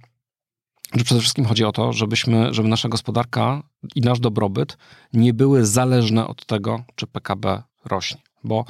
[0.93, 3.63] że przede wszystkim chodzi o to, żebyśmy, żeby nasza gospodarka
[3.95, 4.77] i nasz dobrobyt
[5.13, 8.21] nie były zależne od tego, czy PKB rośnie.
[8.43, 8.65] Bo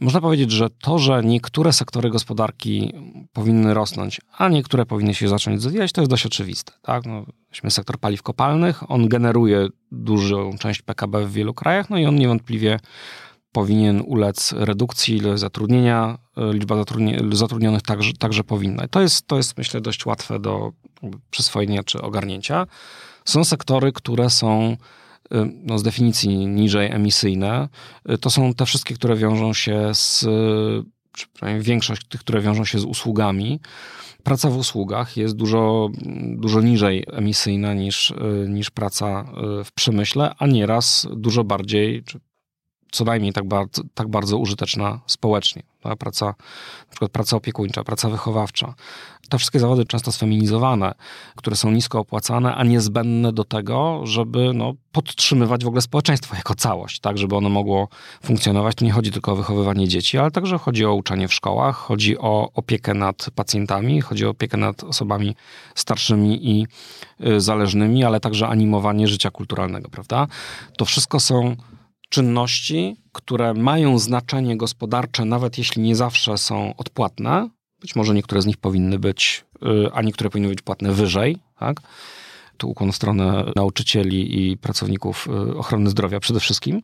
[0.00, 2.92] można powiedzieć, że to, że niektóre sektory gospodarki
[3.32, 6.72] powinny rosnąć, a niektóre powinny się zacząć rozwijać, to jest dość oczywiste.
[6.82, 7.06] Tak?
[7.06, 12.06] No, weźmy sektor paliw kopalnych, on generuje dużą część PKB w wielu krajach, no i
[12.06, 12.80] on niewątpliwie
[13.52, 16.18] powinien ulec redukcji zatrudnienia,
[16.52, 16.76] liczba
[17.32, 18.88] zatrudnionych także, także powinna.
[18.88, 20.72] To jest, to jest, myślę, dość łatwe do
[21.30, 22.66] przyswojenia czy ogarnięcia.
[23.24, 24.76] Są sektory, które są
[25.62, 27.68] no, z definicji niżej emisyjne.
[28.12, 30.20] Y, to są te wszystkie, które wiążą się z,
[31.12, 33.60] czy przynajmniej większość tych, które wiążą się z usługami.
[34.22, 35.88] Praca w usługach jest dużo,
[36.36, 39.24] dużo niżej emisyjna niż, y, niż praca
[39.64, 42.20] w przemyśle, a nieraz dużo bardziej, czy
[42.90, 45.62] co najmniej tak bardzo, tak bardzo użyteczna społecznie.
[45.80, 48.74] Ta praca, na przykład praca opiekuńcza, praca wychowawcza.
[49.28, 50.94] Te wszystkie zawody często sfeminizowane,
[51.36, 56.54] które są nisko opłacane, a niezbędne do tego, żeby no, podtrzymywać w ogóle społeczeństwo jako
[56.54, 57.88] całość, tak, żeby ono mogło
[58.22, 58.74] funkcjonować.
[58.74, 62.18] Tu nie chodzi tylko o wychowywanie dzieci, ale także chodzi o uczenie w szkołach, chodzi
[62.18, 65.36] o opiekę nad pacjentami, chodzi o opiekę nad osobami
[65.74, 66.66] starszymi i
[67.26, 70.26] y, zależnymi, ale także animowanie życia kulturalnego, prawda?
[70.76, 71.56] To wszystko są
[72.10, 77.48] czynności, które mają znaczenie gospodarcze, nawet jeśli nie zawsze są odpłatne.
[77.80, 81.80] Być może niektóre z nich powinny być, y, a niektóre powinny być płatne wyżej, tak?
[82.56, 86.82] Tu ukłon w stronę nauczycieli i pracowników y, ochrony zdrowia przede wszystkim.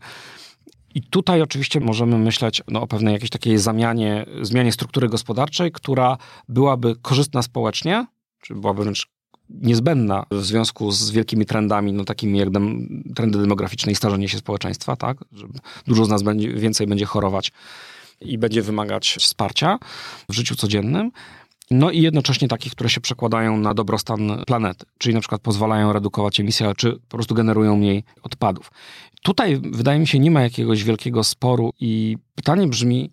[0.95, 6.19] I tutaj oczywiście możemy myśleć no, o pewnej jakiejś takiej zamianie, zmianie struktury gospodarczej, która
[6.49, 8.07] byłaby korzystna społecznie,
[8.41, 9.16] czy byłaby wręcz
[9.51, 14.39] niezbędna w związku z wielkimi trendami, no takimi jak dem, trendy demograficzne i starzenie się
[14.39, 15.19] społeczeństwa, tak?
[15.33, 15.47] Że
[15.87, 17.53] dużo z nas będzie, więcej będzie chorować
[18.21, 19.79] i będzie wymagać wsparcia
[20.29, 21.11] w życiu codziennym.
[21.71, 26.41] no i jednocześnie takich, które się przekładają na dobrostan planety, czyli na przykład pozwalają redukować
[26.41, 28.71] emisję, czy po prostu generują mniej odpadów.
[29.23, 33.11] Tutaj wydaje mi się nie ma jakiegoś wielkiego sporu i pytanie brzmi,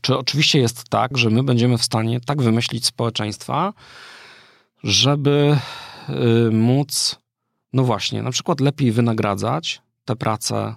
[0.00, 3.72] czy oczywiście jest tak, że my będziemy w stanie tak wymyślić społeczeństwa,
[4.84, 5.56] żeby
[6.08, 7.18] y, móc,
[7.72, 10.76] no właśnie, na przykład lepiej wynagradzać te prace,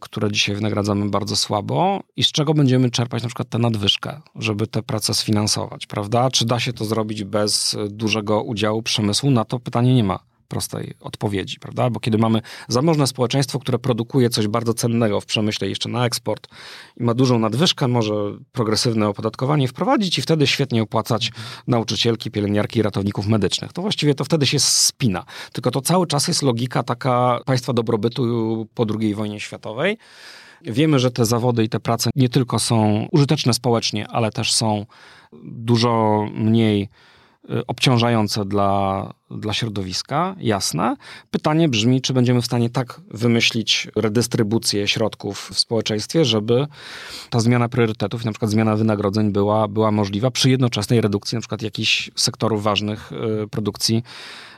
[0.00, 4.66] które dzisiaj wynagradzamy bardzo słabo i z czego będziemy czerpać na przykład tę nadwyżkę, żeby
[4.66, 6.30] te prace sfinansować, prawda?
[6.30, 9.30] Czy da się to zrobić bez dużego udziału przemysłu?
[9.30, 11.90] Na to pytanie nie ma prostej odpowiedzi, prawda?
[11.90, 16.48] Bo kiedy mamy zamożne społeczeństwo, które produkuje coś bardzo cennego w przemyśle jeszcze na eksport
[16.96, 18.14] i ma dużą nadwyżkę, może
[18.52, 21.32] progresywne opodatkowanie wprowadzić i wtedy świetnie opłacać
[21.66, 23.72] nauczycielki, pielęgniarki ratowników medycznych.
[23.72, 25.24] To właściwie to wtedy się spina.
[25.52, 29.98] Tylko to cały czas jest logika taka państwa dobrobytu po II wojnie światowej.
[30.62, 34.86] Wiemy, że te zawody i te prace nie tylko są użyteczne społecznie, ale też są
[35.42, 36.88] dużo mniej
[37.66, 40.96] obciążające dla, dla środowiska, jasne.
[41.30, 46.66] Pytanie brzmi, czy będziemy w stanie tak wymyślić redystrybucję środków w społeczeństwie, żeby
[47.30, 51.62] ta zmiana priorytetów, na przykład zmiana wynagrodzeń była, była możliwa przy jednoczesnej redukcji na przykład
[51.62, 54.02] jakichś sektorów ważnych y, produkcji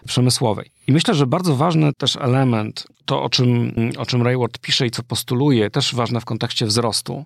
[0.07, 0.71] przemysłowej.
[0.87, 4.91] I myślę, że bardzo ważny też element, to o czym, o czym Rayward pisze i
[4.91, 7.25] co postuluje, też ważne w kontekście wzrostu,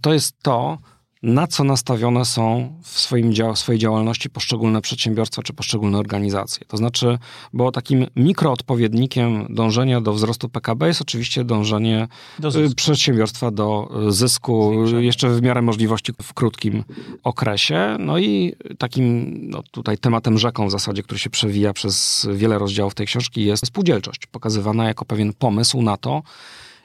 [0.00, 0.78] to jest to,
[1.24, 6.66] na co nastawione są w, swoim w swojej działalności poszczególne przedsiębiorstwa czy poszczególne organizacje.
[6.66, 7.18] To znaczy,
[7.52, 14.12] bo takim mikroodpowiednikiem dążenia do wzrostu PKB jest oczywiście dążenie do y, przedsiębiorstwa do y,
[14.12, 16.84] zysku, jeszcze w miarę możliwości w krótkim
[17.22, 17.96] okresie.
[17.98, 22.94] No i takim no tutaj tematem rzeką w zasadzie, który się przewija przez wiele rozdziałów
[22.94, 26.22] tej książki jest spółdzielczość, pokazywana jako pewien pomysł na to,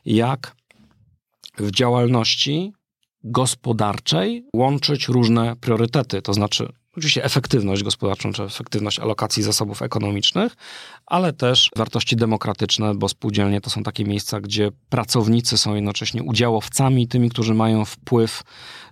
[0.05, 0.55] jak
[1.57, 2.73] w działalności
[3.23, 10.55] gospodarczej łączyć różne priorytety, to znaczy oczywiście efektywność gospodarczą, czy efektywność alokacji zasobów ekonomicznych,
[11.05, 17.07] ale też wartości demokratyczne, bo spółdzielnie to są takie miejsca, gdzie pracownicy są jednocześnie udziałowcami,
[17.07, 18.43] tymi, którzy mają wpływ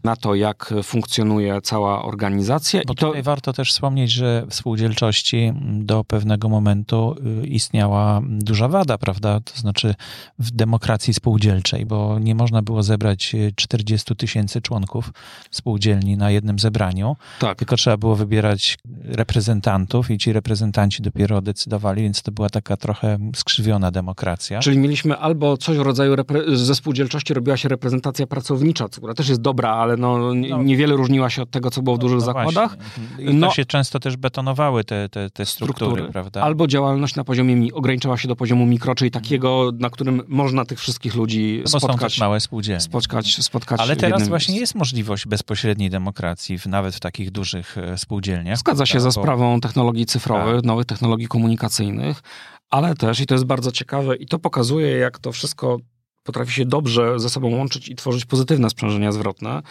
[0.04, 2.82] na to, jak funkcjonuje cała organizacja.
[2.88, 3.08] Bo I to...
[3.08, 9.40] tutaj warto też wspomnieć, że w spółdzielczości do pewnego momentu y, istniała duża wada, prawda?
[9.40, 9.96] To znaczy
[10.40, 15.12] w demokracji spółdzielczej, bo nie można było zebrać 40 tysięcy członków
[15.52, 17.58] spółdzielni na jednym zebraniu, tak.
[17.58, 23.18] tylko trzeba było wybierać reprezentantów i ci reprezentanci dopiero decydowali, więc to była taka trochę
[23.36, 24.60] skrzywiona demokracja.
[24.60, 26.16] Czyli mieliśmy albo coś w rodzaju
[26.48, 31.30] ze spółdzielczości robiła się reprezentacja pracownicza, która też jest dobra, ale no, no, niewiele różniła
[31.30, 32.78] się od tego, co było w dużych no zakładach.
[33.20, 36.42] I no, się często też betonowały te, te, te struktury, struktury, prawda?
[36.42, 40.80] Albo działalność na poziomie, ograniczała się do poziomu mikro, czyli takiego, na którym można tych
[40.80, 41.98] wszystkich ludzi no spotkać.
[41.98, 42.82] Bo są też małe spółdzielnie.
[42.82, 47.98] Spotkać, spotkać Ale teraz właśnie jest możliwość bezpośredniej demokracji, w, nawet w takich dużych e,
[47.98, 48.58] spółdzielniach.
[48.58, 50.64] Zgadza się za sprawą technologii cyfrowych, tak.
[50.64, 52.22] nowych technologii komunikacyjnych,
[52.70, 55.78] ale też, i to jest bardzo ciekawe, i to pokazuje, jak to wszystko
[56.24, 59.62] potrafi się dobrze ze sobą łączyć i tworzyć pozytywne sprzężenia zwrotne,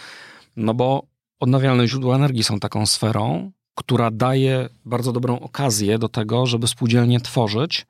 [0.55, 1.03] no bo
[1.39, 7.19] odnawialne źródła energii są taką sferą, która daje bardzo dobrą okazję do tego, żeby spółdzielnie
[7.19, 7.85] tworzyć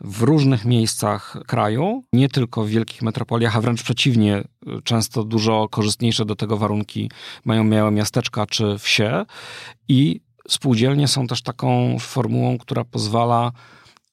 [0.00, 4.44] w różnych miejscach kraju, nie tylko w wielkich metropoliach, a wręcz przeciwnie,
[4.84, 7.10] często dużo korzystniejsze do tego warunki
[7.44, 9.24] mają małe miasteczka czy wsie.
[9.88, 13.52] I spółdzielnie są też taką formułą, która pozwala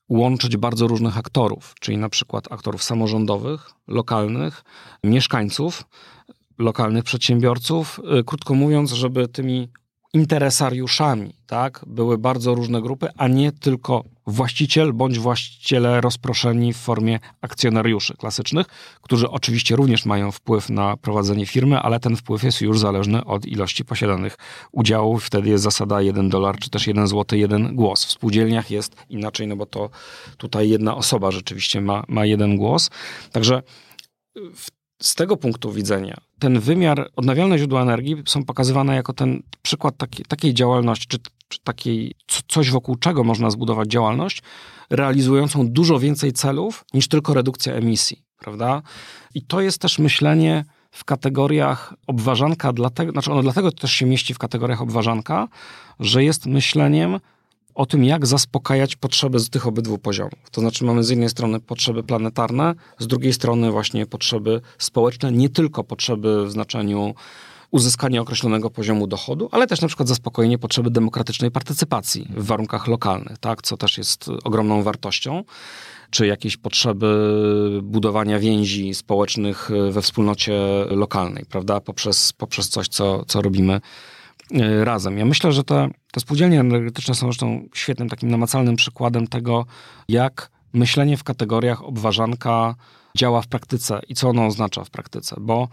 [0.09, 4.63] łączyć bardzo różnych aktorów, czyli na przykład aktorów samorządowych, lokalnych,
[5.03, 5.83] mieszkańców,
[6.57, 7.99] lokalnych przedsiębiorców.
[8.19, 9.69] Y, krótko mówiąc, żeby tymi
[10.17, 17.19] interesariuszami, tak, były bardzo różne grupy, a nie tylko właściciel bądź właściciele rozproszeni w formie
[17.41, 18.67] akcjonariuszy klasycznych,
[19.01, 23.45] którzy oczywiście również mają wpływ na prowadzenie firmy, ale ten wpływ jest już zależny od
[23.45, 24.37] ilości posiadanych
[24.71, 25.25] udziałów.
[25.25, 28.05] Wtedy jest zasada 1 dolar, czy też 1 zł, 1 głos.
[28.05, 29.89] W spółdzielniach jest inaczej, no bo to
[30.37, 32.89] tutaj jedna osoba rzeczywiście ma, ma jeden głos.
[33.31, 33.63] Także
[34.55, 39.97] w z tego punktu widzenia ten wymiar, odnawialne źródła energii są pokazywane jako ten przykład
[39.97, 41.17] taki, takiej działalności, czy,
[41.47, 42.15] czy takiej
[42.47, 44.41] coś wokół czego można zbudować działalność,
[44.89, 48.81] realizującą dużo więcej celów niż tylko redukcja emisji, prawda?
[49.33, 54.33] I to jest też myślenie w kategoriach obważanka, dlatego, znaczy ono dlatego też się mieści
[54.33, 55.47] w kategoriach obważanka,
[55.99, 57.19] że jest myśleniem
[57.77, 60.49] o tym, jak zaspokajać potrzeby z tych obydwu poziomów.
[60.51, 65.49] To znaczy mamy z jednej strony potrzeby planetarne, z drugiej strony właśnie potrzeby społeczne, nie
[65.49, 67.15] tylko potrzeby w znaczeniu
[67.71, 73.37] uzyskania określonego poziomu dochodu, ale też na przykład zaspokojenie potrzeby demokratycznej partycypacji w warunkach lokalnych,
[73.37, 75.43] tak, co też jest ogromną wartością,
[76.09, 80.59] czy jakieś potrzeby budowania więzi społecznych we wspólnocie
[80.89, 83.81] lokalnej, prawda, poprzez, poprzez coś, co, co robimy
[84.51, 85.17] e, razem.
[85.17, 89.65] Ja myślę, że te, te spółdzielnie energetyczne są zresztą świetnym takim namacalnym przykładem tego,
[90.09, 92.75] jak myślenie w kategoriach obważanka
[93.17, 95.67] działa w praktyce i co ono oznacza w praktyce, bo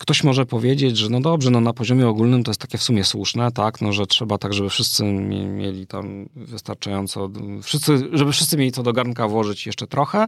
[0.00, 3.04] Ktoś może powiedzieć, że no dobrze, no na poziomie ogólnym to jest takie w sumie
[3.04, 7.30] słuszne, tak, no że trzeba tak, żeby wszyscy mieli tam wystarczająco,
[7.62, 10.26] wszyscy, żeby wszyscy mieli to do garnka włożyć jeszcze trochę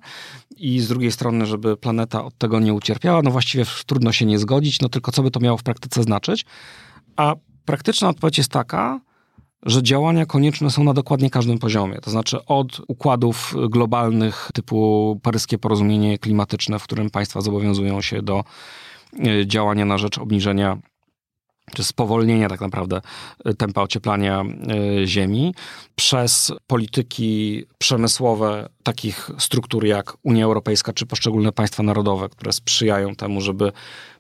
[0.57, 4.39] i z drugiej strony, żeby planeta od tego nie ucierpiała, no właściwie trudno się nie
[4.39, 6.45] zgodzić, no tylko co by to miało w praktyce znaczyć?
[7.17, 9.01] A praktyczna odpowiedź jest taka,
[9.67, 11.99] że działania konieczne są na dokładnie każdym poziomie.
[12.01, 18.45] To znaczy od układów globalnych typu paryskie porozumienie klimatyczne, w którym państwa zobowiązują się do
[19.27, 20.79] e, działania na rzecz obniżenia
[21.75, 23.01] czy spowolnienia tak naprawdę
[23.45, 24.45] e, tempa ocieplania
[25.03, 25.55] e, Ziemi,
[25.95, 33.41] przez polityki przemysłowe takich struktur jak Unia Europejska czy poszczególne państwa narodowe, które sprzyjają temu,
[33.41, 33.73] żeby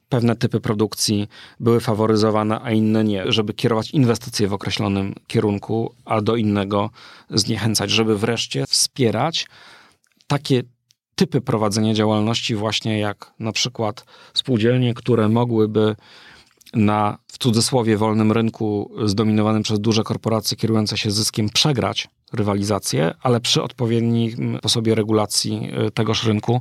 [0.08, 1.28] pewne typy produkcji
[1.60, 6.90] były faworyzowane, a inne nie, żeby kierować inwestycje w określonym kierunku, a do innego
[7.30, 9.46] zniechęcać, żeby wreszcie wspierać
[10.26, 10.62] takie
[11.14, 14.04] typy prowadzenia działalności, właśnie jak na przykład
[14.34, 15.96] spółdzielnie, które mogłyby
[16.74, 23.40] na w cudzysłowie wolnym rynku zdominowanym przez duże korporacje kierujące się zyskiem przegrać rywalizację, ale
[23.40, 26.60] przy odpowiednim sposobie regulacji y, tegoż rynku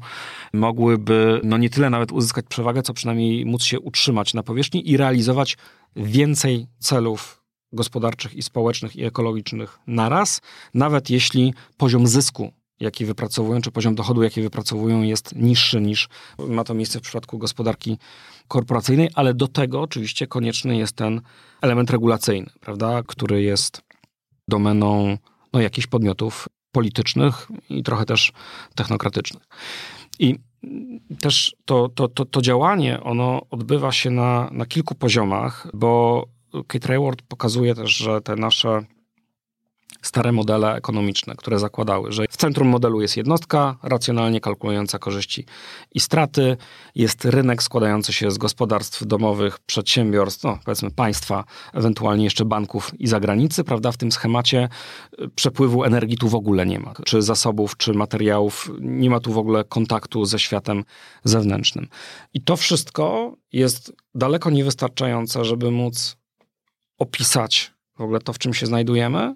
[0.53, 4.97] mogłyby no nie tyle nawet uzyskać przewagę, co przynajmniej móc się utrzymać na powierzchni i
[4.97, 5.57] realizować
[5.95, 7.43] więcej celów
[7.73, 10.41] gospodarczych i społecznych i ekologicznych naraz,
[10.73, 16.09] nawet jeśli poziom zysku jaki wypracowują, czy poziom dochodu, jaki wypracowują, jest niższy niż
[16.47, 17.97] ma to miejsce w przypadku gospodarki
[18.47, 21.21] korporacyjnej, ale do tego oczywiście konieczny jest ten
[21.61, 23.81] element regulacyjny, prawda, który jest
[24.47, 25.17] domeną
[25.53, 28.31] no, jakichś podmiotów politycznych i trochę też
[28.75, 29.43] technokratycznych.
[30.19, 30.35] I
[31.21, 36.23] też to, to, to, to działanie, ono odbywa się na, na kilku poziomach, bo
[36.67, 38.85] Kate Rayward pokazuje też, że te nasze
[40.01, 45.45] stare modele ekonomiczne, które zakładały, że w centrum modelu jest jednostka racjonalnie kalkulująca korzyści
[45.93, 46.57] i straty,
[46.95, 51.43] jest rynek składający się z gospodarstw domowych, przedsiębiorstw, no powiedzmy państwa,
[51.73, 53.91] ewentualnie jeszcze banków i zagranicy, prawda?
[53.91, 54.69] W tym schemacie
[55.21, 59.33] y, przepływu energii tu w ogóle nie ma, czy zasobów, czy materiałów, nie ma tu
[59.33, 60.83] w ogóle kontaktu ze światem
[61.23, 61.87] zewnętrznym.
[62.33, 66.17] I to wszystko jest daleko niewystarczające, żeby móc
[66.97, 69.35] opisać w ogóle to, w czym się znajdujemy,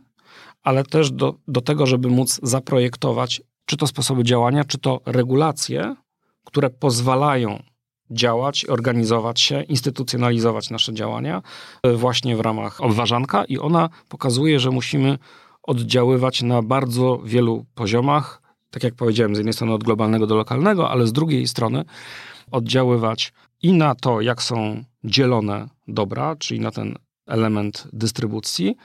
[0.64, 5.96] ale też do, do tego, żeby móc zaprojektować czy to sposoby działania, czy to regulacje,
[6.46, 7.64] które pozwalają
[8.12, 11.42] działać, organizować się, instytucjonalizować nasze działania
[11.84, 13.46] e, właśnie w ramach obważanka.
[13.46, 15.18] I ona pokazuje, że musimy
[15.64, 20.90] oddziaływać na bardzo wielu poziomach, tak jak powiedziałem, z jednej strony od globalnego do lokalnego,
[20.90, 21.86] ale z drugiej strony
[22.52, 26.96] oddziaływać i na to, jak są dzielone dobra, czyli na ten
[27.28, 28.76] element dystrybucji,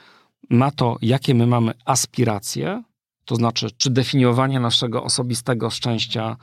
[0.49, 2.83] na to, jakie my mamy aspiracje,
[3.25, 6.37] to znaczy, czy definiowanie naszego osobistego szczęścia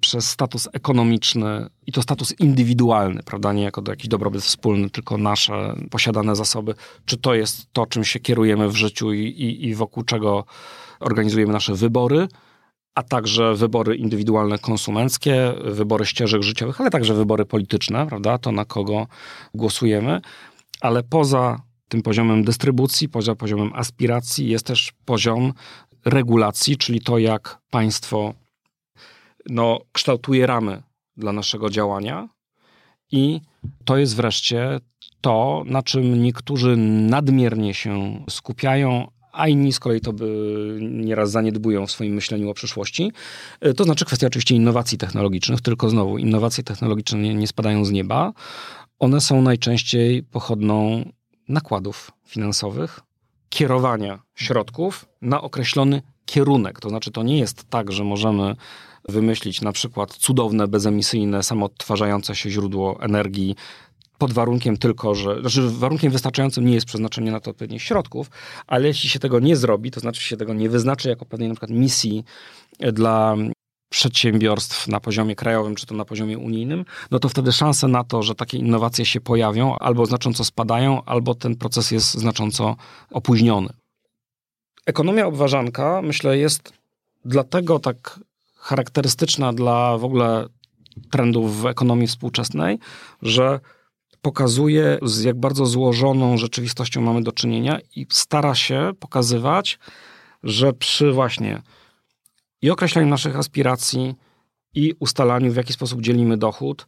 [0.00, 5.18] przez status ekonomiczny i to status indywidualny, prawda, nie jako do jakiś dobrobyt wspólny, tylko
[5.18, 6.74] nasze posiadane zasoby,
[7.04, 10.44] czy to jest to, czym się kierujemy w życiu i, i, i wokół czego
[11.00, 12.28] organizujemy nasze wybory,
[12.94, 18.64] a także wybory indywidualne konsumenckie, wybory ścieżek życiowych, ale także wybory polityczne, prawda, to na
[18.64, 19.06] kogo
[19.54, 20.20] głosujemy,
[20.80, 25.52] ale poza tym poziomem dystrybucji, poza poziomem aspiracji jest też poziom
[26.04, 28.34] regulacji, czyli to, jak państwo
[29.46, 30.82] no, kształtuje ramy
[31.16, 32.28] dla naszego działania.
[33.12, 33.40] I
[33.84, 34.80] to jest wreszcie
[35.20, 41.86] to, na czym niektórzy nadmiernie się skupiają, a inni z kolei to by nieraz zaniedbują
[41.86, 43.12] w swoim myśleniu o przyszłości.
[43.76, 48.32] To znaczy kwestia oczywiście innowacji technologicznych, tylko znowu innowacje technologiczne nie, nie spadają z nieba.
[48.98, 51.04] One są najczęściej pochodną
[51.50, 53.00] nakładów finansowych,
[53.48, 56.80] kierowania środków na określony kierunek.
[56.80, 58.56] To znaczy, to nie jest tak, że możemy
[59.08, 63.56] wymyślić na przykład cudowne, bezemisyjne, samoodtwarzające się źródło energii
[64.18, 68.30] pod warunkiem tylko, że, znaczy warunkiem wystarczającym nie jest przeznaczenie na to odpowiednich środków,
[68.66, 71.54] ale jeśli się tego nie zrobi, to znaczy się tego nie wyznaczy jako pewnej na
[71.54, 72.24] przykład misji
[72.92, 73.36] dla
[73.90, 78.22] przedsiębiorstw na poziomie krajowym, czy to na poziomie unijnym, no to wtedy szanse na to,
[78.22, 82.76] że takie innowacje się pojawią, albo znacząco spadają, albo ten proces jest znacząco
[83.10, 83.68] opóźniony.
[84.86, 86.72] Ekonomia obważanka, myślę, jest
[87.24, 88.20] dlatego tak
[88.56, 90.46] charakterystyczna dla w ogóle
[91.10, 92.78] trendów w ekonomii współczesnej,
[93.22, 93.60] że
[94.22, 99.78] pokazuje, z jak bardzo złożoną rzeczywistością mamy do czynienia i stara się pokazywać,
[100.42, 101.62] że przy właśnie
[102.62, 104.14] i określaniu naszych aspiracji,
[104.74, 106.86] i ustalaniu, w jaki sposób dzielimy dochód,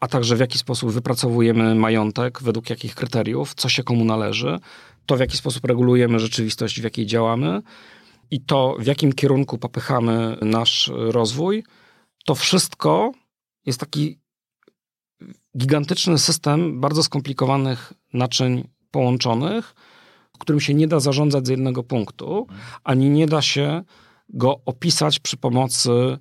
[0.00, 4.58] a także w jaki sposób wypracowujemy majątek, według jakich kryteriów, co się komu należy,
[5.06, 7.62] to w jaki sposób regulujemy rzeczywistość, w jakiej działamy
[8.30, 11.64] i to, w jakim kierunku popychamy nasz rozwój,
[12.24, 13.12] to wszystko
[13.66, 14.18] jest taki
[15.58, 19.74] gigantyczny system bardzo skomplikowanych naczyń połączonych,
[20.38, 22.46] którym się nie da zarządzać z jednego punktu,
[22.84, 23.82] ani nie da się
[24.28, 26.18] go opisać przy pomocy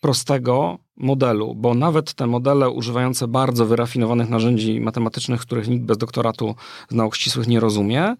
[0.00, 6.54] prostego modelu, bo nawet te modele używające bardzo wyrafinowanych narzędzi matematycznych, których nikt bez doktoratu
[6.90, 8.14] z nauk ścisłych nie rozumie,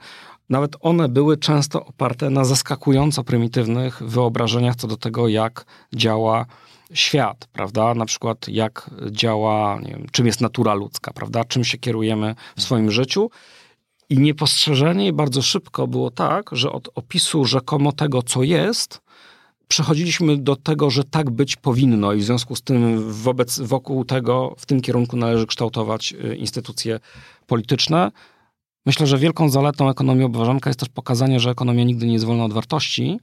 [0.48, 5.64] nawet one były często oparte na zaskakująco prymitywnych wyobrażeniach co do tego, jak
[5.94, 6.46] działa
[6.92, 7.94] świat, prawda?
[7.94, 11.44] Na przykład jak działa, wiem, czym jest natura ludzka, prawda?
[11.44, 13.30] Czym się kierujemy w swoim życiu.
[14.10, 19.00] I niepostrzeżenie bardzo szybko było tak, że od opisu rzekomo tego, co jest,
[19.68, 24.54] przechodziliśmy do tego, że tak być powinno i w związku z tym wobec, wokół tego,
[24.58, 27.00] w tym kierunku należy kształtować y, instytucje
[27.46, 28.10] polityczne.
[28.86, 32.44] Myślę, że wielką zaletą ekonomii obważanka jest też pokazanie, że ekonomia nigdy nie jest wolna
[32.44, 33.20] od wartości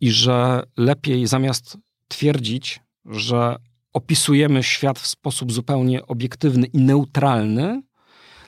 [0.00, 1.78] i że lepiej zamiast
[2.08, 3.56] twierdzić, że
[3.92, 7.82] opisujemy świat w sposób zupełnie obiektywny i neutralny,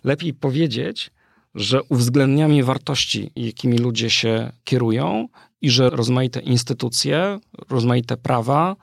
[0.05, 1.11] lepiej powiedzieć,
[1.55, 5.29] że uwzględniamy wartości, jakimi ludzie się kierują
[5.63, 7.39] i że rozmaite instytucje,
[7.71, 8.77] rozmaite prawa,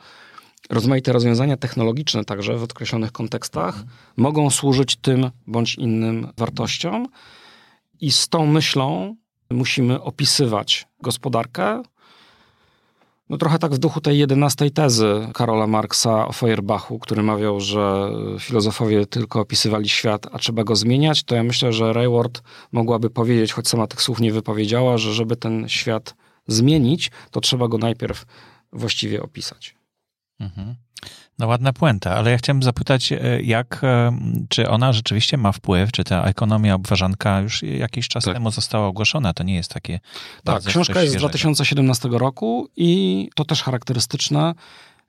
[0.69, 3.88] rozmaite rozwiązania technologiczne także w określonych kontekstach mhm.
[4.18, 7.07] mogą służyć tym bądź innym wartościom.
[8.02, 9.15] I z tą myślą
[9.49, 11.84] musimy opisywać gospodarkę,
[13.30, 18.12] no trochę tak w duchu tej jedenastej tezy Karola Marksa o Feuerbachu, który mawiał, że
[18.40, 22.41] filozofowie tylko opisywali świat, a trzeba go zmieniać, to ja myślę, że Rayward
[22.72, 26.16] mogłaby powiedzieć, choć sama tych słów nie wypowiedziała, że żeby ten świat
[26.48, 28.26] zmienić, to trzeba go najpierw
[28.74, 29.76] właściwie opisać.
[30.40, 30.76] Mhm.
[31.39, 34.18] No ładna puenta, ale ja chciałem zapytać, e, jak, e,
[34.49, 38.34] czy ona rzeczywiście ma wpływ, czy ta ekonomia obważanka już jakiś czas tak.
[38.34, 39.99] temu została ogłoszona, to nie jest takie...
[40.43, 44.53] Tak, książka jest z 2017 roku i to też charakterystyczne,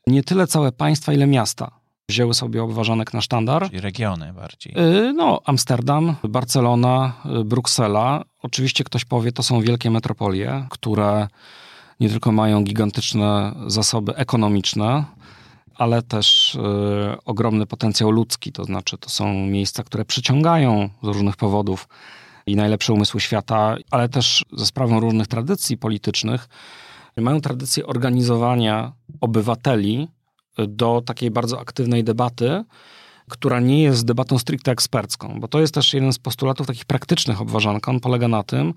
[0.07, 1.71] nie tyle całe państwa, ile miasta
[2.09, 3.67] wzięły sobie obważanek na sztandar.
[3.67, 4.73] Czyli regiony bardziej.
[4.79, 7.13] Y, no, Amsterdam, Barcelona,
[7.45, 8.25] Bruksela.
[8.43, 11.29] Oczywiście ktoś powie, to są wielkie metropolie, które
[12.01, 15.05] nie tylko mają gigantyczne zasoby ekonomiczne,
[15.79, 16.59] ale też y,
[17.25, 21.89] ogromny potencjał ludzki, to znaczy to są miejsca, które przyciągają z różnych powodów
[22.47, 26.49] i najlepsze umysły świata, ale też ze sprawą różnych tradycji politycznych,
[27.17, 30.09] mają tradycję organizowania obywateli
[30.69, 32.65] do takiej bardzo aktywnej debaty,
[33.29, 37.41] która nie jest debatą stricte ekspercką, bo to jest też jeden z postulatów takich praktycznych
[37.41, 37.91] obważanka.
[37.91, 38.75] On polega na tym,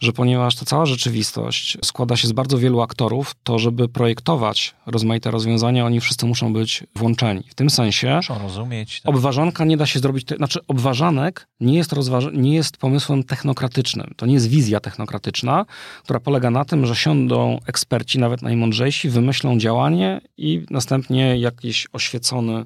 [0.00, 5.30] że ponieważ ta cała rzeczywistość składa się z bardzo wielu aktorów, to żeby projektować rozmaite
[5.30, 7.42] rozwiązania, oni wszyscy muszą być włączeni.
[7.48, 9.00] W tym sensie muszą rozumieć.
[9.00, 9.14] Tak.
[9.14, 14.14] Obważanka nie da się zrobić, znaczy obważanek nie jest, rozważ- nie jest pomysłem technokratycznym.
[14.16, 15.66] To nie jest wizja technokratyczna,
[16.04, 22.64] która polega na tym, że siądą eksperci, nawet najmądrzejsi, wymyślą działanie i następnie jakiś oświecony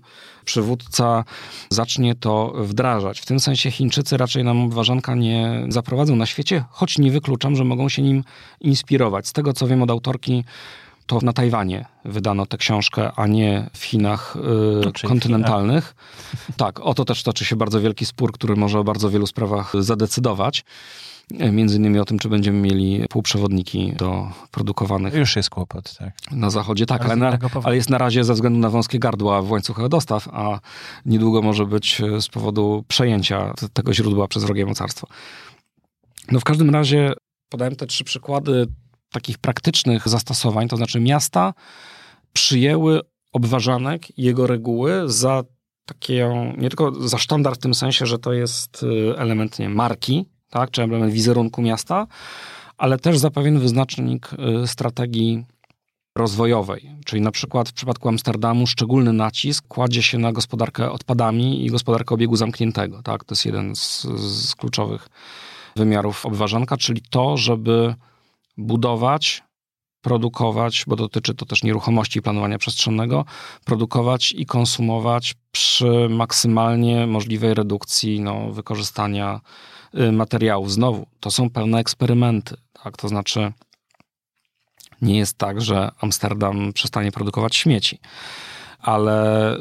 [0.48, 1.24] przywódca
[1.70, 3.20] zacznie to wdrażać.
[3.20, 7.64] W tym sensie Chińczycy raczej nam obważanka nie zaprowadzą na świecie, choć nie wykluczam, że
[7.64, 8.24] mogą się nim
[8.60, 9.28] inspirować.
[9.28, 10.44] Z tego co wiem od autorki,
[11.06, 14.36] to na Tajwanie wydano tę książkę, a nie w Chinach
[15.04, 15.94] y, kontynentalnych.
[16.56, 19.72] Tak, o to też toczy się bardzo wielki spór, który może o bardzo wielu sprawach
[19.80, 20.64] zadecydować.
[21.30, 25.14] Między innymi o tym, czy będziemy mieli półprzewodniki do produkowanych.
[25.14, 26.12] Już jest kłopot, tak.
[26.30, 29.50] Na zachodzie tak, ale, na, ale, jest na razie ze względu na wąskie gardła w
[29.50, 30.60] łańcuchach dostaw, a
[31.06, 35.06] niedługo może być z powodu przejęcia tego źródła przez wrogie mocarstwo.
[36.32, 37.12] No w każdym razie
[37.48, 38.66] podałem te trzy przykłady
[39.12, 41.54] takich praktycznych zastosowań, to znaczy miasta
[42.32, 43.00] przyjęły
[43.32, 45.44] obważanek i jego reguły za
[45.84, 50.26] takie, nie tylko za sztandar w tym sensie, że to jest y, element nie, marki,
[50.50, 52.06] tak, czy element wizerunku miasta,
[52.78, 54.30] ale też za pewien wyznacznik
[54.62, 55.44] y, strategii
[56.16, 56.90] rozwojowej.
[57.04, 62.14] Czyli na przykład w przypadku Amsterdamu szczególny nacisk kładzie się na gospodarkę odpadami i gospodarkę
[62.14, 63.02] obiegu zamkniętego.
[63.02, 63.24] Tak?
[63.24, 65.08] To jest jeden z, z kluczowych
[65.76, 67.94] wymiarów obważanka, czyli to, żeby
[68.56, 69.42] budować,
[70.02, 73.24] produkować, bo dotyczy to też nieruchomości i planowania przestrzennego,
[73.64, 79.40] produkować i konsumować przy maksymalnie możliwej redukcji no, wykorzystania
[79.94, 80.72] y, materiałów.
[80.72, 82.96] Znowu, to są pełne eksperymenty, tak?
[82.96, 83.52] To znaczy,
[85.02, 87.98] nie jest tak, że Amsterdam przestanie produkować śmieci.
[88.78, 89.56] Ale...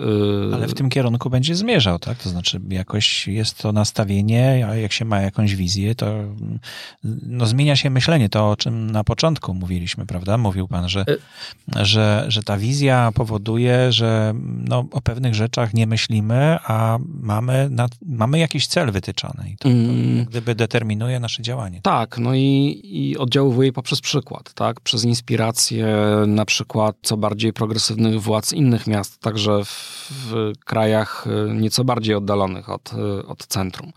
[0.49, 0.55] Yy...
[0.55, 2.17] Ale w tym kierunku będzie zmierzał, tak?
[2.17, 6.23] To znaczy jakoś jest to nastawienie, a jak się ma jakąś wizję, to
[7.03, 10.37] no, zmienia się myślenie, to o czym na początku mówiliśmy, prawda?
[10.37, 11.85] Mówił pan, że, y...
[11.85, 17.91] że, że ta wizja powoduje, że no, o pewnych rzeczach nie myślimy, a mamy, nad,
[18.05, 20.25] mamy jakiś cel wytyczony i to, mm.
[20.25, 21.81] to gdyby determinuje nasze działanie.
[21.81, 24.81] Tak, no i, i oddziałuje poprzez przykład, tak?
[24.81, 25.87] Przez inspirację
[26.27, 32.69] na przykład co bardziej progresywnych władz innych miast, także w, krajach y, nieco bardziej oddalonych
[32.69, 33.91] od, y, od centrum.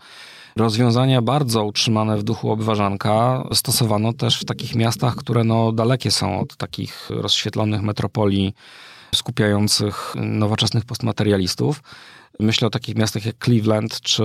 [0.55, 6.39] Rozwiązania bardzo utrzymane w duchu obważanka stosowano też w takich miastach, które no dalekie są
[6.39, 8.53] od takich rozświetlonych metropolii
[9.15, 11.83] skupiających nowoczesnych postmaterialistów.
[12.39, 14.23] Myślę o takich miastach jak Cleveland czy,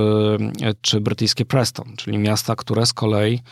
[0.81, 3.43] czy brytyjskie Preston, czyli miasta, które z kolei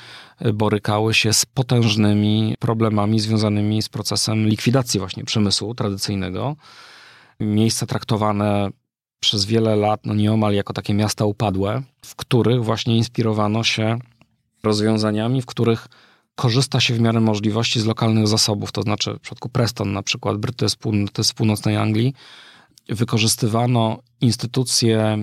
[0.55, 6.57] borykały się z potężnymi problemami związanymi z procesem likwidacji właśnie przemysłu tradycyjnego.
[7.45, 8.71] Miejsca traktowane
[9.21, 13.99] przez wiele lat no nieomal jako takie miasta upadłe, w których właśnie inspirowano się
[14.63, 15.89] rozwiązaniami, w których
[16.35, 20.37] korzysta się w miarę możliwości z lokalnych zasobów, to znaczy w przypadku Preston na przykład,
[20.63, 20.79] jest,
[21.13, 22.15] to jest z północnej Anglii,
[22.89, 25.19] wykorzystywano instytucje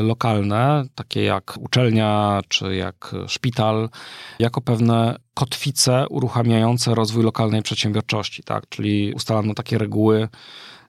[0.00, 3.88] y, lokalne, takie jak uczelnia czy jak szpital,
[4.38, 8.68] jako pewne kotwice uruchamiające rozwój lokalnej przedsiębiorczości, tak?
[8.68, 10.28] Czyli ustalano takie reguły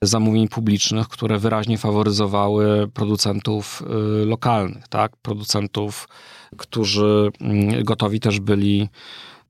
[0.02, 3.84] zamówień publicznych, które wyraźnie faworyzowały producentów
[4.22, 5.18] y, lokalnych, tak?
[5.18, 6.07] Producentów,
[6.57, 8.90] którzy mm, gotowi też byli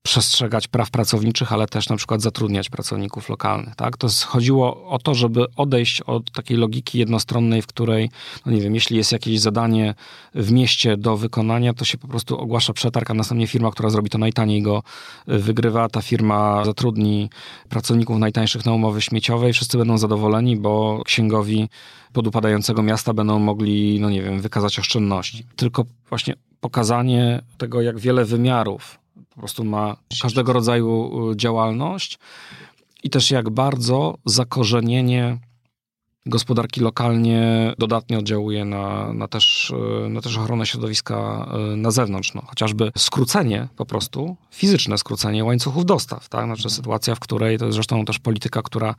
[0.04, 3.76] przestrzegać praw pracowniczych, ale też na przykład zatrudniać pracowników lokalnych.
[3.76, 3.98] Tak?
[3.98, 8.10] To chodziło o to, żeby odejść od takiej logiki jednostronnej, w której,
[8.46, 9.96] no nie wiem, jeśli jest jakieś zadanie
[10.36, 14.10] w mieście do wykonania, to się po prostu ogłasza przetarg, a następnie firma, która zrobi
[14.10, 14.84] to najtaniej go
[15.30, 15.90] y, wygrywa.
[15.90, 17.30] Ta firma zatrudni
[17.70, 21.70] pracowników najtańszych na umowy śmieciowej, wszyscy będą zadowoleni, bo księgowi
[22.14, 25.46] podupadającego miasta będą mogli, no nie wiem, wykazać oszczędności.
[25.56, 29.00] Tylko właśnie pokazanie tego, jak wiele wymiarów
[29.38, 32.20] po prostu ma każdego rodzaju y, działalność
[33.04, 35.38] i też jak bardzo zakorzenienie
[36.26, 39.74] gospodarki lokalnie dodatnio oddziałuje na, na, też,
[40.06, 42.34] y, na też ochronę środowiska y, na zewnątrz.
[42.34, 46.30] No, chociażby skrócenie po prostu, fizyczne skrócenie łańcuchów dostaw.
[46.30, 46.46] Tak?
[46.46, 48.96] Znaczy sytuacja, w której, to jest zresztą też polityka, która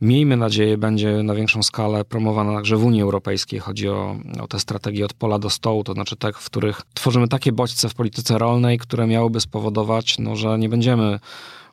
[0.00, 3.60] miejmy nadzieję, będzie na większą skalę promowana także w Unii Europejskiej.
[3.60, 7.28] Chodzi o, o te strategie od pola do stołu, to znaczy te, w których tworzymy
[7.28, 11.18] takie bodźce w polityce rolnej, które miałyby spowodować, no, że nie będziemy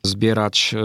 [0.03, 0.75] zbierać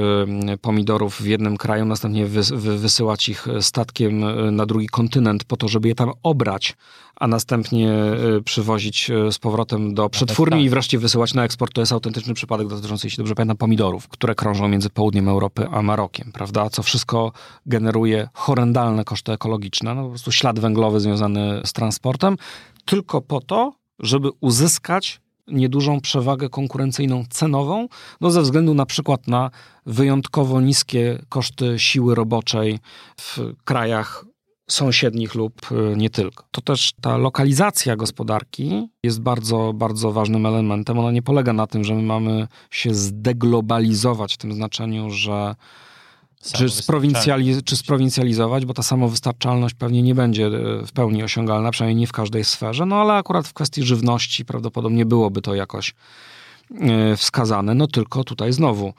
[0.60, 2.26] pomidorów w jednym kraju, następnie
[2.56, 6.76] wysyłać ich statkiem y, na drugi kontynent po to, żeby je tam obrać,
[7.16, 7.92] a następnie
[8.38, 11.74] y, przywozić z powrotem do przetwórni i wreszcie wysyłać na eksport.
[11.74, 15.82] To jest autentyczny przypadek dotyczący, jeśli dobrze pamiętam, pomidorów, które krążą między południem Europy a
[15.82, 16.70] Marokiem, prawda?
[16.70, 17.32] Co wszystko
[17.66, 22.36] generuje horrendalne koszty ekologiczne, no po prostu ślad węglowy związany z transportem,
[22.84, 27.88] tylko po to, żeby uzyskać niedużą przewagę konkurencyjną cenową,
[28.20, 29.50] no ze względu na przykład na
[29.86, 32.78] wyjątkowo niskie koszty siły roboczej
[33.20, 34.24] w krajach
[34.70, 36.44] sąsiednich lub y, nie tylko.
[36.50, 40.98] To też ta lokalizacja gospodarki jest bardzo, bardzo ważnym elementem.
[40.98, 45.54] Ona nie polega na tym, że my mamy się zdeglobalizować w tym znaczeniu, że
[46.52, 50.50] czy, sprowincjali czy sprowincjalizować, bo ta samowystarczalność pewnie nie będzie e,
[50.86, 55.06] w pełni osiągalna, przynajmniej nie w każdej sferze, no ale akurat w kwestii żywności prawdopodobnie
[55.06, 55.94] byłoby to jakoś
[56.80, 58.92] e, wskazane, no tylko tutaj znowu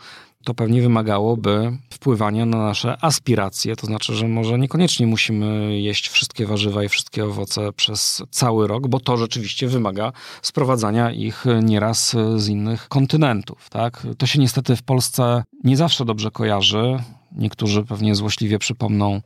[0.47, 6.45] to pewnie wymagałoby wpływania na nasze aspiracje, to znaczy, że może niekoniecznie musimy jeść wszystkie
[6.45, 10.11] warzywa i wszystkie owoce przez cały rok, bo to rzeczywiście wymaga
[10.41, 13.69] sprowadzania ich nieraz z innych kontynentów.
[13.69, 14.07] Tak?
[14.17, 16.99] To się niestety w Polsce nie zawsze dobrze kojarzy.
[17.37, 19.21] Niektórzy pewnie złośliwie przypomną,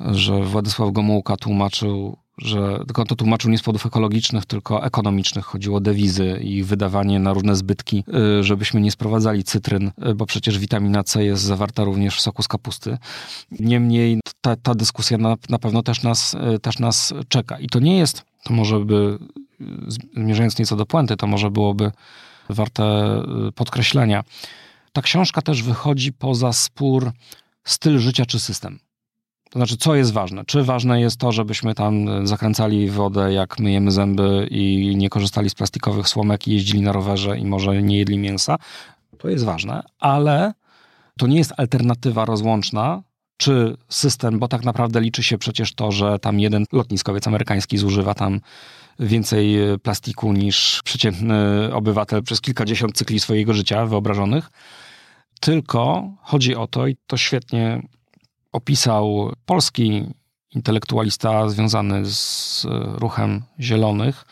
[0.00, 5.44] że Władysław Gomułka tłumaczył, że tylko to tłumaczył nie z powodów ekologicznych, tylko ekonomicznych.
[5.44, 8.04] Chodziło o dewizy i wydawanie na różne zbytki,
[8.40, 12.42] y, żebyśmy nie sprowadzali cytryn, y, bo przecież witamina C jest zawarta również w soku
[12.42, 12.98] z kapusty.
[13.60, 17.58] Niemniej ta, ta dyskusja na, na pewno też nas, y, też nas czeka.
[17.58, 19.18] I to nie jest, to może by,
[20.14, 21.90] zmierzając nieco do puenty, to może byłoby
[22.48, 22.82] warte
[23.54, 24.24] podkreślenia
[24.92, 27.10] ta książka też wychodzi poza spór
[27.64, 28.78] styl życia czy system.
[29.50, 30.44] To znaczy, co jest ważne?
[30.44, 35.54] Czy ważne jest to, żebyśmy tam zakręcali wodę, jak myjemy zęby i nie korzystali z
[35.54, 38.56] plastikowych słomek i jeździli na rowerze i może nie jedli mięsa?
[39.18, 40.52] To jest ważne, ale
[41.18, 43.02] to nie jest alternatywa rozłączna,
[43.36, 48.14] czy system, bo tak naprawdę liczy się przecież to, że tam jeden lotniskowiec amerykański zużywa
[48.14, 48.40] tam
[48.98, 51.36] więcej plastiku niż przeciętny
[51.74, 54.50] obywatel przez kilkadziesiąt cykli swojego życia wyobrażonych
[55.42, 57.82] tylko chodzi o to, i to świetnie
[58.52, 60.04] opisał polski
[60.54, 64.24] intelektualista związany z ruchem zielonych,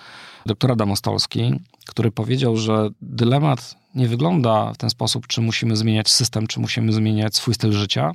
[0.46, 6.08] doktor Adam Ostolski, który powiedział, że dylemat nie wygląda w ten sposób, czy musimy zmieniać
[6.10, 8.12] system, czy musimy zmieniać swój styl życia.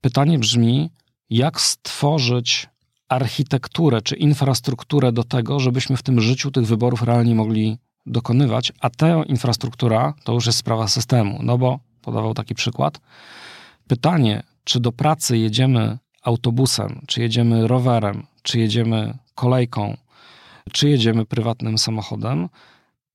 [0.00, 0.90] Pytanie brzmi,
[1.30, 2.68] jak stworzyć
[3.08, 8.90] architekturę czy infrastrukturę do tego, żebyśmy w tym życiu tych wyborów realnie mogli dokonywać, a
[8.90, 11.38] ta infrastruktura to już jest sprawa systemu.
[11.42, 13.00] No bo podawał taki przykład.
[13.86, 19.96] Pytanie, czy do pracy jedziemy autobusem, czy jedziemy rowerem, czy jedziemy kolejką,
[20.72, 22.48] czy jedziemy prywatnym samochodem,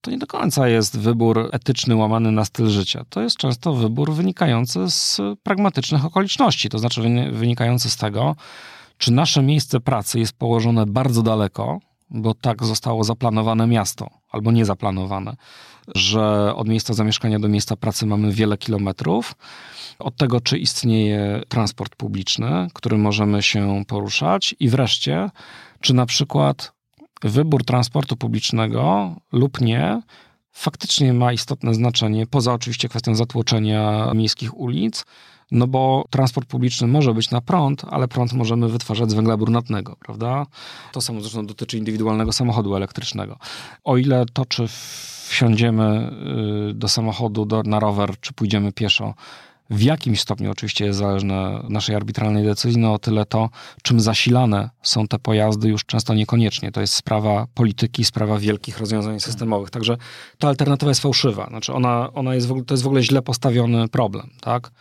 [0.01, 3.05] to nie do końca jest wybór etyczny łamany na styl życia.
[3.09, 7.01] To jest często wybór wynikający z pragmatycznych okoliczności, to znaczy
[7.31, 8.35] wynikający z tego,
[8.97, 14.65] czy nasze miejsce pracy jest położone bardzo daleko, bo tak zostało zaplanowane miasto, albo nie
[14.65, 15.35] zaplanowane,
[15.95, 19.35] że od miejsca zamieszkania do miejsca pracy mamy wiele kilometrów,
[19.99, 25.29] od tego, czy istnieje transport publiczny, którym możemy się poruszać, i wreszcie,
[25.81, 26.71] czy na przykład
[27.23, 30.01] wybór transportu publicznego lub nie
[30.51, 35.05] faktycznie ma istotne znaczenie, poza oczywiście kwestią zatłoczenia miejskich ulic,
[35.52, 39.95] no bo transport publiczny może być na prąd, ale prąd możemy wytwarzać z węgla brunatnego,
[39.99, 40.45] prawda?
[40.91, 43.38] To samo zresztą dotyczy indywidualnego samochodu elektrycznego.
[43.84, 44.68] O ile to, czy
[45.28, 46.11] wsiądziemy
[46.69, 49.14] y, do samochodu, do, na rower, czy pójdziemy pieszo,
[49.69, 53.49] w jakimś stopniu oczywiście jest zależne naszej arbitralnej decyzji, no o tyle to,
[53.82, 56.72] czym zasilane są te pojazdy, już często niekoniecznie.
[56.72, 59.69] To jest sprawa polityki, sprawa wielkich rozwiązań systemowych.
[59.69, 59.98] Także
[60.38, 61.48] ta alternatywa jest fałszywa.
[61.48, 64.72] Znaczy ona, ona jest w ogóle, to jest w ogóle źle postawiony problem, tak?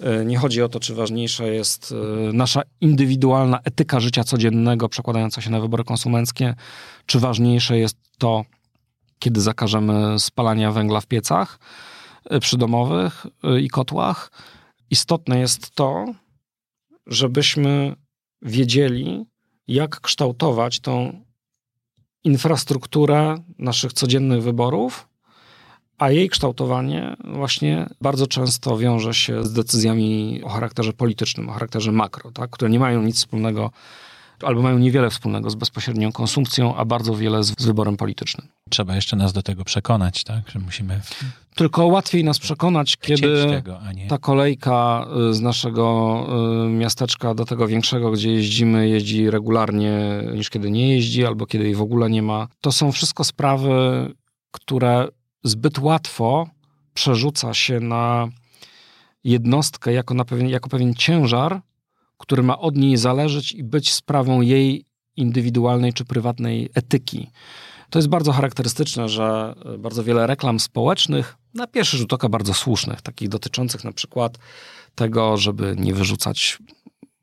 [0.00, 5.40] E, nie chodzi o to, czy ważniejsza jest e, nasza indywidualna etyka życia codziennego, przekładająca
[5.40, 6.54] się na wybory konsumenckie,
[7.06, 8.44] czy ważniejsze jest to,
[9.18, 11.58] kiedy zakażemy spalania węgla w piecach,
[12.30, 13.26] E, przydomowych
[13.60, 14.30] i kotłach.
[14.90, 16.14] Istotne jest to,
[17.06, 17.96] żebyśmy
[18.42, 19.24] wiedzieli,
[19.68, 21.24] jak kształtować tą
[22.24, 25.08] infrastrukturę naszych codziennych wyborów,
[25.98, 31.92] a jej kształtowanie właśnie bardzo często wiąże się z decyzjami o charakterze politycznym, o charakterze
[31.92, 33.70] makro, tak, które nie mają nic wspólnego
[34.42, 38.48] albo mają niewiele wspólnego z bezpośrednią konsumpcją, a bardzo wiele z, z wyborem politycznym.
[38.70, 40.50] Trzeba jeszcze nas do tego przekonać, tak?
[40.50, 41.00] Że musimy.
[41.54, 46.26] Tylko łatwiej nas przekonać, kiedy tego, ta kolejka y, z naszego
[46.66, 51.64] y, miasteczka do tego większego, gdzie jeździmy, jeździ regularnie, niż kiedy nie jeździ, albo kiedy
[51.64, 52.48] jej w ogóle nie ma.
[52.60, 53.70] To są wszystko sprawy,
[54.50, 55.08] które
[55.44, 56.48] zbyt łatwo
[56.94, 58.28] przerzuca się na
[59.24, 61.60] jednostkę jako, na pewien, jako pewien ciężar,
[62.18, 64.84] który ma od niej zależeć i być sprawą jej
[65.16, 67.30] indywidualnej czy prywatnej etyki.
[67.90, 73.02] To jest bardzo charakterystyczne, że bardzo wiele reklam społecznych, na pierwszy rzut oka bardzo słusznych,
[73.02, 74.38] takich dotyczących na przykład
[74.94, 76.58] tego, żeby nie wyrzucać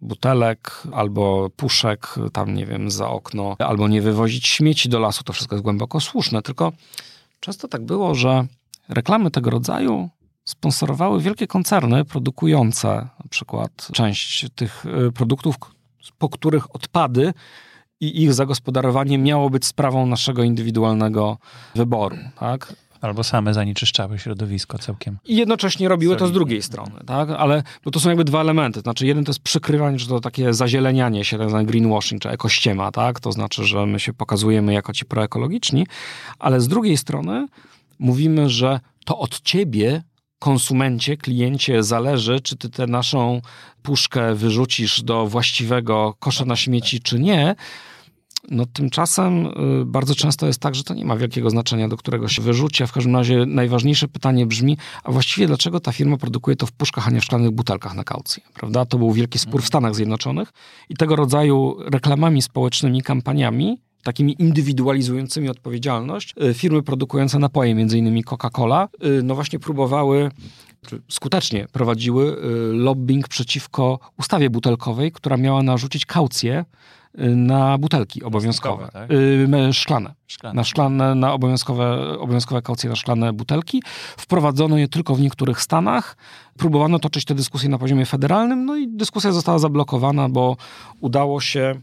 [0.02, 5.34] butelek albo puszek tam, nie wiem, za okno, albo nie wywozić śmieci do lasu, to
[5.34, 6.72] wszystko jest głęboko słuszne, tylko
[7.42, 8.48] często tak było, że
[8.90, 10.10] reklamy tego rodzaju
[10.44, 15.56] sponsorowały wielkie koncerny produkujące na przykład część tych y, produktów,
[16.18, 17.34] po których odpady
[18.00, 21.38] i ich zagospodarowanie miało być sprawą naszego indywidualnego
[21.76, 22.18] wyboru.
[22.40, 22.76] Tak?
[23.02, 25.18] Albo same zanieczyszczały środowisko całkiem.
[25.26, 27.30] I jednocześnie robiły to z drugiej strony, tak?
[27.30, 28.80] Ale bo to są jakby dwa elementy.
[28.80, 33.20] Znaczy, jeden to jest przykrywanie, że to takie zazielenianie się, ten greenwashing, czy ekościema, tak?
[33.20, 35.88] To znaczy, że my się pokazujemy jako ci proekologiczni,
[36.40, 37.48] ale z drugiej strony
[38.00, 40.04] mówimy, że to od ciebie
[40.40, 43.42] konsumencie, kliencie zależy, czy ty tę naszą
[43.82, 47.56] puszkę wyrzucisz do właściwego kosza na śmieci, czy nie.
[48.50, 52.28] No tymczasem y, bardzo często jest tak, że to nie ma wielkiego znaczenia, do którego
[52.28, 56.56] się wyrzuci, a w każdym razie najważniejsze pytanie brzmi, a właściwie dlaczego ta firma produkuje
[56.56, 58.86] to w puszkach, a nie w szklanych butelkach na kaucję, prawda?
[58.86, 60.54] To był wielki spór w Stanach Zjednoczonych
[60.90, 68.24] i tego rodzaju reklamami społecznymi, kampaniami takimi indywidualizującymi odpowiedzialność, y, firmy produkujące napoje, między innymi
[68.24, 70.32] Coca-Cola, y, no właśnie próbowały
[71.10, 72.38] skutecznie prowadziły
[72.74, 76.66] lobbying przeciwko ustawie butelkowej, która miała narzucić kaucję
[77.18, 79.10] na butelki obowiązkowe, tak?
[79.72, 83.84] szklane, szklane, na szklane, na obowiązkowe, obowiązkowe kaucje na szklane butelki.
[84.18, 86.18] Wprowadzono je tylko w niektórych stanach.
[86.58, 90.58] Próbowano toczyć tę dyskusję na poziomie federalnym, no i dyskusja została zablokowana, bo
[91.00, 91.76] udało się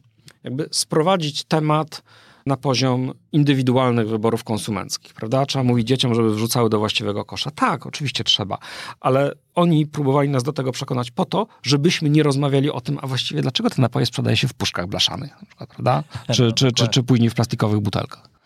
[0.45, 2.03] jakby sprowadzić temat
[2.49, 5.47] na poziom indywidualnych wyborów konsumenckich, prawda?
[5.47, 7.51] Trzeba mówić dzieciom, żeby wrzucały do właściwego kosza.
[7.51, 8.59] Tak, oczywiście trzeba,
[9.01, 13.07] ale oni próbowali nas do tego przekonać po to, żebyśmy nie rozmawiali o tym, a
[13.07, 16.05] właściwie dlaczego te napoje sprzedaje się w puszkach blaszanych, na przykład, prawda?
[16.33, 18.38] Czy, czy, czy, czy później w plastikowych butelkach.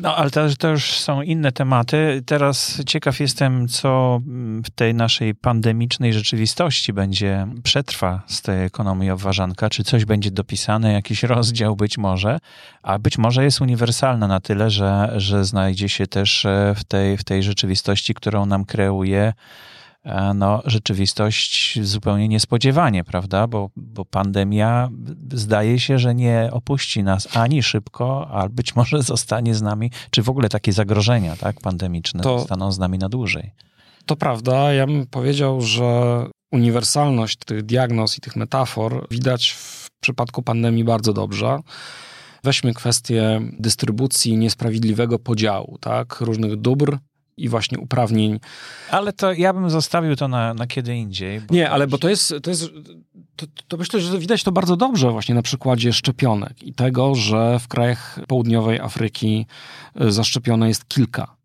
[0.00, 2.22] No, ale to, to, już są inne tematy.
[2.26, 4.20] Teraz ciekaw jestem, co
[4.64, 9.70] w tej naszej pandemicznej rzeczywistości będzie, przetrwa z tej ekonomii obważanka.
[9.70, 12.38] Czy coś będzie dopisane, jakiś rozdział być może,
[12.82, 17.16] a być może jest uniwersalna na tyle, że, że znajdzie się też e, w tej,
[17.16, 19.32] w tej rzeczywistości, którą nam kreuje
[20.34, 23.46] no, rzeczywistość zupełnie niespodziewanie, prawda?
[23.46, 24.88] Bo, bo pandemia
[25.32, 30.22] zdaje się, że nie opuści nas ani szybko, a być może zostanie z nami, czy
[30.22, 33.52] w ogóle takie zagrożenia tak, pandemiczne to, zostaną z nami na dłużej.
[34.06, 34.72] To prawda.
[34.72, 41.12] Ja bym powiedział, że uniwersalność tych diagnoz i tych metafor widać w przypadku pandemii bardzo
[41.12, 41.58] dobrze.
[42.44, 46.98] Weźmy kwestię dystrybucji niesprawiedliwego podziału, tak, różnych dóbr
[47.36, 48.40] i właśnie uprawnień.
[48.90, 51.40] Ale to ja bym zostawił to na, na kiedy indziej.
[51.50, 52.70] Nie, ale bo to jest, to jest
[53.36, 57.58] to, to, myślę, że widać to bardzo dobrze właśnie na przykładzie szczepionek i tego, że
[57.58, 59.46] w krajach południowej Afryki
[60.00, 61.35] y, zaszczepione jest kilka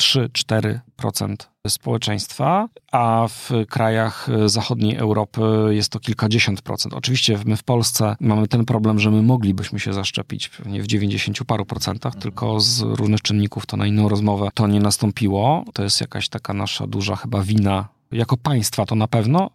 [0.00, 1.36] 3-4%
[1.68, 5.40] społeczeństwa, a w krajach zachodniej Europy
[5.70, 6.94] jest to kilkadziesiąt procent.
[6.94, 11.44] Oczywiście my w Polsce mamy ten problem, że my moglibyśmy się zaszczepić pewnie w 90
[11.44, 12.22] paru procentach, mhm.
[12.22, 15.64] tylko z różnych czynników to na inną rozmowę to nie nastąpiło.
[15.74, 19.50] To jest jakaś taka nasza duża chyba wina jako państwa to na pewno,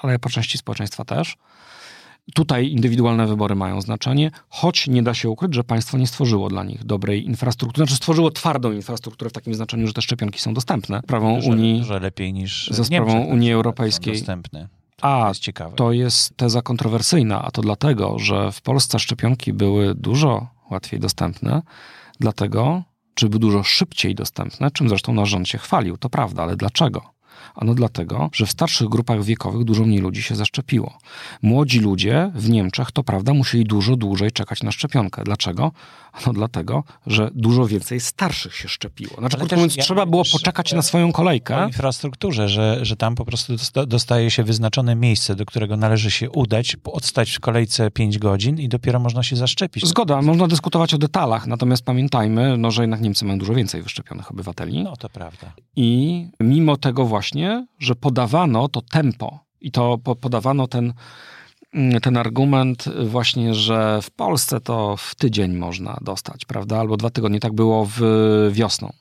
[0.00, 1.36] ale po części społeczeństwa też.
[2.34, 6.64] Tutaj indywidualne wybory mają znaczenie, choć nie da się ukryć, że państwo nie stworzyło dla
[6.64, 7.86] nich dobrej infrastruktury.
[7.86, 11.00] Znaczy stworzyło twardą infrastrukturę w takim znaczeniu, że te szczepionki są dostępne.
[11.04, 11.84] Sprawą że, Unii.
[11.84, 14.12] Że lepiej niż ze sprawą Unii Europejskiej.
[14.12, 14.68] Dostępne.
[14.96, 15.76] To a, jest ciekawe.
[15.76, 21.62] to jest teza kontrowersyjna, a to dlatego, że w Polsce szczepionki były dużo łatwiej dostępne,
[22.20, 22.82] dlatego,
[23.14, 25.96] czy były dużo szybciej dostępne, czym zresztą nasz rząd się chwalił.
[25.96, 27.17] To prawda, ale dlaczego?
[27.54, 30.98] Ano dlatego, że w starszych grupach wiekowych dużo mniej ludzi się zaszczepiło.
[31.42, 35.24] Młodzi ludzie w Niemczech, to prawda, musieli dużo dłużej czekać na szczepionkę.
[35.24, 35.72] Dlaczego?
[36.26, 39.16] No dlatego, że dużo więcej starszych się szczepiło.
[39.18, 41.56] Znaczy, krótko mówiąc, ja trzeba było poczekać na swoją kolejkę.
[41.56, 43.52] O infrastrukturze, że, że tam po prostu
[43.86, 48.68] dostaje się wyznaczone miejsce, do którego należy się udać, odstać w kolejce 5 godzin i
[48.68, 49.86] dopiero można się zaszczepić.
[49.86, 54.30] Zgoda, można dyskutować o detalach, natomiast pamiętajmy, no, że jednak Niemcy mają dużo więcej wyszczepionych
[54.30, 54.84] obywateli.
[54.84, 55.52] No to prawda.
[55.76, 60.92] I mimo tego właśnie, że podawano to tempo i to podawano ten
[62.02, 66.78] ten argument właśnie, że w Polsce to w tydzień można dostać, prawda?
[66.78, 67.40] Albo dwa tygodnie.
[67.40, 68.00] Tak było w
[68.52, 68.92] wiosną.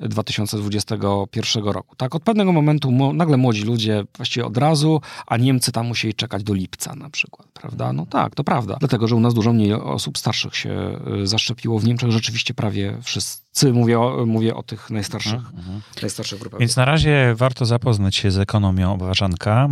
[0.00, 1.96] 2021 roku.
[1.96, 6.42] Tak, od pewnego momentu nagle młodzi ludzie właściwie od razu, a Niemcy tam musieli czekać
[6.42, 7.92] do lipca na przykład, prawda?
[7.92, 8.76] No tak, to prawda.
[8.80, 11.78] Dlatego, że u nas dużo mniej osób starszych się y, zaszczepiło.
[11.78, 15.58] W Niemczech rzeczywiście prawie wszyscy, mówię o, mówię o tych najstarszych, mhm.
[15.58, 15.80] mhm.
[16.02, 16.60] najstarszych grupach.
[16.60, 19.68] Więc na razie warto zapoznać się z ekonomią obważanka.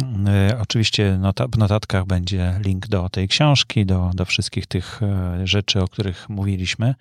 [0.51, 5.01] Y, oczywiście nota, w notatkach będzie link do tej książki, do, do wszystkich tych
[5.43, 6.95] y, rzeczy, o których mówiliśmy.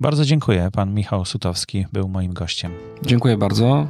[0.00, 0.68] Bardzo dziękuję.
[0.72, 2.72] Pan Michał Sutowski był moim gościem.
[3.02, 3.86] Dziękuję bardzo.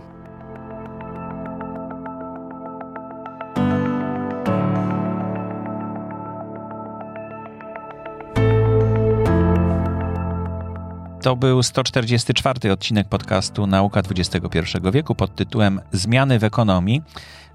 [11.23, 14.59] To był 144 odcinek podcastu Nauka XXI
[14.93, 17.03] wieku pod tytułem Zmiany w ekonomii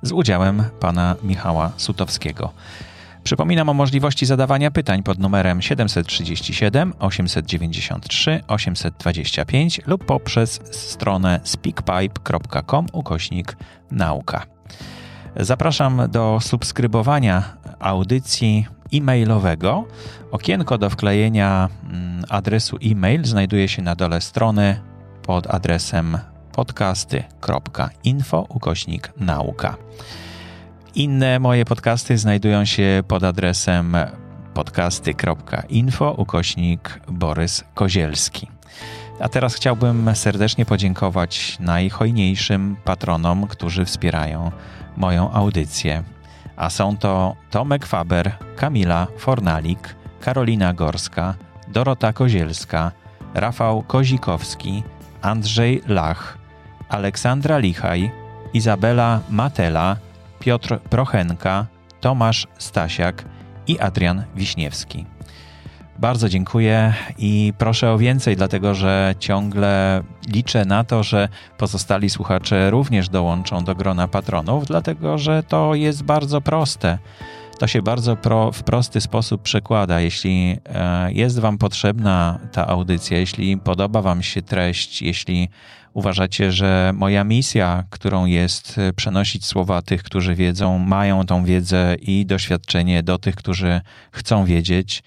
[0.02, 2.54] z udziałem pana Michała Sutowskiego.
[3.24, 13.58] Przypominam o możliwości zadawania pytań pod numerem 737 893 825 lub poprzez stronę speakpipe.com ukośnik
[13.92, 14.46] nauka.
[15.36, 17.44] Zapraszam do subskrybowania
[17.80, 19.86] audycji e-mailowego.
[20.32, 24.80] Okienko do wklejenia mm, adresu e-mail znajduje się na dole strony
[25.22, 26.18] pod adresem
[26.52, 29.78] podcasty.info ukośnik nauka.
[31.00, 33.98] Inne moje podcasty znajdują się pod adresem
[34.54, 38.48] podcasty.info ukośnik Borys Kozielski.
[39.20, 44.52] A teraz chciałbym serdecznie podziękować najhojniejszym patronom, którzy wspierają
[44.98, 46.04] moją audycję.
[46.56, 51.36] A są to Tomek Faber, Kamila Fornalik, Karolina Gorska,
[51.68, 52.92] Dorota Kozielska,
[53.34, 54.84] Rafał Kozikowski,
[55.22, 56.38] Andrzej Lach,
[56.90, 58.12] Aleksandra Lichaj,
[58.54, 60.09] Izabela Matela,
[60.40, 61.66] Piotr Prochenka,
[62.02, 63.26] Tomasz Stasiak
[63.68, 65.06] i Adrian Wiśniewski.
[66.00, 72.70] Bardzo dziękuję i proszę o więcej, dlatego że ciągle liczę na to, że pozostali słuchacze
[72.70, 76.98] również dołączą do grona patronów, dlatego że to jest bardzo proste.
[77.60, 80.00] To się bardzo pro, w prosty sposób przekłada.
[80.00, 85.50] Jeśli e, jest Wam potrzebna ta audycja, jeśli podoba Wam się treść, jeśli
[85.94, 91.96] uważacie, że moja misja, którą jest e, przenosić słowa tych, którzy wiedzą, mają tą wiedzę
[92.02, 95.04] i doświadczenie do tych, którzy chcą wiedzieć,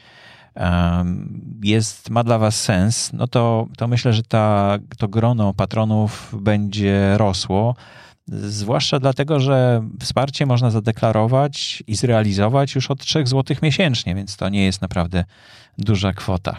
[1.62, 7.14] jest, ma dla Was sens, no to, to myślę, że ta, to grono patronów będzie
[7.16, 7.74] rosło.
[8.28, 14.48] Zwłaszcza dlatego, że wsparcie można zadeklarować i zrealizować już od 3 zł miesięcznie, więc to
[14.48, 15.24] nie jest naprawdę
[15.78, 16.56] duża kwota.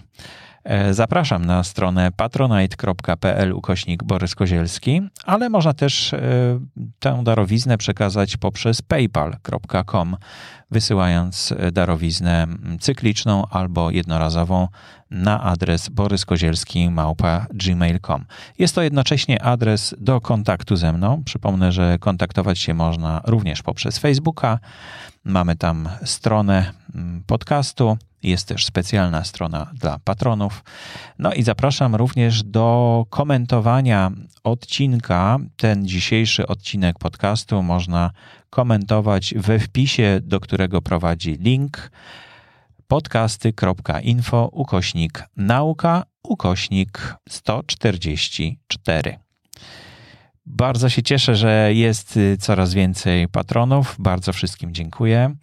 [0.64, 6.20] E, zapraszam na stronę patronite.pl ukośnik Borys Kozielski, ale można też e,
[7.00, 10.18] tę darowiznę przekazać poprzez paypal.com,
[10.72, 12.48] wysyłając darowiznę
[12.80, 14.68] cykliczną albo jednorazową
[15.12, 18.26] na adres boryskozielski.gmail.com.
[18.60, 21.24] Jest to jednocześnie adres do kontaktu ze mną.
[21.26, 24.60] Przypomnę, że kontaktować się można również poprzez Facebooka.
[25.24, 26.72] Mamy tam stronę
[27.28, 30.64] podcastu jest też specjalna strona dla patronów.
[31.20, 34.12] No i zapraszam również do komentowania
[34.44, 35.38] odcinka.
[35.58, 38.12] Ten dzisiejszy odcinek podcastu można
[38.50, 41.92] komentować we wpisie, do którego prowadzi link
[42.88, 49.20] podcasty.info ukośnik nauka ukośnik 144.
[50.46, 53.96] Bardzo się cieszę, że jest coraz więcej patronów.
[54.00, 55.36] Bardzo wszystkim dziękuję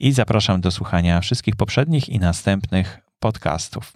[0.00, 3.92] i zapraszam do słuchania wszystkich poprzednich i następnych podcastów.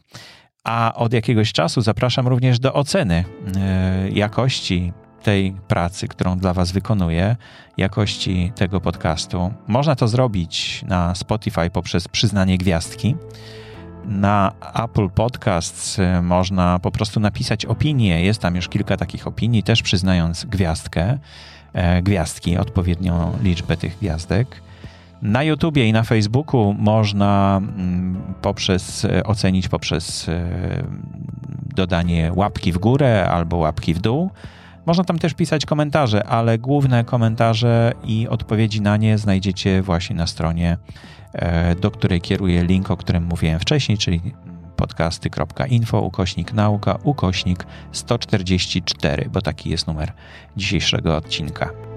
[0.65, 3.25] A od jakiegoś czasu zapraszam również do oceny
[3.57, 7.37] e, jakości tej pracy, którą dla Was wykonuję,
[7.77, 9.53] jakości tego podcastu.
[9.67, 13.17] Można to zrobić na Spotify poprzez przyznanie gwiazdki.
[14.05, 14.53] Na
[14.85, 18.25] Apple Podcasts e, można po prostu napisać opinię.
[18.25, 21.19] Jest tam już kilka takich opinii, też przyznając gwiazdkę,
[21.73, 24.63] e, gwiazdki, odpowiednią liczbę tych gwiazdek.
[25.23, 30.49] Na YouTubie i na Facebooku można mm, poprzez e, ocenić poprzez e,
[31.75, 34.31] dodanie łapki w górę albo łapki w dół.
[34.87, 40.27] Można tam też pisać komentarze, ale główne komentarze i odpowiedzi na nie znajdziecie właśnie na
[40.27, 40.77] stronie,
[41.33, 44.21] e, do której kieruję link, o którym mówiłem wcześniej, czyli
[44.77, 50.13] podcasty.info ukośnik nauka ukośnik 144, bo taki jest numer
[50.57, 51.94] dzisiejszego odcinka.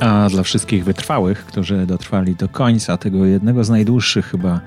[0.00, 4.60] A dla wszystkich wytrwałych, którzy dotrwali do końca tego jednego z najdłuższych chyba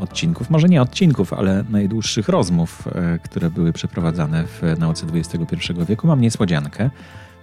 [0.00, 6.06] odcinków, może nie odcinków, ale najdłuższych rozmów, e, które były przeprowadzane w nauce XXI wieku,
[6.06, 6.90] mam niespodziankę,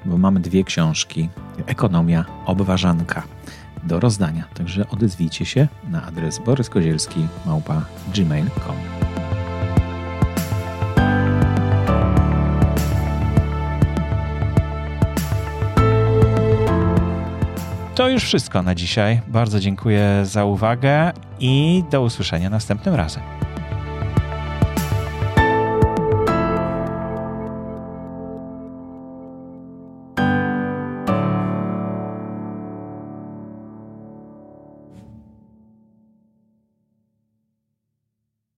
[0.05, 1.29] bo mamy dwie książki:
[1.65, 3.23] Ekonomia, Obważanka.
[3.83, 4.43] Do rozdania.
[4.53, 8.75] Także odezwijcie się na adres boryskozielski.gmail.com
[17.97, 19.21] To już wszystko na dzisiaj.
[19.27, 23.46] Bardzo dziękuję za uwagę i do usłyszenia następnym razem.